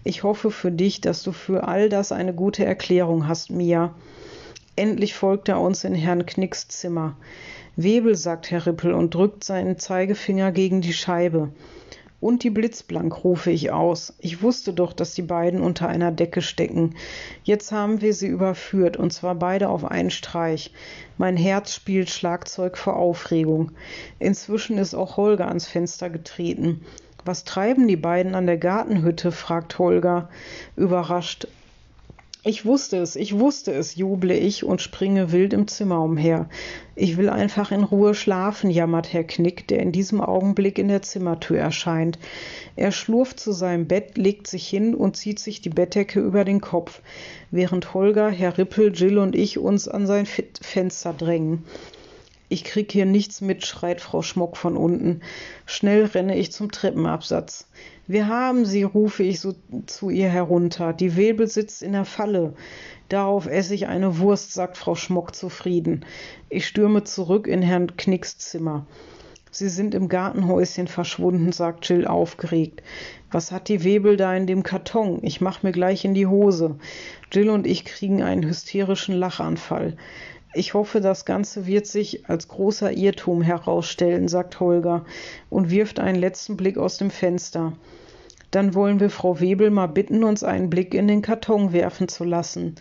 Ich 0.03 0.23
hoffe 0.23 0.51
für 0.51 0.73
dich, 0.73 1.03
dass 1.03 1.23
du 1.23 1.33
für 1.33 1.69
all 1.69 1.91
das 1.91 2.11
eine 2.11 2.33
gute 2.33 2.65
Erklärung 2.65 3.29
hast, 3.29 3.51
Mia. 3.51 3.93
Endlich 4.77 5.13
folgt 5.13 5.51
er 5.51 5.61
uns 5.61 5.85
in 5.85 5.95
Herrn 5.95 6.25
Knicks 6.25 6.69
Zimmer. 6.69 7.19
Webel, 7.77 8.15
sagt 8.15 8.51
Herr 8.51 8.65
Rippel 8.65 8.95
und 8.95 9.13
drückt 9.13 9.45
seinen 9.45 9.79
Zeigefinger 9.79 10.53
gegen 10.53 10.81
die 10.81 10.95
Scheibe. 10.95 11.51
Und 12.27 12.43
die 12.43 12.51
Blitzblank, 12.51 13.23
rufe 13.23 13.53
ich 13.53 13.71
aus. 13.71 14.13
Ich 14.19 14.43
wusste 14.43 14.73
doch, 14.73 14.93
dass 14.93 15.15
die 15.15 15.23
beiden 15.23 15.61
unter 15.61 15.89
einer 15.89 16.11
Decke 16.11 16.43
stecken. 16.43 16.97
Jetzt 17.45 17.71
haben 17.71 18.01
wir 18.01 18.15
sie 18.15 18.27
überführt, 18.27 18.97
und 18.97 19.13
zwar 19.13 19.37
beide 19.37 19.69
auf 19.69 19.85
einen 19.85 20.11
Streich. 20.11 20.73
Mein 21.19 21.37
Herz 21.37 21.73
spielt 21.73 22.11
Schlagzeug 22.11 22.79
vor 22.79 22.97
Aufregung. 22.97 23.71
Inzwischen 24.19 24.77
ist 24.77 24.93
auch 24.93 25.17
Holger 25.17 25.47
ans 25.47 25.69
Fenster 25.69 26.11
getreten. 26.11 26.81
Was 27.25 27.45
treiben 27.45 27.87
die 27.87 27.95
beiden 27.95 28.35
an 28.35 28.47
der 28.47 28.59
Gartenhütte? 28.59 29.31
fragt 29.31 29.79
Holger, 29.79 30.29
überrascht. 30.75 31.47
Ich 32.49 32.65
wusste 32.65 32.99
es, 32.99 33.17
ich 33.17 33.37
wusste 33.37 33.73
es, 33.73 33.97
juble 33.97 34.33
ich 34.33 34.63
und 34.63 34.81
springe 34.81 35.33
wild 35.33 35.53
im 35.53 35.67
Zimmer 35.67 36.01
umher. 36.01 36.49
Ich 36.95 37.17
will 37.17 37.29
einfach 37.29 37.73
in 37.73 37.83
Ruhe 37.83 38.15
schlafen, 38.15 38.71
jammert 38.71 39.13
Herr 39.13 39.25
Knick, 39.25 39.67
der 39.67 39.81
in 39.81 39.91
diesem 39.91 40.21
Augenblick 40.21 40.79
in 40.79 40.87
der 40.87 41.03
Zimmertür 41.03 41.59
erscheint. 41.59 42.21
Er 42.77 42.93
schlurft 42.93 43.41
zu 43.41 43.51
seinem 43.51 43.89
Bett, 43.89 44.17
legt 44.17 44.47
sich 44.47 44.69
hin 44.69 44.95
und 44.95 45.17
zieht 45.17 45.41
sich 45.41 45.61
die 45.61 45.71
Bettdecke 45.71 46.21
über 46.21 46.45
den 46.45 46.61
Kopf, 46.61 47.03
während 47.51 47.95
Holger, 47.95 48.31
Herr 48.31 48.57
Rippel, 48.57 48.93
Jill 48.95 49.19
und 49.19 49.35
ich 49.35 49.59
uns 49.59 49.89
an 49.89 50.07
sein 50.07 50.25
Fenster 50.25 51.15
drängen. 51.15 51.65
Ich 52.49 52.63
krieg 52.63 52.93
hier 52.93 53.07
nichts 53.07 53.41
mit, 53.41 53.67
schreit 53.67 54.01
Frau 54.01 54.23
Schmock 54.23 54.57
von 54.57 54.77
unten. 54.77 55.21
Schnell 55.65 56.05
renne 56.05 56.39
ich 56.39 56.53
zum 56.53 56.71
Treppenabsatz. 56.71 57.67
Wir 58.07 58.29
haben 58.29 58.65
sie, 58.65 58.85
rufe 58.85 59.25
ich 59.25 59.41
so 59.41 59.55
zu 59.87 60.11
ihr 60.11 60.29
herunter. 60.29 60.93
Die 60.93 61.17
Webel 61.17 61.49
sitzt 61.49 61.83
in 61.83 61.93
der 61.93 62.05
Falle. 62.05 62.55
Darauf 63.09 63.47
esse 63.47 63.75
ich 63.75 63.89
eine 63.89 64.19
Wurst, 64.19 64.53
sagt 64.53 64.77
Frau 64.77 64.95
Schmock 64.95 65.35
zufrieden. 65.35 66.05
Ich 66.49 66.69
stürme 66.69 67.03
zurück 67.03 67.49
in 67.49 67.63
Herrn 67.63 67.97
Knicks 67.97 68.39
Zimmer. 68.39 68.87
Sie 69.51 69.69
sind 69.69 69.95
im 69.95 70.09
Gartenhäuschen 70.09 70.87
verschwunden, 70.87 71.51
sagt 71.51 71.89
Jill 71.89 72.07
aufgeregt. 72.07 72.83
Was 73.31 73.51
hat 73.51 73.69
die 73.69 73.85
Webel 73.85 74.17
da 74.17 74.37
in 74.37 74.47
dem 74.47 74.63
Karton? 74.63 75.21
Ich 75.23 75.41
mach 75.41 75.63
mir 75.63 75.73
gleich 75.73 76.05
in 76.05 76.15
die 76.15 76.27
Hose. 76.27 76.77
Jill 77.33 77.49
und 77.49 77.67
ich 77.67 77.85
kriegen 77.85 78.23
einen 78.23 78.47
hysterischen 78.47 79.15
Lachanfall. 79.15 79.97
Ich 80.57 80.73
hoffe, 80.73 81.03
das 81.03 81.27
Ganze 81.27 81.67
wird 81.67 81.87
sich 81.87 82.31
als 82.31 82.49
großer 82.49 82.91
Irrtum 82.91 83.43
herausstellen, 83.43 84.27
sagt 84.27 84.59
Holger 84.59 85.05
und 85.51 85.71
wirft 85.71 86.01
einen 86.01 86.19
letzten 86.19 86.57
Blick 86.57 86.79
aus 86.79 86.97
dem 86.97 87.11
Fenster. 87.11 87.75
Dann 88.53 88.75
wollen 88.75 88.99
wir 88.99 89.11
Frau 89.11 89.39
Webel 89.39 89.71
mal 89.71 89.89
bitten, 89.89 90.25
uns 90.25 90.43
einen 90.43 90.71
Blick 90.71 90.95
in 90.95 91.09
den 91.09 91.21
Karton 91.21 91.75
werfen 91.75 92.09
zu 92.09 92.25
lassen. 92.25 92.77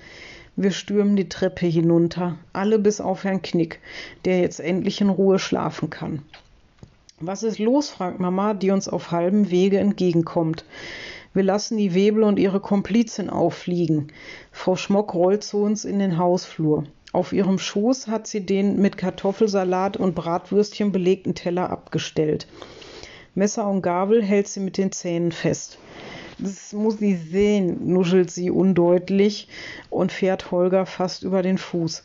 Wir 0.56 0.72
stürmen 0.72 1.18
die 1.18 1.28
Treppe 1.28 1.66
hinunter, 1.66 2.38
alle 2.54 2.80
bis 2.80 3.02
auf 3.02 3.26
Herrn 3.26 3.42
Knick, 3.42 3.82
der 4.24 4.40
jetzt 4.40 4.62
endlich 4.62 5.02
in 5.02 5.10
Ruhe 5.10 5.38
schlafen 5.38 5.90
kann. 5.90 6.22
Was 7.20 7.44
ist 7.44 7.60
los? 7.60 7.90
fragt 7.90 8.22
Mama, 8.22 8.54
die 8.54 8.72
uns 8.72 8.88
auf 8.88 9.12
halbem 9.12 9.52
Wege 9.52 9.80
entgegenkommt. 9.80 10.64
Wir 11.34 11.44
lassen 11.44 11.76
die 11.76 11.94
Webel 11.94 12.24
und 12.24 12.40
ihre 12.40 12.62
Komplizin 12.62 13.30
auffliegen. 13.30 14.14
Frau 14.54 14.78
Schmock 14.78 15.14
rollt 15.14 15.44
zu 15.44 15.58
uns 15.58 15.84
in 15.84 16.00
den 16.00 16.18
Hausflur. 16.18 16.86
Auf 17.16 17.32
ihrem 17.32 17.60
Schoß 17.60 18.08
hat 18.08 18.28
sie 18.28 18.46
den 18.46 18.82
mit 18.82 18.98
Kartoffelsalat 18.98 19.96
und 19.96 20.16
Bratwürstchen 20.16 20.92
belegten 20.92 21.34
Teller 21.34 21.70
abgestellt. 21.70 22.46
Messer 23.36 23.70
und 23.70 23.82
Gabel 23.84 24.22
hält 24.22 24.50
sie 24.50 24.60
mit 24.60 24.78
den 24.78 24.92
Zähnen 24.92 25.32
fest. 25.32 25.78
Das 26.40 26.74
muss 26.74 26.98
sie 26.98 27.16
sehen, 27.16 27.94
nuschelt 27.94 28.32
sie 28.32 28.52
undeutlich 28.52 29.48
und 29.90 30.12
fährt 30.12 30.52
Holger 30.52 30.86
fast 30.86 31.24
über 31.24 31.42
den 31.42 31.58
Fuß. 31.58 32.04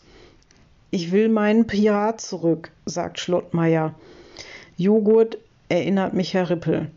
Ich 0.93 1.11
will 1.11 1.29
meinen 1.29 1.67
Pirat 1.67 2.21
zurück, 2.21 2.71
sagt 2.87 3.19
Schlottmeier. 3.19 3.97
Joghurt 4.77 5.39
erinnert 5.69 6.15
mich 6.15 6.35
Herr 6.35 6.51
Rippel. 6.51 6.89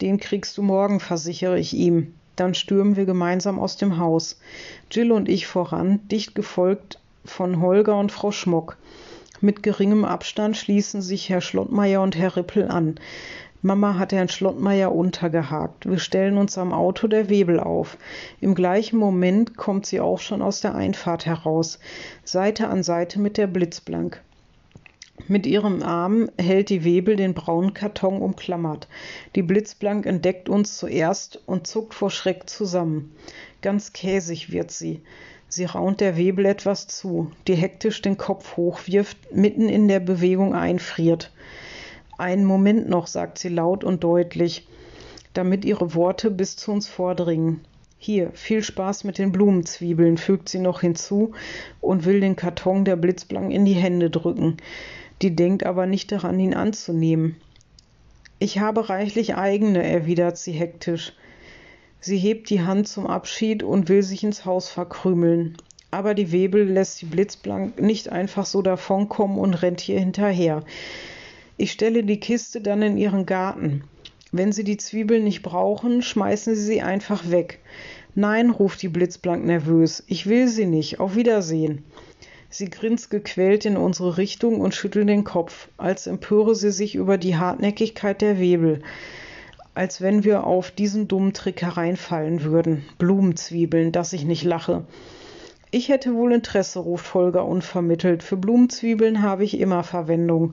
Den 0.00 0.18
kriegst 0.18 0.58
du 0.58 0.62
morgen, 0.62 0.98
versichere 0.98 1.60
ich 1.60 1.74
ihm. 1.74 2.12
Dann 2.34 2.54
stürmen 2.54 2.96
wir 2.96 3.04
gemeinsam 3.04 3.60
aus 3.60 3.76
dem 3.76 3.98
Haus. 3.98 4.40
Jill 4.90 5.12
und 5.12 5.28
ich 5.28 5.46
voran, 5.46 6.00
dicht 6.08 6.34
gefolgt 6.34 6.98
von 7.24 7.60
Holger 7.60 7.98
und 7.98 8.12
Frau 8.12 8.30
Schmock. 8.30 8.76
Mit 9.40 9.62
geringem 9.62 10.04
Abstand 10.04 10.56
schließen 10.56 11.02
sich 11.02 11.28
Herr 11.28 11.40
Schlottmeier 11.40 12.00
und 12.02 12.16
Herr 12.16 12.36
Rippel 12.36 12.68
an. 12.68 12.96
Mama 13.64 13.96
hat 13.96 14.12
Herrn 14.12 14.28
Schlottmeier 14.28 14.92
untergehakt. 14.92 15.88
Wir 15.88 16.00
stellen 16.00 16.36
uns 16.36 16.58
am 16.58 16.72
Auto 16.72 17.06
der 17.06 17.28
Webel 17.28 17.60
auf. 17.60 17.96
Im 18.40 18.56
gleichen 18.56 18.98
Moment 18.98 19.56
kommt 19.56 19.86
sie 19.86 20.00
auch 20.00 20.18
schon 20.18 20.42
aus 20.42 20.60
der 20.60 20.74
Einfahrt 20.74 21.26
heraus, 21.26 21.78
Seite 22.24 22.66
an 22.68 22.82
Seite 22.82 23.20
mit 23.20 23.36
der 23.36 23.46
Blitzblank. 23.46 24.20
Mit 25.28 25.46
ihrem 25.46 25.84
Arm 25.84 26.28
hält 26.38 26.70
die 26.70 26.84
Webel 26.84 27.14
den 27.14 27.34
braunen 27.34 27.74
Karton 27.74 28.20
umklammert. 28.20 28.88
Die 29.36 29.42
Blitzblank 29.42 30.06
entdeckt 30.06 30.48
uns 30.48 30.76
zuerst 30.76 31.40
und 31.46 31.68
zuckt 31.68 31.94
vor 31.94 32.10
Schreck 32.10 32.50
zusammen. 32.50 33.14
Ganz 33.60 33.92
käsig 33.92 34.50
wird 34.50 34.72
sie. 34.72 35.02
Sie 35.52 35.66
raunt 35.66 36.00
der 36.00 36.16
Webel 36.16 36.46
etwas 36.46 36.86
zu, 36.86 37.30
die 37.46 37.54
hektisch 37.54 38.00
den 38.00 38.16
Kopf 38.16 38.56
hochwirft, 38.56 39.34
mitten 39.34 39.68
in 39.68 39.86
der 39.86 40.00
Bewegung 40.00 40.54
einfriert. 40.54 41.30
Einen 42.16 42.46
Moment 42.46 42.88
noch, 42.88 43.06
sagt 43.06 43.36
sie 43.36 43.50
laut 43.50 43.84
und 43.84 44.02
deutlich, 44.02 44.66
damit 45.34 45.66
ihre 45.66 45.94
Worte 45.94 46.30
bis 46.30 46.56
zu 46.56 46.72
uns 46.72 46.88
vordringen. 46.88 47.60
Hier, 47.98 48.30
viel 48.32 48.62
Spaß 48.62 49.04
mit 49.04 49.18
den 49.18 49.30
Blumenzwiebeln, 49.30 50.16
fügt 50.16 50.48
sie 50.48 50.58
noch 50.58 50.80
hinzu 50.80 51.32
und 51.82 52.06
will 52.06 52.20
den 52.20 52.36
Karton 52.36 52.86
der 52.86 52.96
Blitzblank 52.96 53.52
in 53.52 53.66
die 53.66 53.74
Hände 53.74 54.08
drücken 54.08 54.56
die 55.22 55.36
denkt 55.36 55.64
aber 55.64 55.86
nicht 55.86 56.12
daran, 56.12 56.38
ihn 56.38 56.54
anzunehmen. 56.54 57.36
Ich 58.38 58.58
habe 58.58 58.88
reichlich 58.88 59.36
eigene, 59.36 59.84
erwidert 59.84 60.36
sie 60.36 60.52
hektisch. 60.52 61.12
Sie 62.04 62.18
hebt 62.18 62.50
die 62.50 62.62
Hand 62.62 62.88
zum 62.88 63.06
Abschied 63.06 63.62
und 63.62 63.88
will 63.88 64.02
sich 64.02 64.24
ins 64.24 64.44
Haus 64.44 64.68
verkrümeln. 64.68 65.56
Aber 65.92 66.14
die 66.14 66.32
Webel 66.32 66.64
lässt 66.64 66.96
sie 66.96 67.06
blitzblank 67.06 67.80
nicht 67.80 68.08
einfach 68.08 68.44
so 68.44 68.60
davonkommen 68.60 69.38
und 69.38 69.54
rennt 69.54 69.88
ihr 69.88 70.00
hinterher. 70.00 70.64
Ich 71.56 71.70
stelle 71.70 72.02
die 72.02 72.18
Kiste 72.18 72.60
dann 72.60 72.82
in 72.82 72.96
ihren 72.96 73.24
Garten. 73.24 73.84
Wenn 74.32 74.50
Sie 74.50 74.64
die 74.64 74.78
Zwiebeln 74.78 75.22
nicht 75.22 75.42
brauchen, 75.42 76.02
schmeißen 76.02 76.56
Sie 76.56 76.62
sie 76.62 76.82
einfach 76.82 77.30
weg. 77.30 77.60
Nein, 78.16 78.50
ruft 78.50 78.82
die 78.82 78.88
Blitzblank 78.88 79.44
nervös, 79.44 80.02
ich 80.08 80.26
will 80.26 80.48
sie 80.48 80.66
nicht. 80.66 80.98
Auf 80.98 81.14
Wiedersehen. 81.14 81.84
Sie 82.50 82.68
grinst 82.68 83.10
gequält 83.10 83.64
in 83.64 83.76
unsere 83.76 84.16
Richtung 84.18 84.60
und 84.60 84.74
schüttelt 84.74 85.08
den 85.08 85.22
Kopf, 85.22 85.68
als 85.76 86.08
empöre 86.08 86.56
sie 86.56 86.72
sich 86.72 86.96
über 86.96 87.16
die 87.16 87.36
Hartnäckigkeit 87.36 88.20
der 88.20 88.40
Webel, 88.40 88.82
als 89.74 90.00
wenn 90.00 90.24
wir 90.24 90.44
auf 90.44 90.70
diesen 90.70 91.08
dummen 91.08 91.32
Trick 91.32 91.62
hereinfallen 91.62 92.42
würden. 92.42 92.84
Blumenzwiebeln, 92.98 93.92
dass 93.92 94.12
ich 94.12 94.24
nicht 94.24 94.44
lache. 94.44 94.84
Ich 95.70 95.88
hätte 95.88 96.14
wohl 96.14 96.32
Interesse, 96.32 96.80
ruft 96.80 97.14
Holger 97.14 97.46
unvermittelt. 97.46 98.22
Für 98.22 98.36
Blumenzwiebeln 98.36 99.22
habe 99.22 99.44
ich 99.44 99.58
immer 99.58 99.84
Verwendung. 99.84 100.52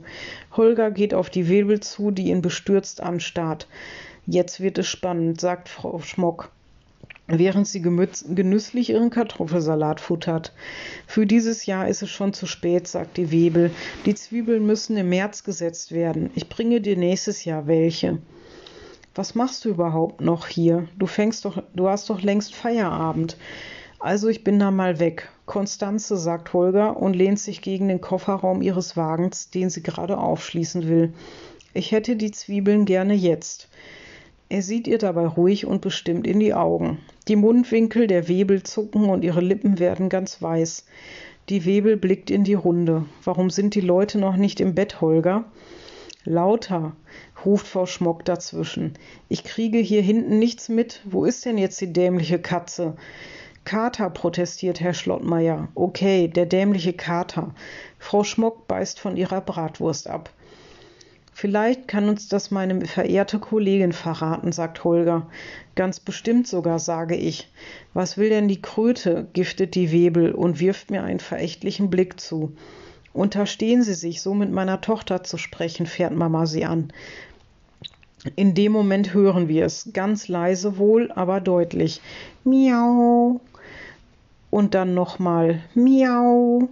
Holger 0.56 0.92
geht 0.92 1.14
auf 1.14 1.30
die 1.30 1.50
Webel 1.50 1.82
zu, 1.82 2.12
die 2.12 2.30
ihn 2.30 2.42
bestürzt 2.42 3.02
anstarrt. 3.02 3.68
Jetzt 4.26 4.62
wird 4.62 4.78
es 4.78 4.88
spannend, 4.88 5.42
sagt 5.42 5.68
Frau 5.68 6.00
Schmock 6.00 6.52
während 7.30 7.68
sie 7.68 7.82
genüsslich 7.82 8.90
ihren 8.90 9.10
Kartoffelsalat 9.10 10.02
futtert. 10.02 10.54
Für 11.06 11.26
dieses 11.26 11.66
Jahr 11.66 11.88
ist 11.88 12.02
es 12.02 12.10
schon 12.10 12.34
zu 12.34 12.48
spät, 12.48 12.88
sagt 12.88 13.18
die 13.18 13.32
Webel. 13.32 13.72
Die 14.06 14.16
Zwiebeln 14.16 14.66
müssen 14.66 14.98
im 14.98 15.10
März 15.10 15.44
gesetzt 15.44 15.92
werden. 15.92 16.32
Ich 16.36 16.50
bringe 16.50 16.82
dir 16.82 16.98
nächstes 16.98 17.46
Jahr 17.46 17.68
welche. 17.68 18.18
Was 19.20 19.36
machst 19.36 19.66
du 19.66 19.70
überhaupt 19.72 20.22
noch 20.22 20.48
hier? 20.48 20.88
Du 20.98 21.06
fängst 21.06 21.44
doch, 21.44 21.62
du 21.76 21.90
hast 21.90 22.10
doch 22.10 22.22
längst 22.22 22.56
Feierabend. 22.56 23.36
Also 24.00 24.30
ich 24.30 24.46
bin 24.46 24.60
da 24.60 24.72
mal 24.72 25.02
weg. 25.02 25.30
Konstanze, 25.46 26.16
sagt 26.16 26.54
Holger 26.54 26.96
und 26.96 27.18
lehnt 27.18 27.38
sich 27.38 27.62
gegen 27.62 27.90
den 27.90 28.00
Kofferraum 28.00 28.62
ihres 28.62 28.96
Wagens, 28.96 29.50
den 29.50 29.70
sie 29.70 29.84
gerade 29.84 30.18
aufschließen 30.18 30.88
will. 30.88 31.12
Ich 31.74 31.92
hätte 31.92 32.16
die 32.16 32.32
Zwiebeln 32.32 32.86
gerne 32.86 33.14
jetzt. 33.14 33.68
Er 34.48 34.62
sieht 34.62 34.88
ihr 34.88 35.00
dabei 35.00 35.28
ruhig 35.28 35.66
und 35.66 35.82
bestimmt 35.82 36.26
in 36.26 36.40
die 36.40 36.54
Augen. 36.54 37.00
Die 37.28 37.36
Mundwinkel 37.36 38.08
der 38.08 38.30
Webel 38.30 38.64
zucken 38.64 39.10
und 39.10 39.26
ihre 39.26 39.42
Lippen 39.42 39.80
werden 39.80 40.08
ganz 40.08 40.42
weiß. 40.42 40.86
Die 41.50 41.66
Webel 41.66 41.98
blickt 41.98 42.32
in 42.32 42.46
die 42.46 42.54
Runde. 42.54 43.04
Warum 43.26 43.50
sind 43.50 43.76
die 43.76 43.82
Leute 43.82 44.18
noch 44.18 44.38
nicht 44.38 44.62
im 44.62 44.76
Bett, 44.76 45.02
Holger? 45.02 45.44
Lauter, 46.26 46.98
ruft 47.46 47.66
Frau 47.66 47.86
Schmock 47.86 48.26
dazwischen. 48.26 48.94
Ich 49.30 49.46
kriege 49.46 49.78
hier 49.78 50.02
hinten 50.02 50.38
nichts 50.38 50.68
mit. 50.68 51.02
Wo 51.06 51.24
ist 51.24 51.46
denn 51.46 51.58
jetzt 51.58 51.80
die 51.80 51.94
dämliche 51.94 52.40
Katze? 52.40 52.98
Kater, 53.64 54.10
protestiert 54.10 54.82
Herr 54.82 54.94
Schlottmeier. 54.94 55.70
Okay, 55.76 56.28
der 56.28 56.46
dämliche 56.46 56.92
Kater. 56.92 57.56
Frau 58.00 58.26
Schmock 58.26 58.68
beißt 58.68 59.00
von 59.00 59.16
ihrer 59.16 59.40
Bratwurst 59.40 60.10
ab. 60.10 60.30
Vielleicht 61.32 61.88
kann 61.88 62.10
uns 62.10 62.28
das 62.28 62.52
meine 62.52 62.86
verehrte 62.86 63.40
Kollegin 63.40 63.94
verraten, 63.94 64.52
sagt 64.52 64.84
Holger. 64.84 65.28
Ganz 65.76 66.02
bestimmt 66.02 66.48
sogar, 66.48 66.80
sage 66.80 67.16
ich. 67.16 67.50
Was 67.94 68.18
will 68.18 68.28
denn 68.28 68.50
die 68.50 68.62
Kröte? 68.62 69.30
giftet 69.32 69.74
die 69.74 69.94
Webel 69.94 70.34
und 70.34 70.60
wirft 70.60 70.92
mir 70.92 71.02
einen 71.02 71.22
verächtlichen 71.22 71.90
Blick 71.90 72.20
zu. 72.20 72.58
Unterstehen 73.14 73.82
Sie 73.84 73.94
sich, 73.94 74.22
so 74.22 74.34
mit 74.34 74.52
meiner 74.52 74.82
Tochter 74.82 75.24
zu 75.24 75.38
sprechen, 75.38 75.86
fährt 75.86 76.14
Mama 76.14 76.46
sie 76.46 76.66
an. 76.66 76.94
In 78.36 78.54
dem 78.54 78.72
Moment 78.72 79.14
hören 79.14 79.48
wir 79.48 79.66
es, 79.66 79.92
ganz 79.94 80.28
leise 80.28 80.78
wohl, 80.78 81.12
aber 81.12 81.40
deutlich. 81.40 82.02
Miau. 82.44 83.40
Und 84.50 84.74
dann 84.74 84.94
nochmal 84.94 85.62
Miau. 85.74 86.70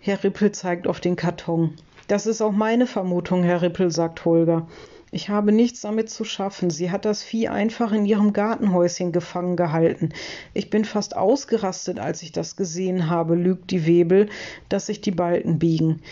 Herr 0.00 0.22
Rippel 0.22 0.52
zeigt 0.52 0.86
auf 0.86 1.00
den 1.00 1.16
Karton. 1.16 1.74
Das 2.06 2.26
ist 2.26 2.40
auch 2.40 2.52
meine 2.52 2.86
Vermutung, 2.86 3.42
Herr 3.42 3.60
Rippel, 3.60 3.90
sagt 3.90 4.24
Holger. 4.24 4.66
Ich 5.10 5.28
habe 5.30 5.52
nichts 5.52 5.80
damit 5.80 6.10
zu 6.10 6.24
schaffen. 6.24 6.68
Sie 6.70 6.90
hat 6.90 7.04
das 7.04 7.22
Vieh 7.22 7.48
einfach 7.48 7.92
in 7.92 8.04
ihrem 8.04 8.32
Gartenhäuschen 8.32 9.12
gefangen 9.12 9.56
gehalten. 9.56 10.10
Ich 10.52 10.68
bin 10.68 10.84
fast 10.84 11.16
ausgerastet, 11.16 11.98
als 11.98 12.22
ich 12.22 12.32
das 12.32 12.56
gesehen 12.56 13.08
habe, 13.08 13.34
lügt 13.34 13.70
die 13.70 13.86
Webel, 13.86 14.28
dass 14.68 14.86
sich 14.86 15.00
die 15.00 15.10
Balken 15.10 15.58
biegen. 15.58 16.02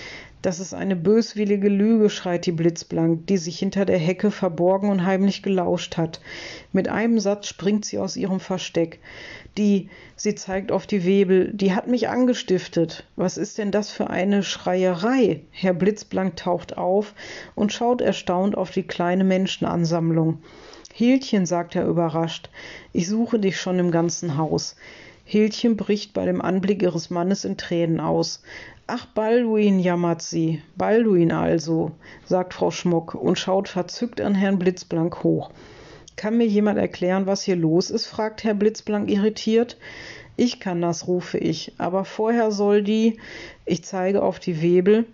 Das 0.43 0.61
ist 0.61 0.75
eine 0.75 0.97
böswillige 0.97 1.69
Lüge, 1.69 2.09
schreit 2.09 2.47
die 2.47 2.53
Blitzblank, 2.53 3.27
die 3.27 3.37
sich 3.37 3.59
hinter 3.59 3.85
der 3.85 3.99
Hecke 3.99 4.31
verborgen 4.31 4.91
und 4.91 5.05
heimlich 5.05 5.43
gelauscht 5.43 5.97
hat. 5.97 6.21
Mit 6.73 6.89
einem 6.89 7.19
Satz 7.19 7.49
springt 7.49 7.85
sie 7.85 7.99
aus 7.99 8.17
ihrem 8.17 8.39
Versteck. 8.39 9.01
Die, 9.59 9.89
sie 10.17 10.35
zeigt 10.35 10.71
auf 10.71 10.87
die 10.87 11.07
Webel, 11.07 11.51
die 11.53 11.75
hat 11.75 11.87
mich 11.87 12.09
angestiftet. 12.09 13.05
Was 13.17 13.39
ist 13.39 13.57
denn 13.57 13.71
das 13.71 13.91
für 13.91 14.11
eine 14.11 14.43
Schreierei? 14.43 15.41
Herr 15.51 15.73
Blitzblank 15.73 16.37
taucht 16.37 16.77
auf 16.77 17.15
und 17.55 17.73
schaut 17.73 18.03
erstaunt 18.03 18.57
auf 18.57 18.71
die 18.71 18.83
kleine 18.83 19.25
Menschenansammlung. 19.25 20.43
Hildchen, 20.93 21.47
sagt 21.47 21.75
er 21.75 21.87
überrascht, 21.87 22.51
ich 22.93 23.09
suche 23.09 23.39
dich 23.39 23.59
schon 23.59 23.79
im 23.79 23.91
ganzen 23.91 24.37
Haus. 24.37 24.77
Hildchen 25.25 25.77
bricht 25.77 26.13
bei 26.13 26.25
dem 26.25 26.41
Anblick 26.41 26.83
ihres 26.83 27.11
Mannes 27.11 27.45
in 27.45 27.57
Tränen 27.57 27.99
aus. 27.99 28.43
Ach, 28.87 29.07
Balduin, 29.07 29.81
jammert 29.81 30.23
sie. 30.23 30.63
Balduin 30.77 31.33
also, 31.33 31.93
sagt 32.25 32.55
Frau 32.55 32.71
Schmuck 32.71 33.15
und 33.15 33.39
schaut 33.39 33.69
verzückt 33.69 34.21
an 34.21 34.35
Herrn 34.35 34.59
Blitzblank 34.59 35.25
hoch. 35.25 35.51
Kann 36.17 36.39
mir 36.39 36.47
jemand 36.47 36.79
erklären, 36.79 37.27
was 37.27 37.43
hier 37.43 37.57
los 37.57 37.91
ist? 37.91 38.07
fragt 38.07 38.43
Herr 38.43 38.55
Blitzblank 38.55 39.11
irritiert. 39.11 39.77
Ich 40.37 40.61
kann 40.61 40.81
das, 40.81 41.07
rufe 41.07 41.39
ich. 41.39 41.73
Aber 41.79 42.05
vorher 42.05 42.51
soll 42.51 42.83
die, 42.83 43.19
ich 43.65 43.85
zeige 43.85 44.23
auf 44.23 44.39
die 44.39 44.61
Webel, 44.63 45.05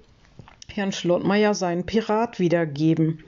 Herrn 0.72 0.92
Schlottmeier 0.92 1.54
seinen 1.54 1.84
Pirat 1.84 2.38
wiedergeben. 2.38 3.22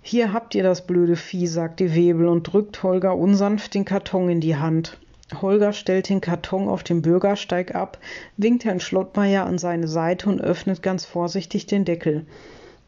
Hier 0.00 0.32
habt 0.32 0.54
ihr 0.54 0.62
das 0.64 0.86
blöde 0.86 1.16
Vieh, 1.16 1.46
sagt 1.46 1.78
die 1.78 1.94
Webel 1.94 2.26
und 2.26 2.44
drückt 2.44 2.82
Holger 2.82 3.16
unsanft 3.16 3.74
den 3.74 3.84
Karton 3.84 4.28
in 4.28 4.40
die 4.40 4.56
Hand. 4.56 4.98
Holger 5.40 5.72
stellt 5.72 6.08
den 6.08 6.20
Karton 6.20 6.68
auf 6.68 6.82
dem 6.82 7.02
Bürgersteig 7.02 7.74
ab, 7.74 7.98
winkt 8.36 8.64
Herrn 8.64 8.80
Schlottmeier 8.80 9.46
an 9.46 9.58
seine 9.58 9.88
Seite 9.88 10.28
und 10.28 10.40
öffnet 10.40 10.82
ganz 10.82 11.04
vorsichtig 11.04 11.66
den 11.66 11.84
Deckel. 11.84 12.26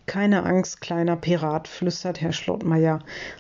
Keine 0.07 0.45
Angst, 0.45 0.81
kleiner 0.83 1.17
Pirat, 1.17 1.67
flüstert 1.67 2.21
Herr 2.21 2.33
Schlottmeier. 2.33 2.99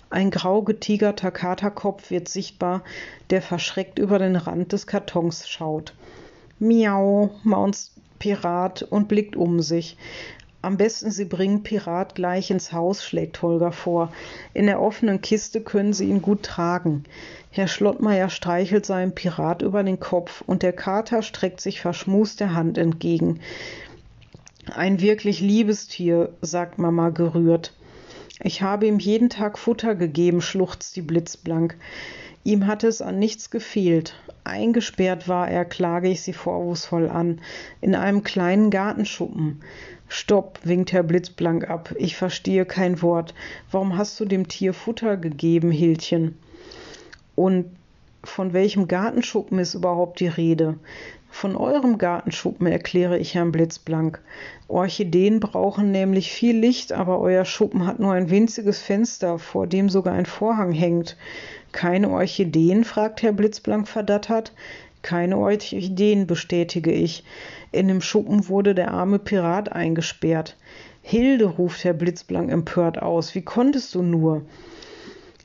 Ein 0.08 0.30
grau 0.30 0.62
getigerter 0.62 1.30
Katerkopf 1.30 2.10
wird 2.10 2.28
sichtbar, 2.28 2.82
der 3.30 3.42
verschreckt 3.42 3.98
über 3.98 4.18
den 4.18 4.36
Rand 4.36 4.72
des 4.72 4.86
Kartons 4.86 5.48
schaut. 5.48 5.94
Miau, 6.58 7.30
maunzt 7.42 7.92
Pirat 8.18 8.82
und 8.82 9.08
blickt 9.08 9.36
um 9.36 9.60
sich. 9.60 9.98
Am 10.62 10.78
besten, 10.78 11.10
Sie 11.10 11.26
bringen 11.26 11.62
Pirat 11.62 12.14
gleich 12.14 12.50
ins 12.50 12.72
Haus, 12.72 13.04
schlägt 13.04 13.42
Holger 13.42 13.70
vor. 13.70 14.10
In 14.54 14.64
der 14.64 14.80
offenen 14.80 15.20
Kiste 15.20 15.60
können 15.60 15.92
Sie 15.92 16.08
ihn 16.08 16.22
gut 16.22 16.42
tragen. 16.42 17.04
Herr 17.50 17.68
Schlottmeier 17.68 18.30
streichelt 18.30 18.86
seinem 18.86 19.14
Pirat 19.14 19.60
über 19.60 19.82
den 19.82 20.00
Kopf 20.00 20.42
und 20.46 20.62
der 20.62 20.72
Kater 20.72 21.20
streckt 21.20 21.60
sich 21.60 21.82
verschmust 21.82 22.40
der 22.40 22.54
Hand 22.54 22.78
entgegen. 22.78 23.40
Ein 24.72 25.00
wirklich 25.00 25.40
liebes 25.40 25.88
Tier, 25.88 26.32
sagt 26.40 26.78
Mama 26.78 27.10
gerührt. 27.10 27.74
Ich 28.42 28.62
habe 28.62 28.86
ihm 28.86 28.98
jeden 28.98 29.28
Tag 29.30 29.58
Futter 29.58 29.94
gegeben, 29.94 30.40
schluchzt 30.40 30.96
die 30.96 31.02
blitzblank. 31.02 31.76
Ihm 32.44 32.66
hatte 32.66 32.88
es 32.88 33.00
an 33.00 33.18
nichts 33.18 33.50
gefehlt. 33.50 34.14
Eingesperrt 34.42 35.28
war 35.28 35.48
er, 35.48 35.64
klage 35.64 36.08
ich 36.08 36.22
sie 36.22 36.32
vorwurfsvoll 36.32 37.08
an, 37.08 37.40
in 37.80 37.94
einem 37.94 38.22
kleinen 38.22 38.70
Gartenschuppen. 38.70 39.60
Stopp, 40.08 40.60
winkt 40.64 40.92
Herr 40.92 41.02
Blitzblank 41.02 41.68
ab. 41.70 41.94
Ich 41.98 42.16
verstehe 42.16 42.66
kein 42.66 43.00
Wort. 43.00 43.34
Warum 43.70 43.96
hast 43.96 44.20
du 44.20 44.24
dem 44.24 44.48
Tier 44.48 44.74
Futter 44.74 45.16
gegeben, 45.16 45.70
Hildchen? 45.70 46.36
Und 47.34 47.66
von 48.26 48.52
welchem 48.52 48.88
Gartenschuppen 48.88 49.58
ist 49.58 49.74
überhaupt 49.74 50.20
die 50.20 50.28
Rede? 50.28 50.78
Von 51.30 51.56
eurem 51.56 51.98
Gartenschuppen 51.98 52.68
erkläre 52.68 53.18
ich 53.18 53.34
Herrn 53.34 53.50
Blitzblank. 53.50 54.20
Orchideen 54.68 55.40
brauchen 55.40 55.90
nämlich 55.90 56.30
viel 56.30 56.56
Licht, 56.56 56.92
aber 56.92 57.18
euer 57.18 57.44
Schuppen 57.44 57.86
hat 57.86 57.98
nur 57.98 58.12
ein 58.12 58.30
winziges 58.30 58.80
Fenster, 58.80 59.40
vor 59.40 59.66
dem 59.66 59.88
sogar 59.88 60.14
ein 60.14 60.26
Vorhang 60.26 60.70
hängt. 60.70 61.16
Keine 61.72 62.10
Orchideen? 62.10 62.84
fragt 62.84 63.22
Herr 63.22 63.32
Blitzblank 63.32 63.88
verdattert. 63.88 64.52
Keine 65.02 65.36
Orchideen, 65.36 66.28
bestätige 66.28 66.92
ich. 66.92 67.24
In 67.72 67.88
dem 67.88 68.00
Schuppen 68.00 68.48
wurde 68.48 68.74
der 68.74 68.92
arme 68.92 69.18
Pirat 69.18 69.72
eingesperrt. 69.72 70.56
Hilde, 71.02 71.46
ruft 71.46 71.82
Herr 71.82 71.94
Blitzblank 71.94 72.50
empört 72.50 73.02
aus. 73.02 73.34
Wie 73.34 73.42
konntest 73.42 73.94
du 73.96 74.02
nur? 74.02 74.42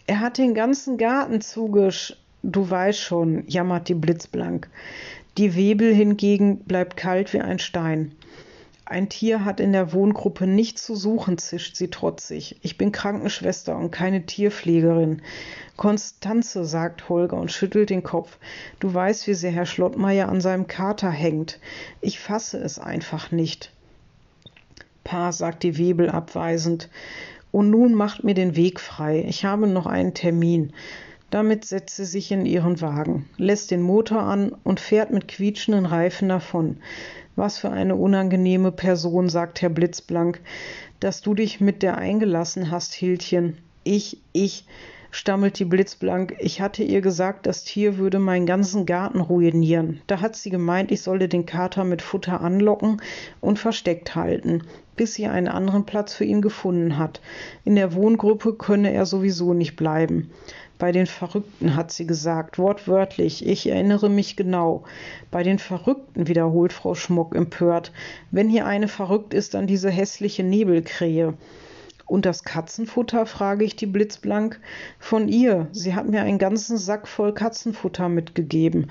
Er 0.05 0.19
hat 0.19 0.37
den 0.37 0.53
ganzen 0.53 0.97
Garten 0.97 1.41
zugesch. 1.41 2.15
Du 2.43 2.69
weißt 2.69 2.99
schon, 2.99 3.43
jammert 3.47 3.89
die 3.89 3.95
Blitzblank. 3.95 4.69
Die 5.37 5.55
Webel 5.55 5.93
hingegen 5.93 6.59
bleibt 6.59 6.95
kalt 6.97 7.33
wie 7.33 7.41
ein 7.41 7.59
Stein. 7.59 8.13
Ein 8.85 9.07
Tier 9.07 9.45
hat 9.45 9.59
in 9.59 9.71
der 9.71 9.93
Wohngruppe 9.93 10.47
nichts 10.47 10.83
zu 10.83 10.95
suchen, 10.95 11.37
zischt 11.37 11.75
sie 11.75 11.89
trotzig. 11.89 12.57
Ich 12.63 12.77
bin 12.77 12.91
Krankenschwester 12.91 13.77
und 13.77 13.91
keine 13.91 14.25
Tierpflegerin. 14.25 15.21
Konstanze, 15.77 16.65
sagt 16.65 17.07
Holger 17.07 17.37
und 17.37 17.51
schüttelt 17.51 17.91
den 17.91 18.01
Kopf. 18.01 18.39
Du 18.79 18.91
weißt, 18.91 19.27
wie 19.27 19.35
sehr 19.35 19.51
Herr 19.51 19.67
Schlottmeier 19.67 20.27
an 20.27 20.41
seinem 20.41 20.65
Kater 20.65 21.11
hängt. 21.11 21.59
Ich 22.01 22.19
fasse 22.19 22.57
es 22.57 22.79
einfach 22.79 23.31
nicht. 23.31 23.71
Pa, 25.03 25.31
sagt 25.31 25.63
die 25.63 25.77
Webel 25.77 26.09
abweisend. 26.09 26.89
Und 27.51 27.69
nun 27.69 27.93
macht 27.93 28.23
mir 28.23 28.33
den 28.33 28.55
Weg 28.55 28.79
frei. 28.79 29.23
Ich 29.27 29.45
habe 29.45 29.67
noch 29.67 29.85
einen 29.85 30.13
Termin. 30.13 30.73
Damit 31.31 31.65
setzt 31.65 31.97
sie 31.97 32.05
sich 32.05 32.31
in 32.31 32.45
ihren 32.45 32.81
Wagen, 32.81 33.29
lässt 33.37 33.71
den 33.71 33.81
Motor 33.81 34.21
an 34.21 34.55
und 34.63 34.79
fährt 34.79 35.11
mit 35.11 35.27
quietschenden 35.27 35.85
Reifen 35.85 36.29
davon. 36.29 36.77
Was 37.35 37.59
für 37.59 37.69
eine 37.69 37.95
unangenehme 37.95 38.71
Person, 38.71 39.29
sagt 39.29 39.61
Herr 39.61 39.69
Blitzblank, 39.69 40.41
dass 40.99 41.21
du 41.21 41.33
dich 41.35 41.61
mit 41.61 41.83
der 41.83 41.97
eingelassen 41.97 42.71
hast, 42.71 42.93
Hildchen. 42.93 43.57
Ich, 43.83 44.17
ich, 44.33 44.65
stammelt 45.11 45.59
die 45.59 45.65
Blitzblank, 45.65 46.35
ich 46.39 46.61
hatte 46.61 46.83
ihr 46.83 47.01
gesagt, 47.01 47.45
das 47.45 47.63
Tier 47.63 47.97
würde 47.97 48.19
meinen 48.19 48.45
ganzen 48.45 48.85
Garten 48.85 49.19
ruinieren. 49.19 50.01
Da 50.07 50.21
hat 50.21 50.35
sie 50.35 50.49
gemeint, 50.49 50.91
ich 50.91 51.01
solle 51.01 51.27
den 51.27 51.45
Kater 51.45 51.83
mit 51.83 52.01
Futter 52.01 52.41
anlocken 52.41 53.01
und 53.41 53.59
versteckt 53.59 54.15
halten, 54.15 54.63
bis 54.95 55.13
sie 55.13 55.27
einen 55.27 55.47
anderen 55.47 55.85
Platz 55.85 56.13
für 56.13 56.25
ihn 56.25 56.41
gefunden 56.41 56.97
hat. 56.97 57.21
In 57.65 57.75
der 57.75 57.93
Wohngruppe 57.93 58.53
könne 58.53 58.93
er 58.93 59.05
sowieso 59.05 59.53
nicht 59.53 59.75
bleiben. 59.75 60.29
Bei 60.77 60.93
den 60.93 61.07
Verrückten, 61.07 61.75
hat 61.75 61.91
sie 61.91 62.07
gesagt, 62.07 62.57
wortwörtlich, 62.57 63.45
ich 63.45 63.67
erinnere 63.67 64.09
mich 64.09 64.37
genau. 64.37 64.83
Bei 65.29 65.43
den 65.43 65.59
Verrückten, 65.59 66.27
wiederholt 66.27 66.71
Frau 66.71 66.95
Schmuck 66.95 67.35
empört. 67.35 67.91
Wenn 68.31 68.47
hier 68.47 68.65
eine 68.65 68.87
verrückt 68.87 69.33
ist, 69.33 69.55
dann 69.55 69.67
diese 69.67 69.89
hässliche 69.89 70.43
Nebelkrähe. 70.43 71.33
Und 72.09 72.25
das 72.25 72.43
Katzenfutter, 72.43 73.27
frage 73.27 73.63
ich 73.63 73.75
die 73.75 73.85
blitzblank. 73.85 74.59
Von 74.97 75.27
ihr. 75.29 75.67
Sie 75.73 75.93
hat 75.93 76.09
mir 76.09 76.23
einen 76.23 76.39
ganzen 76.39 76.79
Sack 76.79 77.07
voll 77.07 77.35
Katzenfutter 77.35 78.09
mitgegeben. 78.09 78.89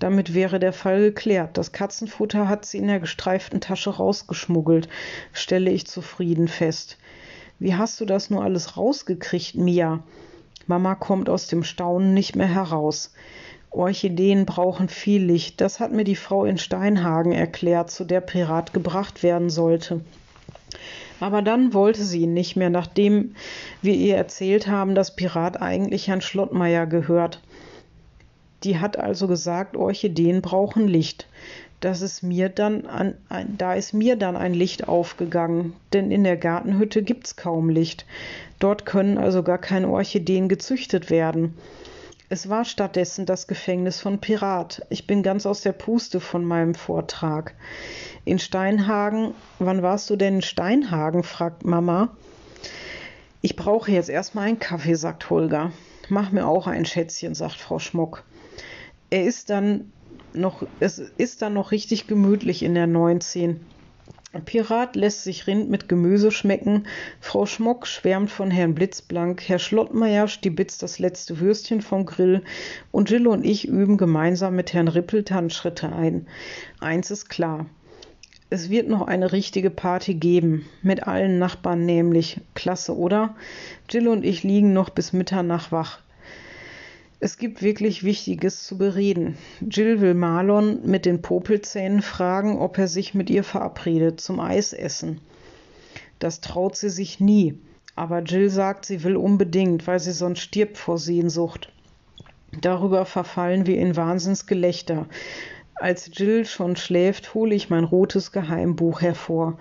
Damit 0.00 0.34
wäre 0.34 0.60
der 0.60 0.74
Fall 0.74 1.00
geklärt. 1.00 1.56
Das 1.56 1.72
Katzenfutter 1.72 2.46
hat 2.46 2.66
sie 2.66 2.76
in 2.76 2.86
der 2.86 3.00
gestreiften 3.00 3.62
Tasche 3.62 3.88
rausgeschmuggelt, 3.88 4.90
stelle 5.32 5.70
ich 5.70 5.86
zufrieden 5.86 6.46
fest. 6.46 6.98
Wie 7.58 7.74
hast 7.74 8.02
du 8.02 8.04
das 8.04 8.28
nur 8.28 8.44
alles 8.44 8.76
rausgekriegt, 8.76 9.54
Mia? 9.54 10.00
Mama 10.66 10.94
kommt 10.94 11.30
aus 11.30 11.46
dem 11.46 11.64
Staunen 11.64 12.12
nicht 12.12 12.36
mehr 12.36 12.52
heraus. 12.52 13.14
Orchideen 13.70 14.44
brauchen 14.44 14.90
viel 14.90 15.24
Licht. 15.24 15.62
Das 15.62 15.80
hat 15.80 15.92
mir 15.92 16.04
die 16.04 16.16
Frau 16.16 16.44
in 16.44 16.58
Steinhagen 16.58 17.32
erklärt, 17.32 17.90
zu 17.90 18.04
der 18.04 18.20
Pirat 18.20 18.74
gebracht 18.74 19.22
werden 19.22 19.48
sollte. 19.48 20.02
Aber 21.20 21.42
dann 21.42 21.74
wollte 21.74 22.04
sie 22.04 22.22
ihn 22.22 22.34
nicht 22.34 22.56
mehr, 22.56 22.70
nachdem 22.70 23.34
wir 23.82 23.94
ihr 23.94 24.16
erzählt 24.16 24.66
haben, 24.66 24.94
dass 24.94 25.16
Pirat 25.16 25.60
eigentlich 25.60 26.08
Herrn 26.08 26.20
Schlottmeier 26.20 26.86
gehört. 26.86 27.42
Die 28.64 28.78
hat 28.78 28.98
also 28.98 29.26
gesagt, 29.28 29.76
Orchideen 29.76 30.42
brauchen 30.42 30.88
Licht. 30.88 31.26
Das 31.80 32.02
ist 32.02 32.22
mir 32.22 32.48
dann 32.48 32.86
an, 32.86 33.14
ein, 33.28 33.56
da 33.56 33.74
ist 33.74 33.94
mir 33.94 34.16
dann 34.16 34.36
ein 34.36 34.52
Licht 34.52 34.88
aufgegangen, 34.88 35.74
denn 35.92 36.10
in 36.10 36.24
der 36.24 36.36
Gartenhütte 36.36 37.02
gibt's 37.02 37.36
kaum 37.36 37.70
Licht. 37.70 38.04
Dort 38.58 38.84
können 38.84 39.16
also 39.16 39.44
gar 39.44 39.58
keine 39.58 39.88
Orchideen 39.88 40.48
gezüchtet 40.48 41.08
werden. 41.08 41.54
Es 42.30 42.50
war 42.50 42.66
stattdessen 42.66 43.24
das 43.24 43.46
Gefängnis 43.46 44.00
von 44.00 44.18
Pirat. 44.18 44.82
Ich 44.90 45.06
bin 45.06 45.22
ganz 45.22 45.46
aus 45.46 45.62
der 45.62 45.72
Puste 45.72 46.20
von 46.20 46.44
meinem 46.44 46.74
Vortrag. 46.74 47.54
In 48.26 48.38
Steinhagen, 48.38 49.32
wann 49.58 49.82
warst 49.82 50.10
du 50.10 50.16
denn 50.16 50.36
in 50.36 50.42
Steinhagen? 50.42 51.22
fragt 51.22 51.64
Mama. 51.64 52.14
Ich 53.40 53.56
brauche 53.56 53.90
jetzt 53.90 54.10
erstmal 54.10 54.48
einen 54.48 54.58
Kaffee, 54.58 54.94
sagt 54.94 55.30
Holger. 55.30 55.72
Mach 56.10 56.30
mir 56.30 56.46
auch 56.46 56.66
ein 56.66 56.84
Schätzchen, 56.84 57.34
sagt 57.34 57.56
Frau 57.56 57.78
Schmuck. 57.78 58.24
Er 59.08 59.24
ist 59.24 59.48
dann 59.48 59.90
noch, 60.34 60.66
es 60.80 60.98
ist 60.98 61.40
dann 61.40 61.54
noch 61.54 61.70
richtig 61.70 62.08
gemütlich 62.08 62.62
in 62.62 62.74
der 62.74 62.86
19. 62.86 63.64
Pirat 64.40 64.96
lässt 64.96 65.24
sich 65.24 65.46
Rind 65.46 65.70
mit 65.70 65.88
Gemüse 65.88 66.30
schmecken, 66.30 66.86
Frau 67.20 67.46
Schmock 67.46 67.86
schwärmt 67.86 68.30
von 68.30 68.50
Herrn 68.50 68.74
Blitzblank, 68.74 69.48
Herr 69.48 69.58
Schlottmeier 69.58 70.28
stibitzt 70.28 70.82
das 70.82 70.98
letzte 70.98 71.40
Würstchen 71.40 71.82
vom 71.82 72.06
Grill 72.06 72.42
und 72.90 73.10
Jill 73.10 73.26
und 73.26 73.44
ich 73.44 73.66
üben 73.68 73.96
gemeinsam 73.96 74.56
mit 74.56 74.72
Herrn 74.72 74.88
Rippel 74.88 75.24
Tanzschritte 75.24 75.92
ein. 75.92 76.26
Eins 76.80 77.10
ist 77.10 77.28
klar. 77.28 77.66
Es 78.50 78.70
wird 78.70 78.88
noch 78.88 79.06
eine 79.06 79.32
richtige 79.32 79.68
Party 79.68 80.14
geben, 80.14 80.64
mit 80.82 81.06
allen 81.06 81.38
Nachbarn 81.38 81.84
nämlich. 81.84 82.40
Klasse, 82.54 82.96
oder? 82.96 83.36
Jill 83.90 84.08
und 84.08 84.24
ich 84.24 84.42
liegen 84.42 84.72
noch 84.72 84.88
bis 84.88 85.12
Mitternacht 85.12 85.70
wach. 85.70 86.00
Es 87.20 87.36
gibt 87.36 87.62
wirklich 87.62 88.04
Wichtiges 88.04 88.64
zu 88.64 88.78
bereden. 88.78 89.36
Jill 89.60 90.00
will 90.00 90.14
Marlon 90.14 90.80
mit 90.84 91.04
den 91.04 91.20
Popelzähnen 91.20 92.00
fragen, 92.00 92.58
ob 92.58 92.78
er 92.78 92.86
sich 92.86 93.12
mit 93.12 93.28
ihr 93.28 93.42
verabredet 93.42 94.20
zum 94.20 94.38
Eisessen. 94.38 95.20
Das 96.20 96.40
traut 96.40 96.76
sie 96.76 96.90
sich 96.90 97.18
nie, 97.18 97.58
aber 97.96 98.20
Jill 98.22 98.50
sagt, 98.50 98.86
sie 98.86 99.02
will 99.02 99.16
unbedingt, 99.16 99.88
weil 99.88 99.98
sie 99.98 100.12
sonst 100.12 100.40
stirbt 100.40 100.78
vor 100.78 100.98
Sehnsucht. 100.98 101.72
Darüber 102.60 103.04
verfallen 103.04 103.66
wir 103.66 103.78
in 103.78 103.96
Wahnsinnsgelächter. 103.96 105.06
Als 105.74 106.10
Jill 106.12 106.44
schon 106.44 106.76
schläft, 106.76 107.34
hole 107.34 107.54
ich 107.54 107.68
mein 107.68 107.84
rotes 107.84 108.30
Geheimbuch 108.30 109.00
hervor. 109.00 109.58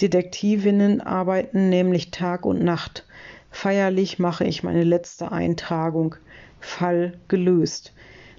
Detektivinnen 0.00 1.00
arbeiten 1.00 1.70
nämlich 1.70 2.10
Tag 2.10 2.44
und 2.44 2.62
Nacht. 2.62 3.06
Feierlich 3.50 4.18
mache 4.18 4.44
ich 4.44 4.62
meine 4.62 4.84
letzte 4.84 5.32
Eintragung. 5.32 6.14
Fall 6.60 7.18
gelöst. 7.28 7.92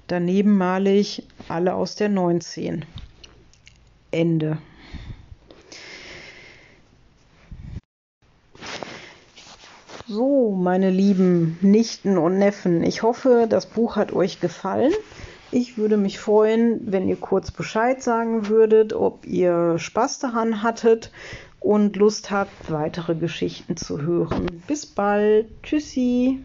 Daneben 0.06 0.56
male 0.56 0.94
ich 0.94 1.26
alle 1.48 1.74
aus 1.74 1.94
der 1.94 2.08
19. 2.08 2.84
Ende. 4.10 4.58
So, 10.08 10.50
meine 10.50 10.90
lieben 10.90 11.56
Nichten 11.60 12.18
und 12.18 12.36
Neffen, 12.38 12.82
ich 12.82 13.04
hoffe, 13.04 13.46
das 13.48 13.66
Buch 13.66 13.94
hat 13.94 14.12
euch 14.12 14.40
gefallen. 14.40 14.92
Ich 15.52 15.78
würde 15.78 15.96
mich 15.96 16.18
freuen, 16.18 16.80
wenn 16.90 17.08
ihr 17.08 17.14
kurz 17.14 17.52
Bescheid 17.52 18.02
sagen 18.02 18.48
würdet, 18.48 18.92
ob 18.92 19.24
ihr 19.24 19.78
Spaß 19.78 20.18
daran 20.18 20.64
hattet 20.64 21.12
und 21.60 21.94
Lust 21.94 22.32
habt, 22.32 22.72
weitere 22.72 23.14
Geschichten 23.14 23.76
zu 23.76 24.02
hören. 24.02 24.46
Bis 24.66 24.86
bald. 24.86 25.46
Tschüssi. 25.62 26.40